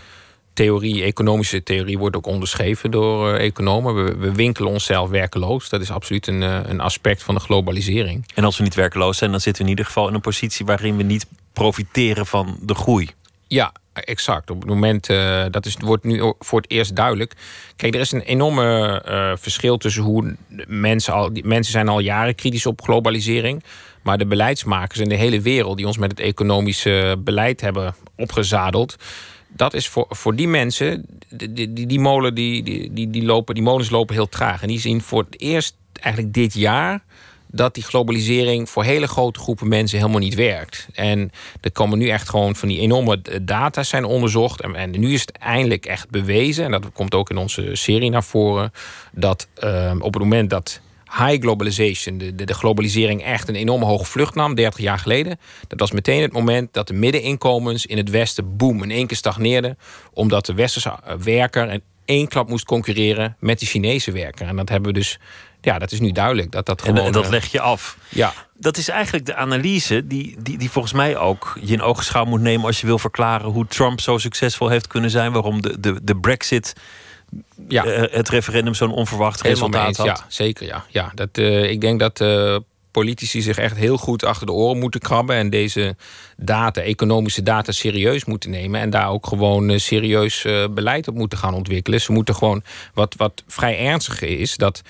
[0.52, 4.04] theorie, economische theorie, wordt ook onderschreven door eh, economen.
[4.04, 5.68] We, we winkelen onszelf werkeloos.
[5.68, 8.30] Dat is absoluut een, eh, een aspect van de globalisering.
[8.34, 10.66] En als we niet werkeloos zijn, dan zitten we in ieder geval in een positie
[10.66, 13.10] waarin we niet profiteren van de groei.
[13.46, 13.72] Ja,
[14.04, 14.50] exact.
[14.50, 17.32] Op het moment, eh, dat is, wordt nu voor het eerst duidelijk.
[17.76, 21.32] Kijk, er is een enorme eh, verschil tussen hoe mensen al.
[21.32, 23.64] Die, mensen zijn al jaren kritisch op globalisering.
[24.02, 28.96] Maar de beleidsmakers in de hele wereld die ons met het economische beleid hebben opgezadeld.
[29.48, 32.62] Dat is voor, voor die mensen, die, die, die, molen, die,
[32.92, 34.62] die, die, lopen, die molens lopen heel traag.
[34.62, 37.04] En die zien voor het eerst eigenlijk dit jaar
[37.50, 40.88] dat die globalisering voor hele grote groepen mensen helemaal niet werkt.
[40.92, 41.30] En
[41.60, 44.60] er komen nu echt gewoon van die enorme data zijn onderzocht.
[44.60, 48.10] En, en nu is het eindelijk echt bewezen, en dat komt ook in onze serie
[48.10, 48.72] naar voren,
[49.12, 50.80] dat eh, op het moment dat
[51.10, 55.38] high globalization, de, de, de globalisering echt een enorme hoge vlucht nam, 30 jaar geleden.
[55.68, 59.16] Dat was meteen het moment dat de middeninkomens in het Westen boom in één keer
[59.16, 59.78] stagneerden.
[60.12, 64.46] Omdat de westerse eh, werker in één klap moest concurreren met de Chinese werker.
[64.46, 65.18] En dat hebben we dus,
[65.68, 66.50] ja, dat is nu duidelijk.
[66.52, 67.04] Dat dat gewoon.
[67.04, 67.96] en dat eh, leg je af.
[68.08, 68.32] Ja.
[68.54, 72.40] Dat is eigenlijk de analyse die, die, die volgens mij ook je in ogenschouw moet
[72.40, 75.32] nemen als je wil verklaren hoe Trump zo succesvol heeft kunnen zijn.
[75.32, 76.72] Waarom de, de, de Brexit,
[77.68, 77.84] Ja.
[77.84, 80.06] eh, het referendum zo'n onverwacht Helemaal resultaat had.
[80.06, 80.66] Ja, zeker.
[80.66, 80.84] Ja.
[80.88, 82.22] Ja, dat, eh, ik denk dat
[82.90, 85.36] politici zich echt heel goed achter de oren moeten krabben.
[85.36, 85.96] En deze
[86.36, 88.80] data, economische data, serieus moeten nemen.
[88.80, 92.00] En daar ook gewoon serieus beleid op moeten gaan ontwikkelen.
[92.00, 92.62] Ze moeten gewoon,
[92.94, 94.82] wat, wat vrij ernstig is, dat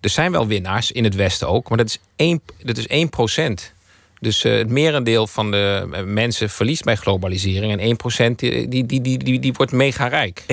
[0.00, 1.68] er zijn wel winnaars in het Westen ook.
[1.68, 3.74] Maar dat is 1, dat is 1 procent.
[4.20, 7.80] Dus eh, het merendeel van de eh, mensen verliest bij globalisering.
[7.80, 10.42] En 1% die, die, die, die, die, die wordt mega rijk.
[10.42, 10.46] 1%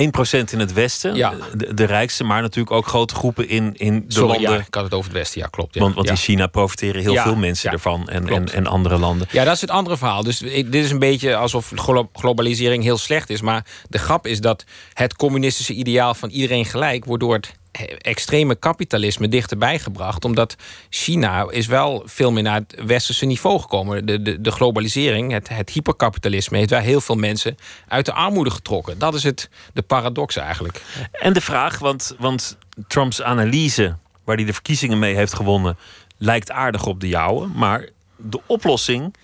[0.52, 1.34] in het Westen, Ja.
[1.56, 4.50] de, de rijkste, maar natuurlijk ook grote groepen in, in de Sorry, landen.
[4.50, 5.74] ja, ik had het over het Westen, ja, klopt.
[5.74, 5.80] Ja.
[5.80, 6.12] Want, want ja.
[6.12, 9.26] in China profiteren heel veel mensen ervan en, en, en andere landen.
[9.30, 10.22] Ja, dat is het andere verhaal.
[10.22, 13.40] Dus dit is een beetje alsof glo- globalisering heel slecht is.
[13.40, 17.54] Maar de grap is dat het communistische ideaal van iedereen gelijk wordt door het
[17.98, 20.24] extreme kapitalisme dichterbij gebracht.
[20.24, 20.56] Omdat
[20.88, 24.06] China is wel veel meer naar het westerse niveau gekomen.
[24.06, 27.56] De, de, de globalisering, het, het hyperkapitalisme, heeft wel heel veel mensen
[27.88, 28.98] uit de armoede getrokken.
[28.98, 30.82] Dat is het, de paradox eigenlijk.
[31.12, 35.78] En de vraag, want, want Trumps analyse, waar hij de verkiezingen mee heeft gewonnen,
[36.18, 37.46] lijkt aardig op de jouwe.
[37.46, 39.14] Maar de oplossing,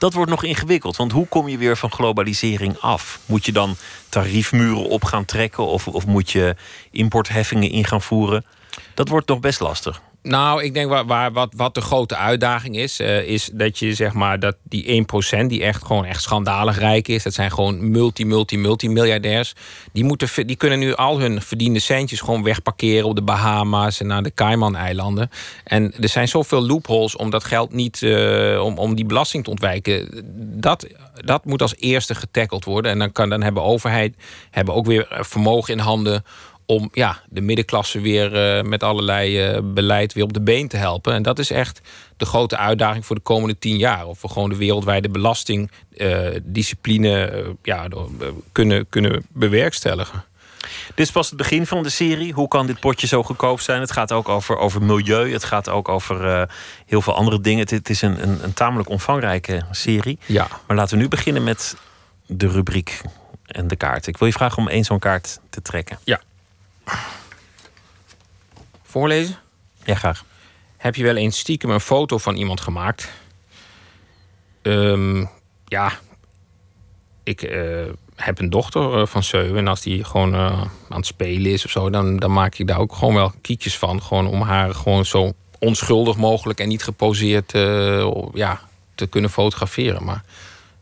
[0.00, 0.96] dat wordt nog ingewikkeld.
[0.96, 3.20] Want hoe kom je weer van globalisering af?
[3.26, 3.76] Moet je dan
[4.08, 5.66] tariefmuren op gaan trekken?
[5.66, 6.56] Of, of moet je
[6.90, 8.44] importheffingen in gaan voeren?
[8.94, 10.00] Dat wordt nog best lastig.
[10.22, 14.12] Nou, ik denk waar, wat, wat de grote uitdaging is, eh, is dat je zeg
[14.12, 15.06] maar dat die
[15.42, 19.54] 1% die echt gewoon echt schandalig rijk is, dat zijn gewoon multi, multi, multimiljardairs.
[19.92, 24.06] Die, moeten, die kunnen nu al hun verdiende centjes gewoon wegparkeren op de Bahama's en
[24.06, 25.30] naar de Cayman-eilanden.
[25.64, 29.50] En er zijn zoveel loopholes om dat geld niet, eh, om, om die belasting te
[29.50, 30.24] ontwijken.
[30.60, 32.90] Dat, dat moet als eerste getackeld worden.
[32.90, 34.16] En dan, kan, dan hebben overheid
[34.50, 36.24] hebben ook weer vermogen in handen
[36.70, 40.76] om ja, de middenklasse weer eh, met allerlei eh, beleid weer op de been te
[40.76, 41.12] helpen.
[41.12, 41.80] En dat is echt
[42.16, 44.06] de grote uitdaging voor de komende tien jaar.
[44.06, 47.88] Of we gewoon de wereldwijde belastingdiscipline eh, ja,
[48.52, 50.24] kunnen, kunnen bewerkstelligen.
[50.94, 52.32] Dit is pas het begin van de serie.
[52.32, 53.80] Hoe kan dit potje zo goedkoop zijn?
[53.80, 55.32] Het gaat ook over, over milieu.
[55.32, 56.48] Het gaat ook over
[56.86, 57.60] heel veel andere dingen.
[57.60, 60.18] Het, het is een, een, een tamelijk omvangrijke serie.
[60.26, 60.48] Ja.
[60.66, 61.76] Maar laten we nu beginnen met
[62.26, 63.00] de rubriek
[63.46, 64.06] en de kaart.
[64.06, 65.98] Ik wil je vragen om één zo'n kaart te trekken.
[66.04, 66.20] Ja.
[68.82, 69.38] Voorlezen?
[69.84, 70.24] Ja, graag.
[70.76, 73.10] Heb je wel eens stiekem een foto van iemand gemaakt?
[74.62, 75.24] Ehm,
[75.64, 75.92] ja,
[77.22, 77.86] ik eh,
[78.16, 79.56] heb een dochter eh, van zeven.
[79.56, 82.66] En als die gewoon eh, aan het spelen is of zo, dan, dan maak ik
[82.66, 84.02] daar ook gewoon wel kietjes van.
[84.02, 87.52] Gewoon om haar gewoon zo onschuldig mogelijk en niet geposeerd
[88.32, 88.60] ja,
[88.94, 90.04] te kunnen fotograferen.
[90.04, 90.22] Maar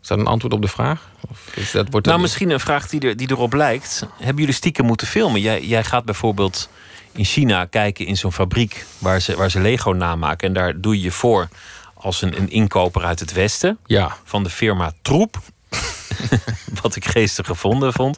[0.09, 1.09] is dat een antwoord op de vraag?
[1.31, 4.07] Of is dat, wordt Nou, misschien een vraag die, er, die erop lijkt.
[4.17, 5.41] Hebben jullie stiekem moeten filmen?
[5.41, 6.69] Jij, jij gaat bijvoorbeeld
[7.13, 10.49] in China kijken in zo'n fabriek waar ze, waar ze Lego namaken.
[10.49, 11.49] En daar doe je je voor
[11.95, 13.79] als een, een inkoper uit het Westen.
[13.87, 14.17] Ja.
[14.25, 15.39] Van de firma Troep.
[16.83, 18.17] Wat ik geestig gevonden vond.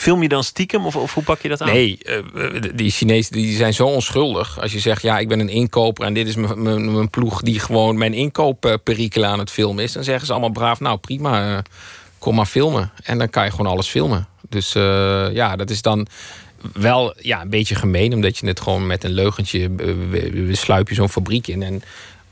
[0.00, 1.68] Film je dan stiekem of, of hoe pak je dat aan?
[1.68, 4.60] Nee, eh, die Chinezen die zijn zo onschuldig.
[4.60, 7.98] Als je zegt, ja, ik ben een inkoper en dit is mijn- ploeg die gewoon
[7.98, 11.58] mijn inkoopperikelen aan het filmen is, dan zeggen ze allemaal braaf, nou prima, eh,
[12.18, 12.90] kom maar filmen.
[13.02, 14.26] En dan kan je gewoon alles filmen.
[14.48, 16.06] Dus eh, ja, dat is dan
[16.72, 20.88] wel ja, een beetje gemeen, omdat je het gewoon met een leugentje eh, eh, sluip
[20.88, 21.62] je zo'n fabriek in.
[21.62, 21.82] En,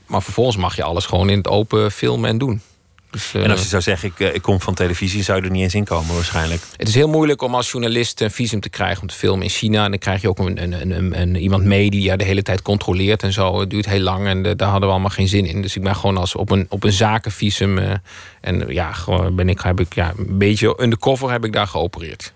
[0.05, 2.61] maar vervolgens mag je alles gewoon in het open filmen en doen.
[3.11, 5.45] Dus, eh, En als je zou zeggen, ik, eh, ik kom van televisie, zou je
[5.45, 6.61] er niet eens in komen waarschijnlijk.
[6.77, 9.49] het is heel moeilijk om als journalist een visum te krijgen om te filmen in
[9.49, 9.83] China.
[9.83, 12.41] En dan krijg je ook een, een, een, een- iemand mee die je de hele
[12.41, 13.59] tijd controleert en zo.
[13.59, 15.61] Het duurt heel lang en eh, daar hadden we allemaal geen zin in.
[15.61, 17.99] Dus ik ben gewoon als op een, op een zakenvisum.
[18.41, 22.33] en ja, gewoon ben ik, heb ik ja, een beetje undercover heb ik daar geopereerd.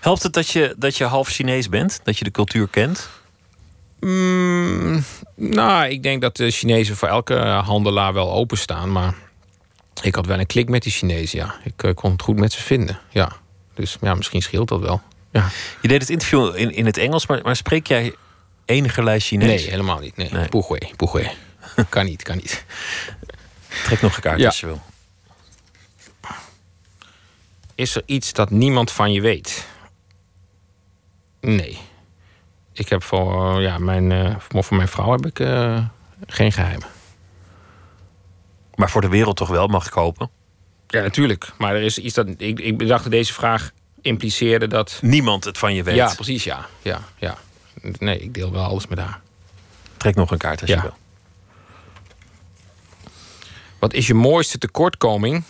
[0.00, 2.00] Helpt het dat je, dat je half Chinees bent?
[2.04, 3.08] Dat je de cultuur kent?
[4.00, 5.04] Mm,
[5.34, 8.92] nou, ik denk dat de Chinezen voor elke handelaar wel openstaan.
[8.92, 9.14] Maar
[10.02, 11.54] ik had wel een klik met die Chinezen, ja.
[11.64, 13.32] Ik eh, kon het goed met ze vinden, ja.
[13.74, 15.02] Dus ja, misschien scheelt dat wel.
[15.30, 15.48] Ja.
[15.82, 18.14] Je deed het interview in, in het Engels, maar, maar spreek jij
[18.64, 19.46] enigerlei Chinees?
[19.60, 20.16] Nee, helemaal niet.
[20.16, 20.28] Nee.
[20.32, 20.48] nee.
[20.48, 21.30] Poegwe, poegwe.
[21.88, 22.64] kan niet, kan niet.
[23.84, 24.46] Trek nog een kaart Ja.
[24.46, 24.80] als je wil.
[27.74, 29.66] Is er iets dat niemand van je weet?
[31.40, 31.78] Nee.
[32.72, 35.84] Ik heb voor, ja, mijn, eh, voor voor mijn vrouw heb ik eh,
[36.26, 36.86] geen geheimen.
[38.76, 40.30] Maar voor de wereld toch wel, mag ik hopen?
[40.86, 41.52] Ja, natuurlijk.
[41.58, 42.28] Maar er is iets dat.
[42.36, 43.70] Ik, ik bedacht dat deze vraag
[44.00, 44.98] impliceerde dat.
[45.02, 45.94] Niemand het van je weet.
[45.94, 46.66] Ja, precies, ja.
[46.82, 47.36] ja, ja.
[47.98, 49.20] Nee, ik deel wel alles met haar.
[49.96, 50.76] Trek nog een kaart als Ja.
[50.76, 50.94] je wil.
[53.78, 55.42] Wat is je mooiste tekortkoming?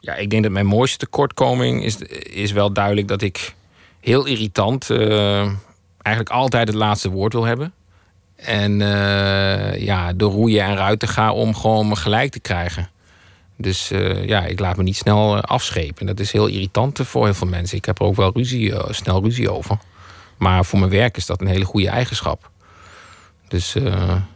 [0.00, 3.54] Ja, ik denk dat mijn mooiste tekortkoming is, is wel duidelijk dat ik
[4.00, 5.40] heel irritant eh,
[6.02, 7.72] eigenlijk altijd het laatste woord wil hebben.
[8.38, 12.88] En eh, ja, door roeien en ruiten ga om gewoon me gelijk te krijgen.
[13.56, 16.00] Dus eh, ja, ik laat me niet snel eh, afschepen.
[16.00, 17.76] En dat is heel irritant voor heel veel mensen.
[17.76, 19.78] Ik heb er ook wel ruzie, snel ruzie over.
[20.36, 22.50] Maar voor mijn werk is dat een hele goede eigenschap.
[23.48, 23.76] Dus,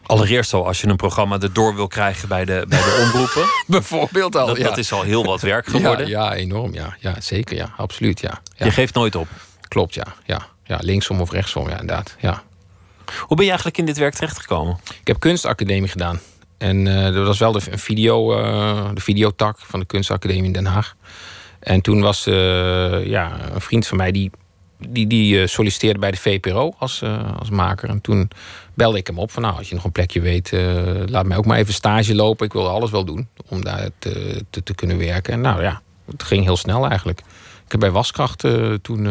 [0.03, 3.45] Allereerst al, als je een programma erdoor wil krijgen bij de, bij de omroepen.
[3.67, 4.65] Bijvoorbeeld al, Dat, ja.
[4.65, 6.09] dat is al heel wat werk geworden.
[6.09, 6.75] Ja, ja enorm.
[6.75, 6.97] Ja.
[6.99, 7.57] ja, zeker.
[7.57, 8.21] Ja, absoluut.
[8.21, 8.41] Ja.
[8.57, 8.65] ja.
[8.65, 9.29] Je geeft nooit op.
[9.69, 10.07] Klopt, ja.
[10.25, 10.47] ja.
[10.65, 12.17] ja linksom of rechtsom, ja, inderdaad.
[12.21, 12.43] Ja.
[13.19, 14.79] Hoe ben je eigenlijk in dit werk terechtgekomen?
[15.01, 16.21] Ik heb kunstacademie gedaan.
[16.63, 20.67] En eh, dat was wel de, video, eh, de videotak van de kunstacademie in Den
[20.67, 20.95] Haag.
[21.61, 24.31] En toen was eh, ja, een vriend van mij die,
[24.89, 27.03] die, die solliciteerde bij de VPRO als,
[27.39, 27.89] als maker.
[27.89, 28.31] En toen
[28.75, 30.53] belde ik hem op van nou, als je nog een plekje weet,
[31.07, 32.47] laat mij ook maar even stage lopen.
[32.47, 35.33] Ik wil alles wel doen om daar te, te, te kunnen werken.
[35.33, 35.81] En nou ja,
[36.11, 37.19] het ging heel snel eigenlijk.
[37.65, 38.45] Ik heb bij Waskracht
[38.83, 39.05] toen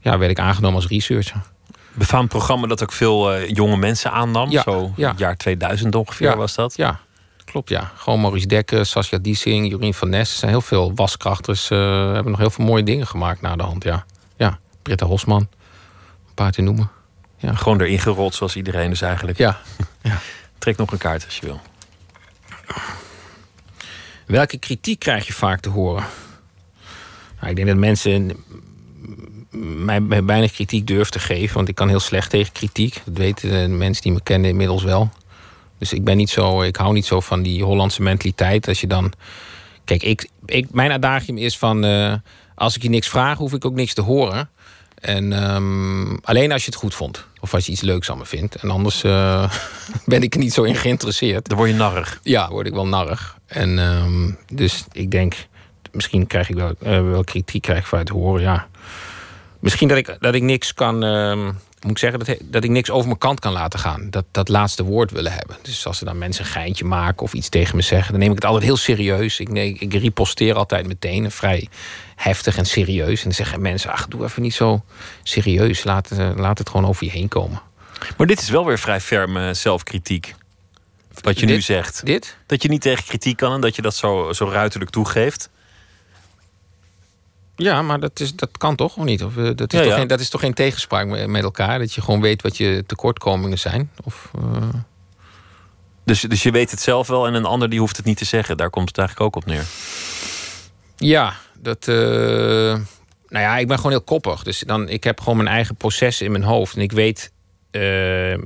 [0.00, 1.51] ja, werd ik aangenomen als researcher.
[1.94, 4.50] Befaamd programma dat ook veel eh, jonge mensen aannam.
[4.50, 5.14] Ja, Zo ja.
[5.16, 6.76] jaar 2000 ongeveer Ja, was dat.
[6.76, 7.00] Ja,
[7.44, 7.92] klopt ja.
[7.96, 10.38] Gewoon Maurice Dekker, Sascha Diesing, Jorien van Nes.
[10.38, 11.70] Zijn heel veel waskrachters.
[11.70, 11.78] eh
[12.12, 13.84] hebben nog heel veel mooie dingen gemaakt na de hand.
[13.84, 14.04] Ja,
[14.36, 14.58] ja.
[14.82, 16.90] Britta Hosman, een paar te noemen.
[17.36, 17.54] Ja.
[17.54, 19.38] Gewoon erin gerold zoals iedereen dus eigenlijk.
[19.38, 19.60] Ja.
[20.58, 21.60] Trek nog een kaart als je wil.
[24.26, 26.04] Welke kritiek krijg je vaak te horen?
[27.36, 28.44] Nou, ik denk dat mensen
[29.84, 31.54] mij, mij weinig kritiek durf te geven.
[31.54, 33.00] Want ik kan heel slecht tegen kritiek.
[33.04, 35.10] Dat weten de mensen die me kennen inmiddels wel.
[35.78, 38.68] Dus ik ben niet zo, ik hou niet zo van die Hollandse mentaliteit.
[38.68, 39.12] Als je dan.
[39.84, 41.84] Kijk, ik, ik, mijn adagium is van.
[41.84, 42.14] eh,
[42.54, 44.50] als ik je niks vraag, hoef ik ook niks te horen.
[44.94, 47.26] En ehm, alleen als je het goed vond.
[47.40, 48.54] Of als je iets leuks aan me vindt.
[48.54, 49.52] En anders eh,
[50.06, 51.48] ben ik er niet zo in geïnteresseerd.
[51.48, 52.20] Dan word je narrig.
[52.22, 53.38] Ja, word ik wel narrig.
[53.46, 55.34] En ehm, dus ik denk,
[55.92, 58.42] misschien krijg ik wel, eh, wel kritiek krijg ik vanuit horen.
[58.42, 58.68] Ja.
[59.62, 61.04] Misschien dat ik, dat ik niks kan.
[61.04, 61.44] ehm,
[61.80, 64.10] moet ik zeggen dat, dat ik niks over mijn kant kan laten gaan.
[64.10, 65.56] Dat, dat laatste woord willen hebben.
[65.62, 68.28] Dus als er dan mensen een geintje maken of iets tegen me zeggen, dan neem
[68.28, 69.40] ik het altijd heel serieus.
[69.40, 71.68] Ik, nee, ik riposteer altijd meteen, vrij
[72.16, 73.18] heftig en serieus.
[73.18, 74.84] En dan zeggen mensen: ach, doe even niet zo
[75.22, 75.84] serieus.
[75.84, 77.62] Laat, eh, laat het gewoon over je heen komen.
[78.16, 80.34] Maar dit is wel weer vrij ferme zelfkritiek.
[81.20, 82.06] Wat je nu zegt.
[82.06, 82.36] Dit?
[82.46, 85.50] Dat je niet tegen kritiek kan en dat je dat zo, zo ruiterlijk toegeeft.
[87.62, 89.24] Ja, maar dat, is, dat kan toch of niet?
[89.24, 89.98] Of, eh, dat, is Ja, toch ja.
[89.98, 91.78] Geen, dat is toch geen tegenspraak met, met elkaar?
[91.78, 93.90] Dat je gewoon weet wat je tekortkomingen zijn?
[94.04, 94.68] Of, eh,
[96.04, 98.24] Dus, dus je weet het zelf wel en een ander die hoeft het niet te
[98.24, 98.56] zeggen.
[98.56, 99.64] Daar komt het eigenlijk ook op neer.
[100.96, 101.88] Ja, dat.
[101.88, 101.94] eh,
[103.28, 104.42] nou ja, ik ben gewoon heel koppig.
[104.42, 106.74] Dus dan, ik heb gewoon mijn eigen proces in mijn hoofd.
[106.76, 107.32] En ik weet.
[107.72, 107.80] Eh,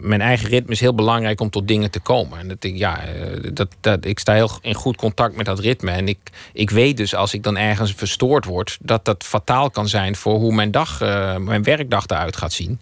[0.00, 2.38] mijn eigen ritme is heel belangrijk om tot dingen te komen.
[2.38, 5.58] En dat ik, ja, eh, dat, dat, ik sta heel in goed contact met dat
[5.58, 5.90] ritme.
[5.90, 6.18] En ik,
[6.52, 10.34] ik weet dus als ik dan ergens verstoord word, dat dat fataal kan zijn voor
[10.34, 12.80] hoe mijn dag, eh, mijn werkdag eruit gaat zien.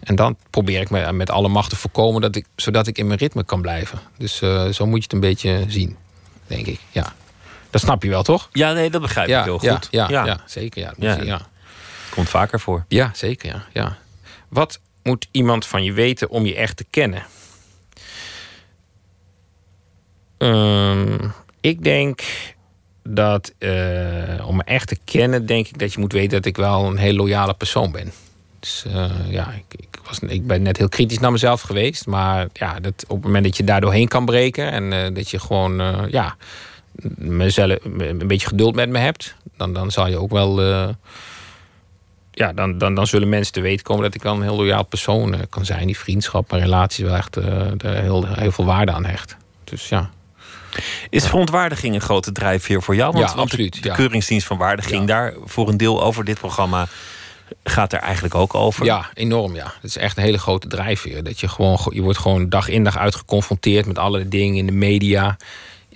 [0.00, 3.06] En dan probeer ik met, met alle macht te voorkomen dat ik, zodat ik in
[3.06, 3.98] mijn ritme kan blijven.
[4.18, 4.36] Dus
[4.70, 5.96] zo moet je het een beetje zien,
[6.46, 6.80] denk ik.
[6.90, 7.12] Ja.
[7.70, 8.48] Dat snap je wel, toch?
[8.52, 9.88] Ja, nee, dat begrijp Ja, ik heel ja, goed.
[9.90, 10.92] ja, ja, zeker, ja.
[10.98, 11.22] Ja.
[11.22, 11.40] Ja.
[12.10, 12.84] Komt vaker voor.
[12.88, 13.48] Ja, zeker.
[13.48, 13.96] Ja, ja.
[14.48, 17.22] Wat moet iemand van je weten om je echt te kennen?
[20.38, 21.28] Ehm,
[21.60, 22.22] ik denk
[23.02, 26.56] dat eh, om me echt te kennen, denk ik dat je moet weten dat ik
[26.56, 28.12] wel een heel loyale persoon ben.
[28.60, 32.06] Dus eh, ja, ik, ik, was, ik ben net heel kritisch naar mezelf geweest.
[32.06, 35.30] Maar ja, dat, op het moment dat je daar doorheen kan breken en eh, dat
[35.30, 36.36] je gewoon ja,
[37.16, 40.60] mezelf, een beetje geduld met me hebt, dan, dan zal je ook wel.
[42.38, 44.84] Ja, dan, dan, dan zullen mensen te weten komen dat ik wel een heel loyaal
[44.84, 45.86] persoon eh, kan zijn.
[45.86, 47.44] Die vriendschap en relaties wel echt eh,
[47.78, 49.36] er heel, heel veel waarde aan hecht.
[49.64, 50.10] Dus ja.
[51.10, 53.12] Is verontwaardiging een grote drijfveer voor jou?
[53.12, 53.94] Want, Ja, want absoluut, De, de ja.
[53.94, 56.24] Keuringsdienst van Waarde ging daar voor een deel over.
[56.24, 56.86] Dit programma
[57.64, 58.84] gaat er eigenlijk ook over.
[58.84, 59.72] Ja, enorm ja.
[59.80, 61.24] Het is echt een hele grote drijfveer.
[61.24, 64.66] Dat je gewoon, je wordt gewoon dag in dag uit geconfronteerd met allerlei dingen in
[64.66, 65.36] de media.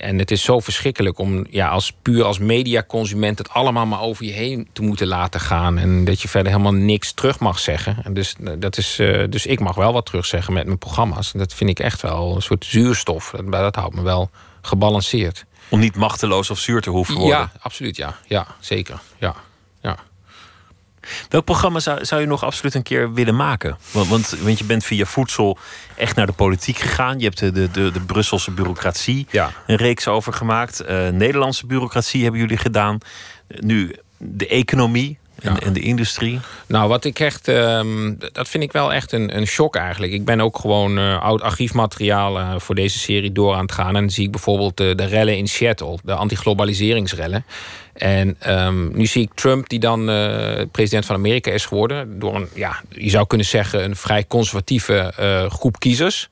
[0.00, 4.24] En het is zo verschrikkelijk om ja, als puur als mediaconsument het allemaal maar over
[4.24, 5.78] je heen te moeten laten gaan.
[5.78, 7.96] En dat je verder helemaal niks terug mag zeggen.
[8.04, 11.32] En dus, dat is, eh, dus ik mag wel wat terugzeggen met mijn programma's.
[11.32, 13.30] En dat vind ik echt wel een soort zuurstof.
[13.30, 14.30] Dat, dat houdt me wel
[14.62, 15.44] gebalanceerd.
[15.68, 17.38] Om niet machteloos of zuur te hoeven worden.
[17.38, 18.16] Ja, absoluut ja.
[18.26, 19.00] Ja, zeker.
[19.18, 19.34] Ja.
[21.28, 23.78] Welk programma zou, zou je nog absoluut een keer willen maken?
[23.92, 25.58] Want, want, want je bent via voedsel
[25.96, 27.18] echt naar de politiek gegaan.
[27.18, 29.26] Je hebt de, de, de, de Brusselse bureaucratie
[29.66, 30.80] een reeks over gemaakt.
[30.80, 32.98] Eh, Nederlandse bureaucratie hebben jullie gedaan.
[33.46, 36.40] Nu de economie en, en de industrie.
[36.66, 40.12] Nou, wat ik echt, ehm, dat vind ik wel echt een, een shock eigenlijk.
[40.12, 43.96] Ik ben ook gewoon eh, oud archiefmateriaal eh, voor deze serie door aan het gaan.
[43.96, 47.44] En dan zie ik bijvoorbeeld eh, de rellen in Seattle, de antiglobaliseringsrellen.
[47.92, 50.04] En ehm, nu zie ik Trump, die dan
[50.70, 55.12] president van Amerika is geworden, door een, ja, je zou kunnen zeggen, een vrij conservatieve
[55.48, 56.28] groep kiezers.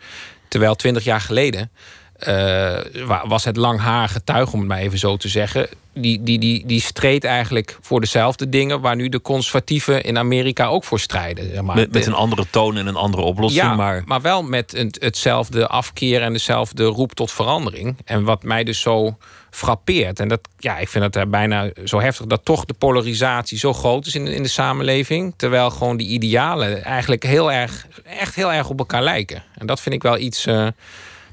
[0.49, 1.71] Terwijl twintig jaar geleden
[2.19, 5.69] eh, wa- was het langharige tuig, om het maar even zo te zeggen.
[5.95, 10.67] Die, die, die, die streed eigenlijk voor dezelfde dingen waar nu de conservatieven in Amerika
[10.67, 11.51] ook voor strijden.
[11.51, 11.77] zeg maar.
[11.77, 13.65] Met, met een andere toon en een andere oplossing.
[13.65, 17.97] ja, maar maar wel met een, hetzelfde afkeer en dezelfde roep tot verandering.
[18.05, 19.17] En wat mij dus zo
[19.51, 20.21] frappeert.
[20.21, 23.73] En dat, ja, ik vind het er bijna zo heftig dat toch de polarisatie zo
[23.75, 25.35] groot is in, in de samenleving.
[25.37, 27.87] Terwijl gewoon die idealen eigenlijk heel erg,
[28.19, 29.43] echt heel erg op elkaar lijken.
[29.55, 30.47] En dat vind ik wel iets.
[30.47, 30.67] eh,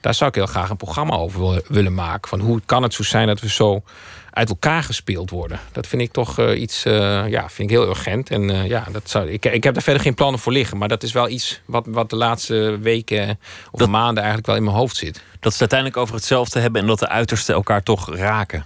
[0.06, 2.30] daar zou ik heel graag een programma over willen- maken.
[2.30, 3.84] Van hoe kan het zo zijn dat we zo
[4.32, 5.60] uit elkaar gespeeld worden?
[5.72, 8.30] Dat vind ik toch eh, iets, eh, ja, vind ik heel urgent.
[8.30, 10.77] En eh, ja, dat zou, ik, ik heb daar verder geen plannen voor liggen.
[10.77, 13.40] Maar dat is wel iets wat, wat de laatste weken
[13.72, 15.14] of maanden eigenlijk wel in mijn hoofd zit.
[15.15, 18.65] dat ze het uiteindelijk over hetzelfde hebben en dat de uitersten elkaar toch raken.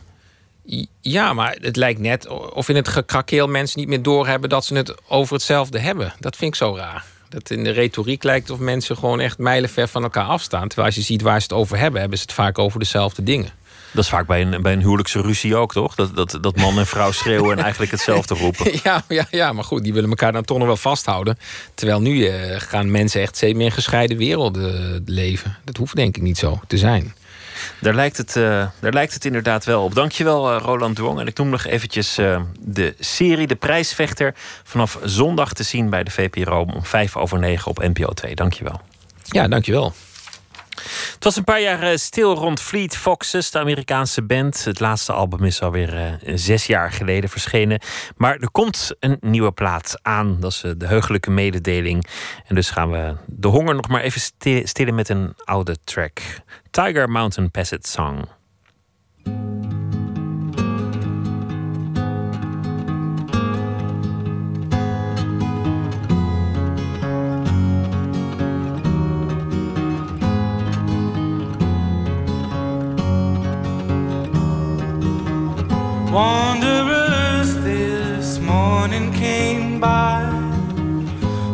[1.02, 4.76] Ja, maar het lijkt net of in het gekrakeel mensen niet meer doorhebben dat ze
[4.76, 6.14] het over hetzelfde hebben.
[6.20, 7.06] Dat vind ik zo raar.
[7.30, 10.68] Dat in de retoriek lijkt of mensen gewoon echt mijlenver van elkaar afstaan.
[10.68, 13.24] Terwijl als je ziet waar ze het over hebben, hebben ze het vaak over dezelfde
[13.24, 13.52] dingen.
[13.92, 15.96] Dat is vaak bij een, bij een huwelijkse ruzie ook, toch?
[15.96, 18.72] Dat, dat, dat man en vrouw schreeuwen en eigenlijk hetzelfde roepen.
[18.84, 21.38] Ja, ja, ja, maar goed, die willen elkaar dan toch nog wel vasthouden.
[21.74, 25.58] Terwijl nu eh, gaan mensen echt steeds meer in gescheiden werelden leven.
[25.64, 27.14] Dat hoeft denk ik niet zo te zijn.
[27.82, 29.96] Daar lijkt het, eh, daar lijkt het inderdaad wel op.
[29.96, 31.20] Dankjewel, uh, Roland Duong.
[31.20, 34.34] En ik noem nog eventjes eh, de serie De Prijsvechter...
[34.64, 38.36] vanaf zondag te zien bij de VPRO om vijf over negen op NPO 2.
[38.36, 38.82] Dankjewel.
[39.24, 39.94] Ja, dankjewel.
[41.14, 44.64] Het was een paar jaar eh, stil rond Fleet Foxes, de Amerikaanse band.
[44.66, 47.82] Het laatste album is alweer eh, zes jaar geleden verschenen.
[48.18, 50.38] Maar er komt een nieuwe plaat aan.
[50.40, 52.06] Dat is eh, de heugelijke mededeling.
[52.48, 56.20] En dus gaan we de honger nog maar even sti- stillen met een oude track.
[56.72, 58.28] Tiger Mountain Passage Song.
[76.12, 80.24] Wanderers this morning came by.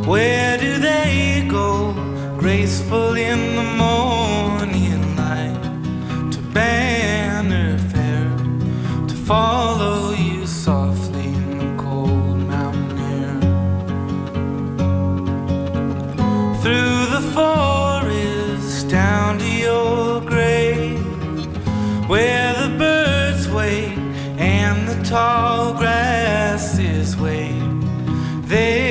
[0.08, 1.92] Where do they go?
[2.38, 5.62] Graceful in the morning light.
[6.32, 8.30] To Banner Fair.
[9.10, 13.42] To follow you softly in the cold mountain air.
[16.62, 21.04] Through the forest down to your grave.
[22.08, 22.45] Where
[25.06, 27.84] tall grass is waved.
[28.50, 28.85] They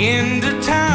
[0.00, 0.89] into town.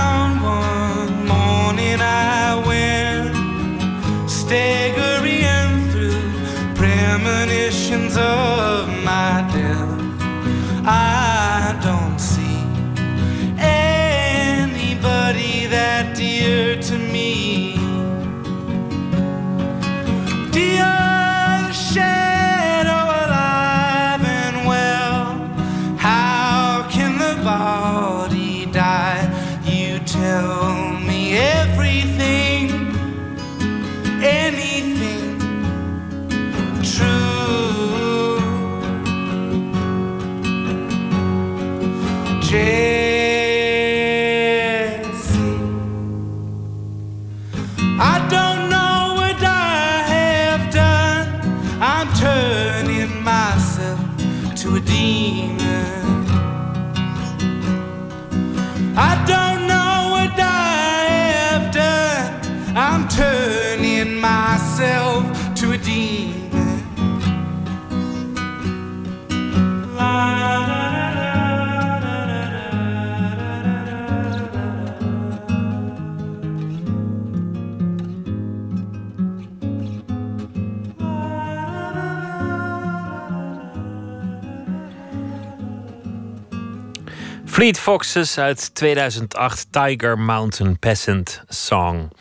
[87.65, 92.11] Fleet Foxes uit 2008, Tiger Mountain Peasant Song.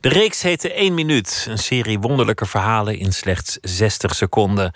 [0.00, 4.72] De reeks heette 1 minuut, een serie wonderlijke verhalen in slechts 60 seconden.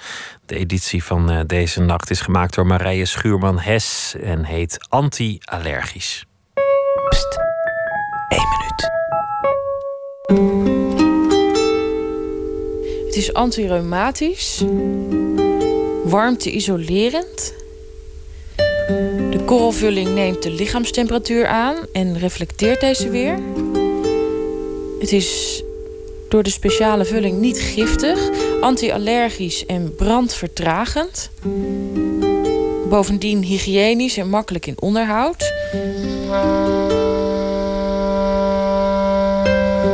[0.47, 6.25] De editie van eh, deze nacht is gemaakt door Marije Schuurman-Hes en heet Anti-allergisch.
[7.09, 7.39] Pst,
[8.29, 8.91] 1 minuut.
[13.07, 14.65] Het is antireumatisch,
[16.05, 17.60] warmte-isolerend.
[19.31, 23.39] De korrelvulling neemt de lichaamstemperatuur aan en reflecteert deze weer.
[25.01, 25.63] Het is
[26.29, 28.31] door de speciale vulling niet giftig,
[28.61, 31.31] anti-allergisch en brandvertragend.
[32.89, 35.53] Bovendien hygiënisch en makkelijk in onderhoud.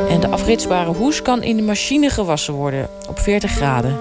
[0.09, 3.99] En de afritsbare hoes kan in de machine gewassen worden op 40 graden.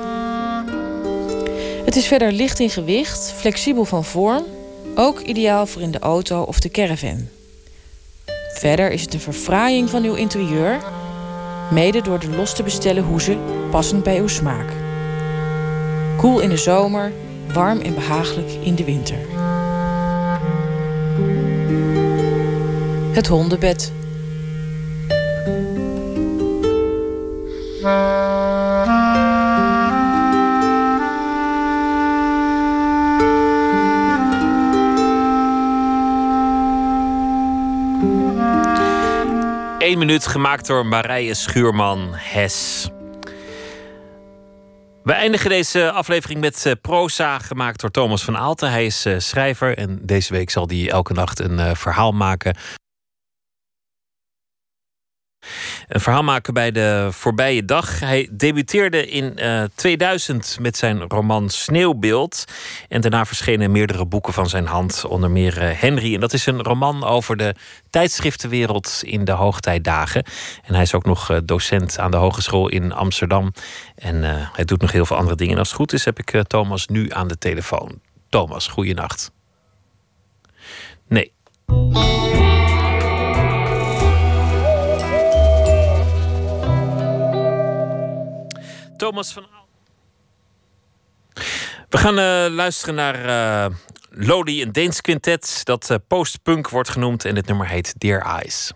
[1.85, 4.45] Het is verder licht in gewicht, flexibel van vorm
[4.97, 7.27] Ook ideaal voor in de auto of de caravan.
[8.53, 10.79] Verder is het een verfraaiing van uw interieur,
[11.71, 13.39] mede door de los te bestellen hoezen
[13.71, 14.69] passend bij uw smaak.
[16.17, 17.11] Koel in de zomer,
[17.53, 19.17] warm en behagelijk in de winter.
[23.13, 23.91] Het hondenbed.
[39.85, 42.87] Eén minuut gemaakt door Marije Schuurman Hes.
[45.03, 48.71] We eindigen deze aflevering met eh, proza gemaakt door Thomas van Aalten.
[48.71, 52.55] Hij is eh, schrijver en deze week zal hij elke nacht een eh, verhaal maken.
[55.87, 57.99] Een verhaal maken bij de voorbije dag.
[57.99, 62.45] Hij debuteerde in eh, 2000 met zijn roman Sneeuwbeeld.
[62.89, 66.13] En daarna verschenen meerdere boeken van zijn hand, onder meer eh, Henry.
[66.13, 67.55] En dat is een roman over de
[67.89, 70.23] tijdschriftenwereld in de hoogtijdagen.
[70.63, 73.53] En hij is ook nog eh, docent aan de Hogeschool in Amsterdam.
[73.95, 74.23] En
[74.53, 75.53] hij doet nog heel veel andere dingen.
[75.53, 77.99] En als het goed is, heb ik Thomas nu aan de telefoon.
[78.29, 79.31] Thomas, goeienacht.
[81.07, 81.33] Nee.
[88.97, 89.67] Thomas van Aal.
[91.89, 93.75] We gaan eh, luisteren naar eh,
[94.09, 97.25] Lodi, een Deens quintet dat eh, postpunk wordt genoemd.
[97.25, 98.71] En het nummer heet Dear Eyes.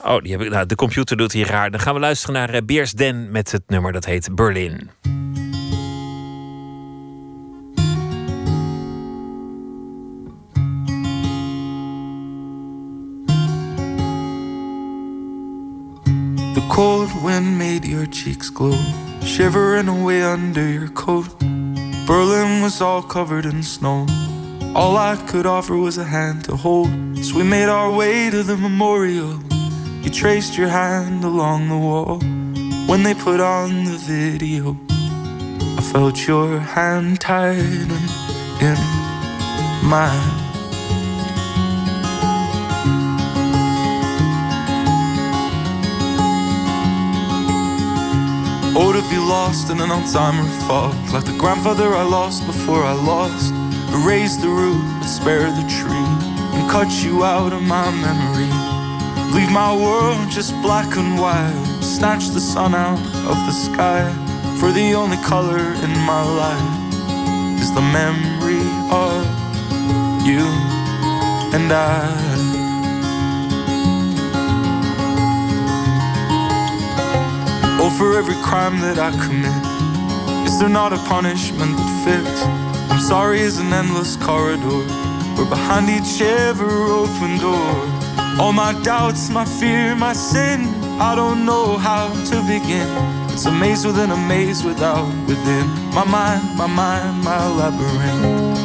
[0.00, 1.70] Oh, die heb ik, nou, de computer doet hier raar.
[1.70, 4.90] Dan gaan we luisteren naar uh, Beers Den met het nummer dat heet Berlin.
[16.70, 18.78] Cold wind made your cheeks glow,
[19.22, 21.28] shivering away under your coat.
[22.06, 24.06] Berlin was all covered in snow.
[24.74, 26.90] All I could offer was a hand to hold.
[27.24, 29.40] So we made our way to the memorial.
[30.02, 32.18] You traced your hand along the wall.
[32.88, 34.76] When they put on the video,
[35.78, 37.90] I felt your hand tighten
[38.60, 38.76] in
[39.88, 40.43] mine.
[48.76, 52.92] Oh, to be lost in an Alzheimer fog, like the grandfather I lost before I
[52.92, 53.54] lost.
[53.94, 56.10] Erase the root, but spare the tree,
[56.54, 58.50] and cut you out of my memory.
[59.32, 62.98] Leave my world just black and white, snatch the sun out
[63.30, 64.02] of the sky.
[64.58, 69.22] For the only color in my life is the memory of
[70.26, 70.46] you
[71.54, 72.43] and I.
[77.86, 79.60] Oh, for every crime that I commit,
[80.48, 82.42] is there not a punishment that fits?
[82.90, 84.80] I'm sorry is an endless corridor,
[85.36, 87.76] where behind each ever open door,
[88.40, 90.60] all my doubts, my fear, my sin,
[90.98, 92.88] I don't know how to begin.
[93.28, 95.66] It's a maze within a maze without within.
[95.92, 98.64] My mind, my mind, my labyrinth.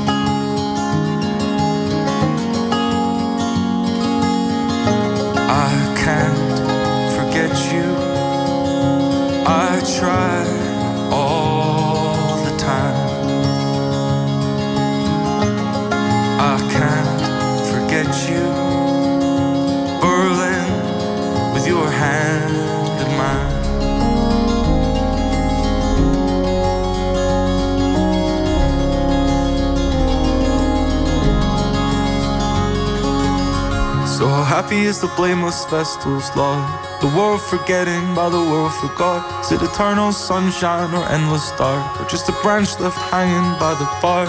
[5.68, 5.72] I
[6.04, 6.40] can't
[7.18, 8.09] forget you.
[9.52, 10.46] I try
[11.12, 13.10] all the time.
[16.40, 18.46] I can't forget you.
[20.00, 20.70] Berlin
[21.56, 22.54] with your hand
[23.02, 23.50] in mine.
[34.06, 36.89] So happy is the blameless vestal's law.
[37.00, 39.46] The world forgetting by the world forgot.
[39.46, 41.80] Is it eternal sunshine or endless dark?
[41.98, 44.28] Or just a branch left hanging by the bar?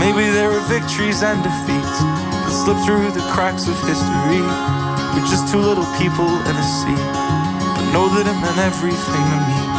[0.00, 4.42] Maybe there are victories and defeats that slip through the cracks of history.
[5.14, 6.98] We're just two little people in a sea.
[7.78, 9.73] But know that it meant everything to me.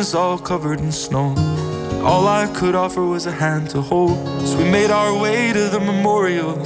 [0.00, 1.34] Was all covered in snow.
[2.02, 4.16] All I could offer was a hand to hold.
[4.48, 6.56] So we made our way to the memorial.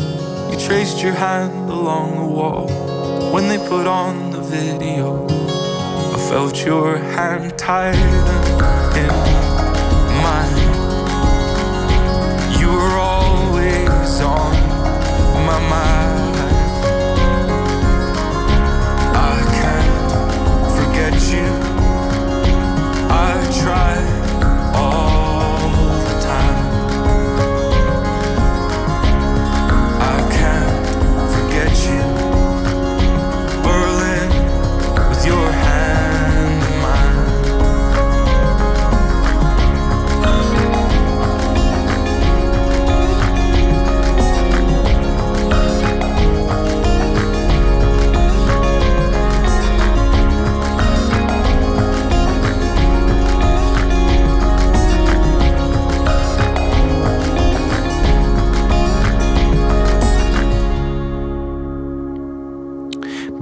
[0.52, 2.68] You traced your hand along the wall.
[3.32, 8.14] When they put on the video, I felt your hand tighten
[9.02, 9.14] in
[10.26, 10.66] mine.
[12.60, 14.54] You were always on
[15.50, 16.13] my mind.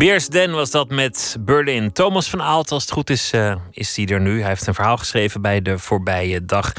[0.02, 1.92] Beers Den was dat met Berlin.
[1.92, 4.40] Thomas van Aalt, als het goed is, eh, is hij er nu.
[4.40, 6.72] Hij heeft een verhaal geschreven bij de voorbije dag.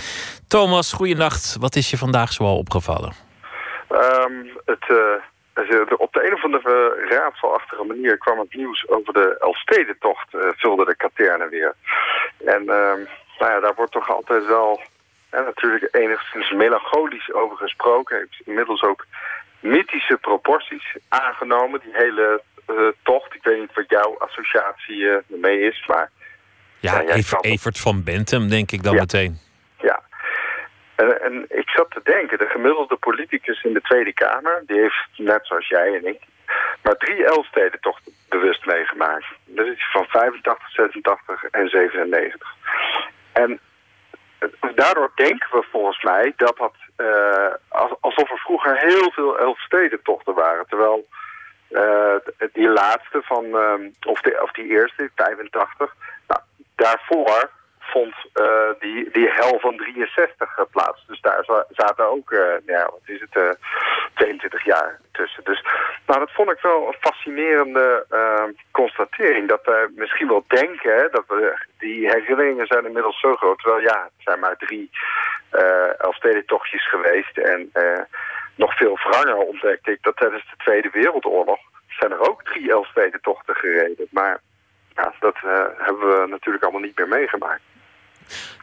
[0.47, 1.57] Thomas, goeienacht.
[1.59, 3.13] Wat is je vandaag zoal opgevallen?
[3.89, 4.33] Ehm,
[4.65, 10.33] het, eh, op de een of andere raadselachtige manier kwam het nieuws over de Elfstedentocht,
[10.33, 11.75] eh vulde de katerne weer.
[12.45, 12.99] En ehm,
[13.39, 14.81] nou ja, daar wordt toch altijd wel
[15.31, 18.17] natuurlijk enigszins melancholisch over gesproken.
[18.17, 19.05] Heeft inmiddels ook
[19.59, 22.41] mythische proporties aangenomen, die hele
[23.03, 23.33] tocht.
[23.35, 26.09] Ik weet niet wat jouw associatie eh, ermee is, maar
[26.79, 29.39] Ja, Ever- kan- Evert van Bentum, denk ik dan meteen.
[29.79, 30.01] ja.
[30.95, 34.63] En, en ik zat te denken, de gemiddelde politicus in de Tweede Kamer...
[34.65, 36.21] die heeft, net zoals jij en ik,
[36.83, 37.99] maar drie Elfsteden toch
[38.29, 39.25] bewust meegemaakt.
[39.45, 42.55] Dat is van 85, 86 en 97.
[43.33, 43.59] En
[44.39, 46.75] eh, daardoor denken we volgens mij dat dat...
[46.95, 50.65] eh, als- alsof er vroeger heel veel Elfstedentochten waren.
[50.67, 51.07] Terwijl
[51.73, 52.15] eh,
[52.53, 55.95] die laatste van, ehm, of, de, of die eerste, 85...
[56.27, 56.41] Nou,
[56.75, 61.05] daarvoor vond eh, die, die hel van 63 plaats.
[61.07, 63.49] Dus daar za- zaten ook, eh, nou ja, wat is het, eh
[64.13, 65.43] 22 jaar tussen.
[65.43, 65.63] Dus
[66.05, 69.47] nou, dat vond ik wel een fascinerende eh, constatering.
[69.47, 73.59] Dat we misschien wel denken, hè, dat we, die herinneringen zijn inmiddels zo groot.
[73.59, 74.89] Terwijl ja, het zijn maar drie
[75.49, 77.37] eh Elfstedentochtjes geweest.
[77.37, 78.01] En eh,
[78.55, 83.55] nog veel wranger ontdekte ik dat tijdens de Tweede Wereldoorlog zijn er ook drie Elfstedentochten
[83.55, 84.07] gereden.
[84.11, 84.41] Maar
[84.95, 87.61] ja, dat eh, hebben we natuurlijk allemaal niet meer meegemaakt.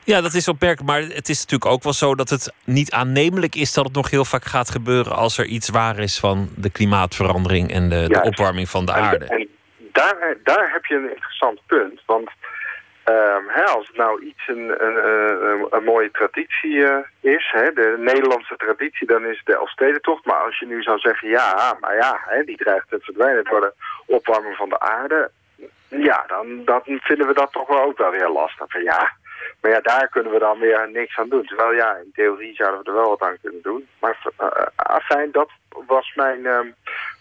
[0.04, 0.90] Ja, dat is opmerkelijk.
[0.90, 4.10] Maar het is natuurlijk ook wel zo dat het niet aannemelijk is dat het nog
[4.10, 8.68] heel vaak gaat gebeuren als er iets waar is van de klimaatverandering en de, opwarming
[8.68, 9.24] van de En- aarde.
[9.24, 9.48] En
[9.92, 12.00] daar, daar heb je een interessant punt.
[12.06, 12.30] Want
[13.04, 13.48] ehm,
[13.80, 14.84] als het nou iets een,
[15.70, 20.24] een, mooie traditie eh, is, hè, de Nederlandse traditie, dan is het de Elfstedentocht.
[20.24, 23.60] Maar als je nu zou zeggen, ja, maar ja, hè, die dreigt te verdwijnen door
[23.60, 23.72] de
[24.06, 25.30] opwarming van de aarde.
[25.88, 26.24] Ja,
[26.64, 28.66] dan, vinden we dat toch wel ook wel weer lastig.
[28.68, 29.12] Van, ja,
[29.60, 31.44] maar ja, daar kunnen we dan weer niks aan doen.
[31.44, 33.88] Terwijl ja, in theorie zouden we er wel wat aan kunnen doen.
[34.00, 35.50] Maar uh, afijn, dat
[35.86, 36.46] was mijn...
[36.46, 36.66] ehm,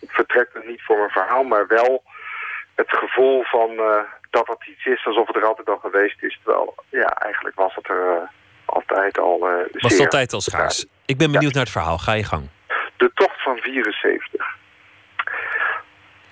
[0.02, 2.04] ik vertrek het niet voor mijn verhaal, maar wel
[2.76, 3.80] het gevoel van
[4.30, 6.40] dat het iets is alsof het er altijd al geweest is.
[6.44, 8.28] Terwijl, ja, eigenlijk was het er eh,
[8.66, 10.86] altijd al eh Was het altijd al schaars.
[11.06, 11.98] Ik ben benieuwd naar het verhaal.
[11.98, 12.50] Ga je gang.
[12.98, 14.58] de tocht van 74.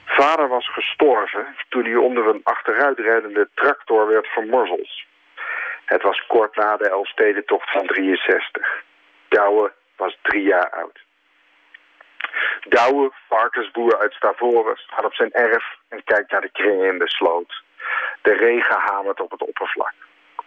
[0.06, 4.90] Vader was gestorven toen hij onder een achteruitrijdende tractor werd vermorzeld.
[5.86, 8.84] Het was kort na de Elfstedentocht van 63.
[9.28, 11.00] Douwe was drie jaar oud.
[12.70, 17.10] Douwe, varkensboer uit Stavoren, staat op zijn erf en kijkt naar de kringen in de
[17.10, 17.64] sloot.
[18.28, 19.94] De regen hamert op het oppervlak.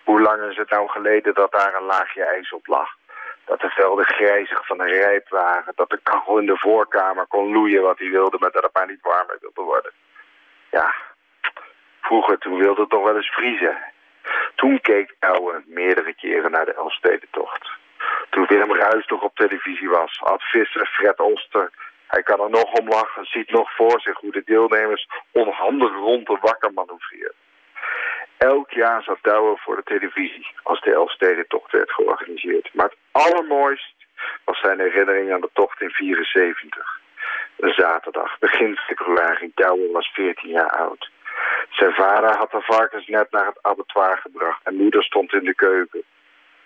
[0.05, 2.89] Hoe lang is het nou geleden dat daar een laagje ijs op lag?
[3.45, 5.73] Dat de velden grijzig van de rijp waren.
[5.75, 8.87] Dat de kachel in de voorkamer kon loeien wat hij wilde, maar dat het maar
[8.87, 9.93] niet warmer wilde worden.
[10.71, 10.95] Ja,
[12.01, 13.79] vroeger toen wilde het toch wel eens vriezen.
[14.55, 17.71] Toen keek Ouwe meerdere keren naar de Elfstedentocht.
[18.31, 21.71] Toen Willem Ruijs nog op televisie was, had visser Fred Oster.
[22.07, 26.27] Hij kan er nog om lachen, ziet nog voor zich hoe de deelnemers onhandig rond
[26.27, 27.35] de wakker manoeuvreren.
[28.49, 32.75] Elk jaar zat Douwe voor de televisie als de Elfstedentocht werd georganiseerd.
[32.75, 33.95] Maar het allermooist
[34.45, 37.01] was zijn herinnering aan de tocht in 74.
[37.57, 39.51] Een zaterdag, begin februari.
[39.55, 41.11] Douwe was 14 jaar oud.
[41.71, 45.55] Zijn vader had de varkens net naar het abattoir gebracht en moeder stond in de
[45.55, 46.03] keuken.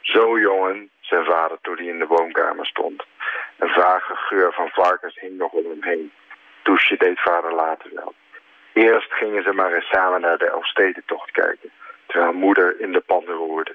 [0.00, 3.04] Zo jongen, zijn vader toen hij in de woonkamer stond.
[3.58, 6.12] Een vage geur van varkens hing nog om hem heen.
[6.62, 8.14] Douche deed vader later wel.
[8.74, 11.70] Eerst gingen ze maar eens samen naar de Elfstedentocht kijken,
[12.06, 13.74] terwijl moeder in de pan roerde.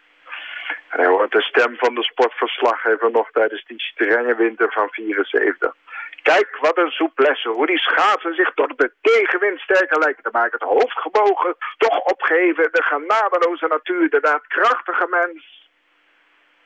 [0.90, 5.76] En hij hoort de stem van de sportverslaggever nog tijdens die strenge winter van 74.
[6.22, 10.60] Kijk wat een souplesse, hoe die schaatsen zich door de tegenwind sterker lijken te maken.
[10.60, 15.70] Het hoofd gebogen, toch opgeven, de genadeloze natuur, de daadkrachtige mens.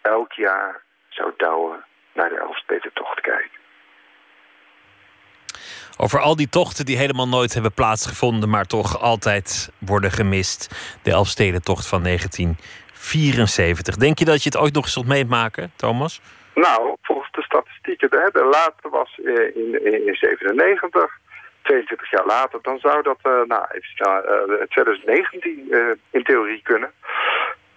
[0.01, 1.84] Elk jaar zou Douwe
[2.14, 3.62] naar de Elfstedentocht kijken.
[5.98, 10.76] Over al die tochten die helemaal nooit hebben plaatsgevonden, maar toch altijd worden gemist.
[11.02, 13.95] De Elfstedentocht van 1974.
[13.95, 16.22] Denk je dat je het ooit nog eens zult meemaken, Thomas?
[16.56, 21.20] Nou, volgens de statistieken, de, de laatste was eh, in, in, in 97,
[21.61, 23.65] 22 jaar later, dan zou dat, eh, nou,
[23.98, 25.80] eh, 2019 eh,
[26.11, 26.91] in theorie kunnen.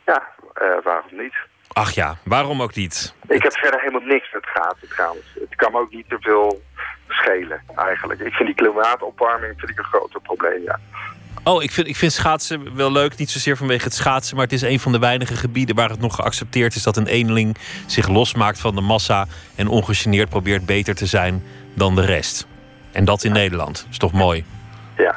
[0.07, 1.35] Ja, eh, waarom niet?
[1.73, 3.15] Ach ja, waarom ook niet?
[3.29, 5.27] Ik heb verder helemaal niks met schaatsen trouwens.
[5.35, 6.63] Het kan me ook niet te veel
[7.09, 8.20] schelen eigenlijk.
[8.20, 10.78] Ik vind die klimaatopwarming vind ik een groter probleem, ja.
[11.45, 13.16] Oh, ik vind, ik vind schaatsen wel leuk.
[13.16, 16.01] Niet zozeer vanwege het schaatsen, maar het is een van de weinige gebieden waar het
[16.01, 17.57] nog geaccepteerd is dat een eenling
[17.87, 21.43] zich losmaakt van de massa en ongegeneerd probeert beter te zijn
[21.74, 22.47] dan de rest.
[22.93, 23.87] En dat in Nederland.
[23.91, 24.45] Is toch mooi?
[24.97, 25.15] Ja,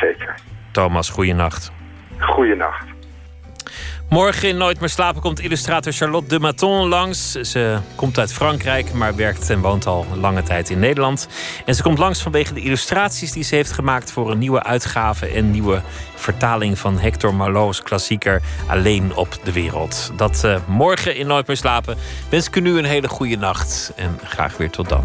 [0.00, 0.34] zeker.
[0.70, 1.72] Thomas, goeienacht.
[2.18, 2.89] Goeienacht.
[4.10, 7.32] Morgen in Nooit meer slapen komt illustrator Charlotte de Maton langs.
[7.32, 11.28] Ze komt uit Frankrijk, maar werkt en woont al lange tijd in Nederland.
[11.64, 15.26] En ze komt langs vanwege de illustraties die ze heeft gemaakt voor een nieuwe uitgave
[15.26, 15.82] en nieuwe
[16.14, 20.12] vertaling van Hector Malot's klassieker Alleen op de wereld.
[20.16, 21.96] Dat eh, morgen in Nooit meer slapen.
[22.28, 25.04] Wens ik u nu een hele goede nacht en graag weer tot dan.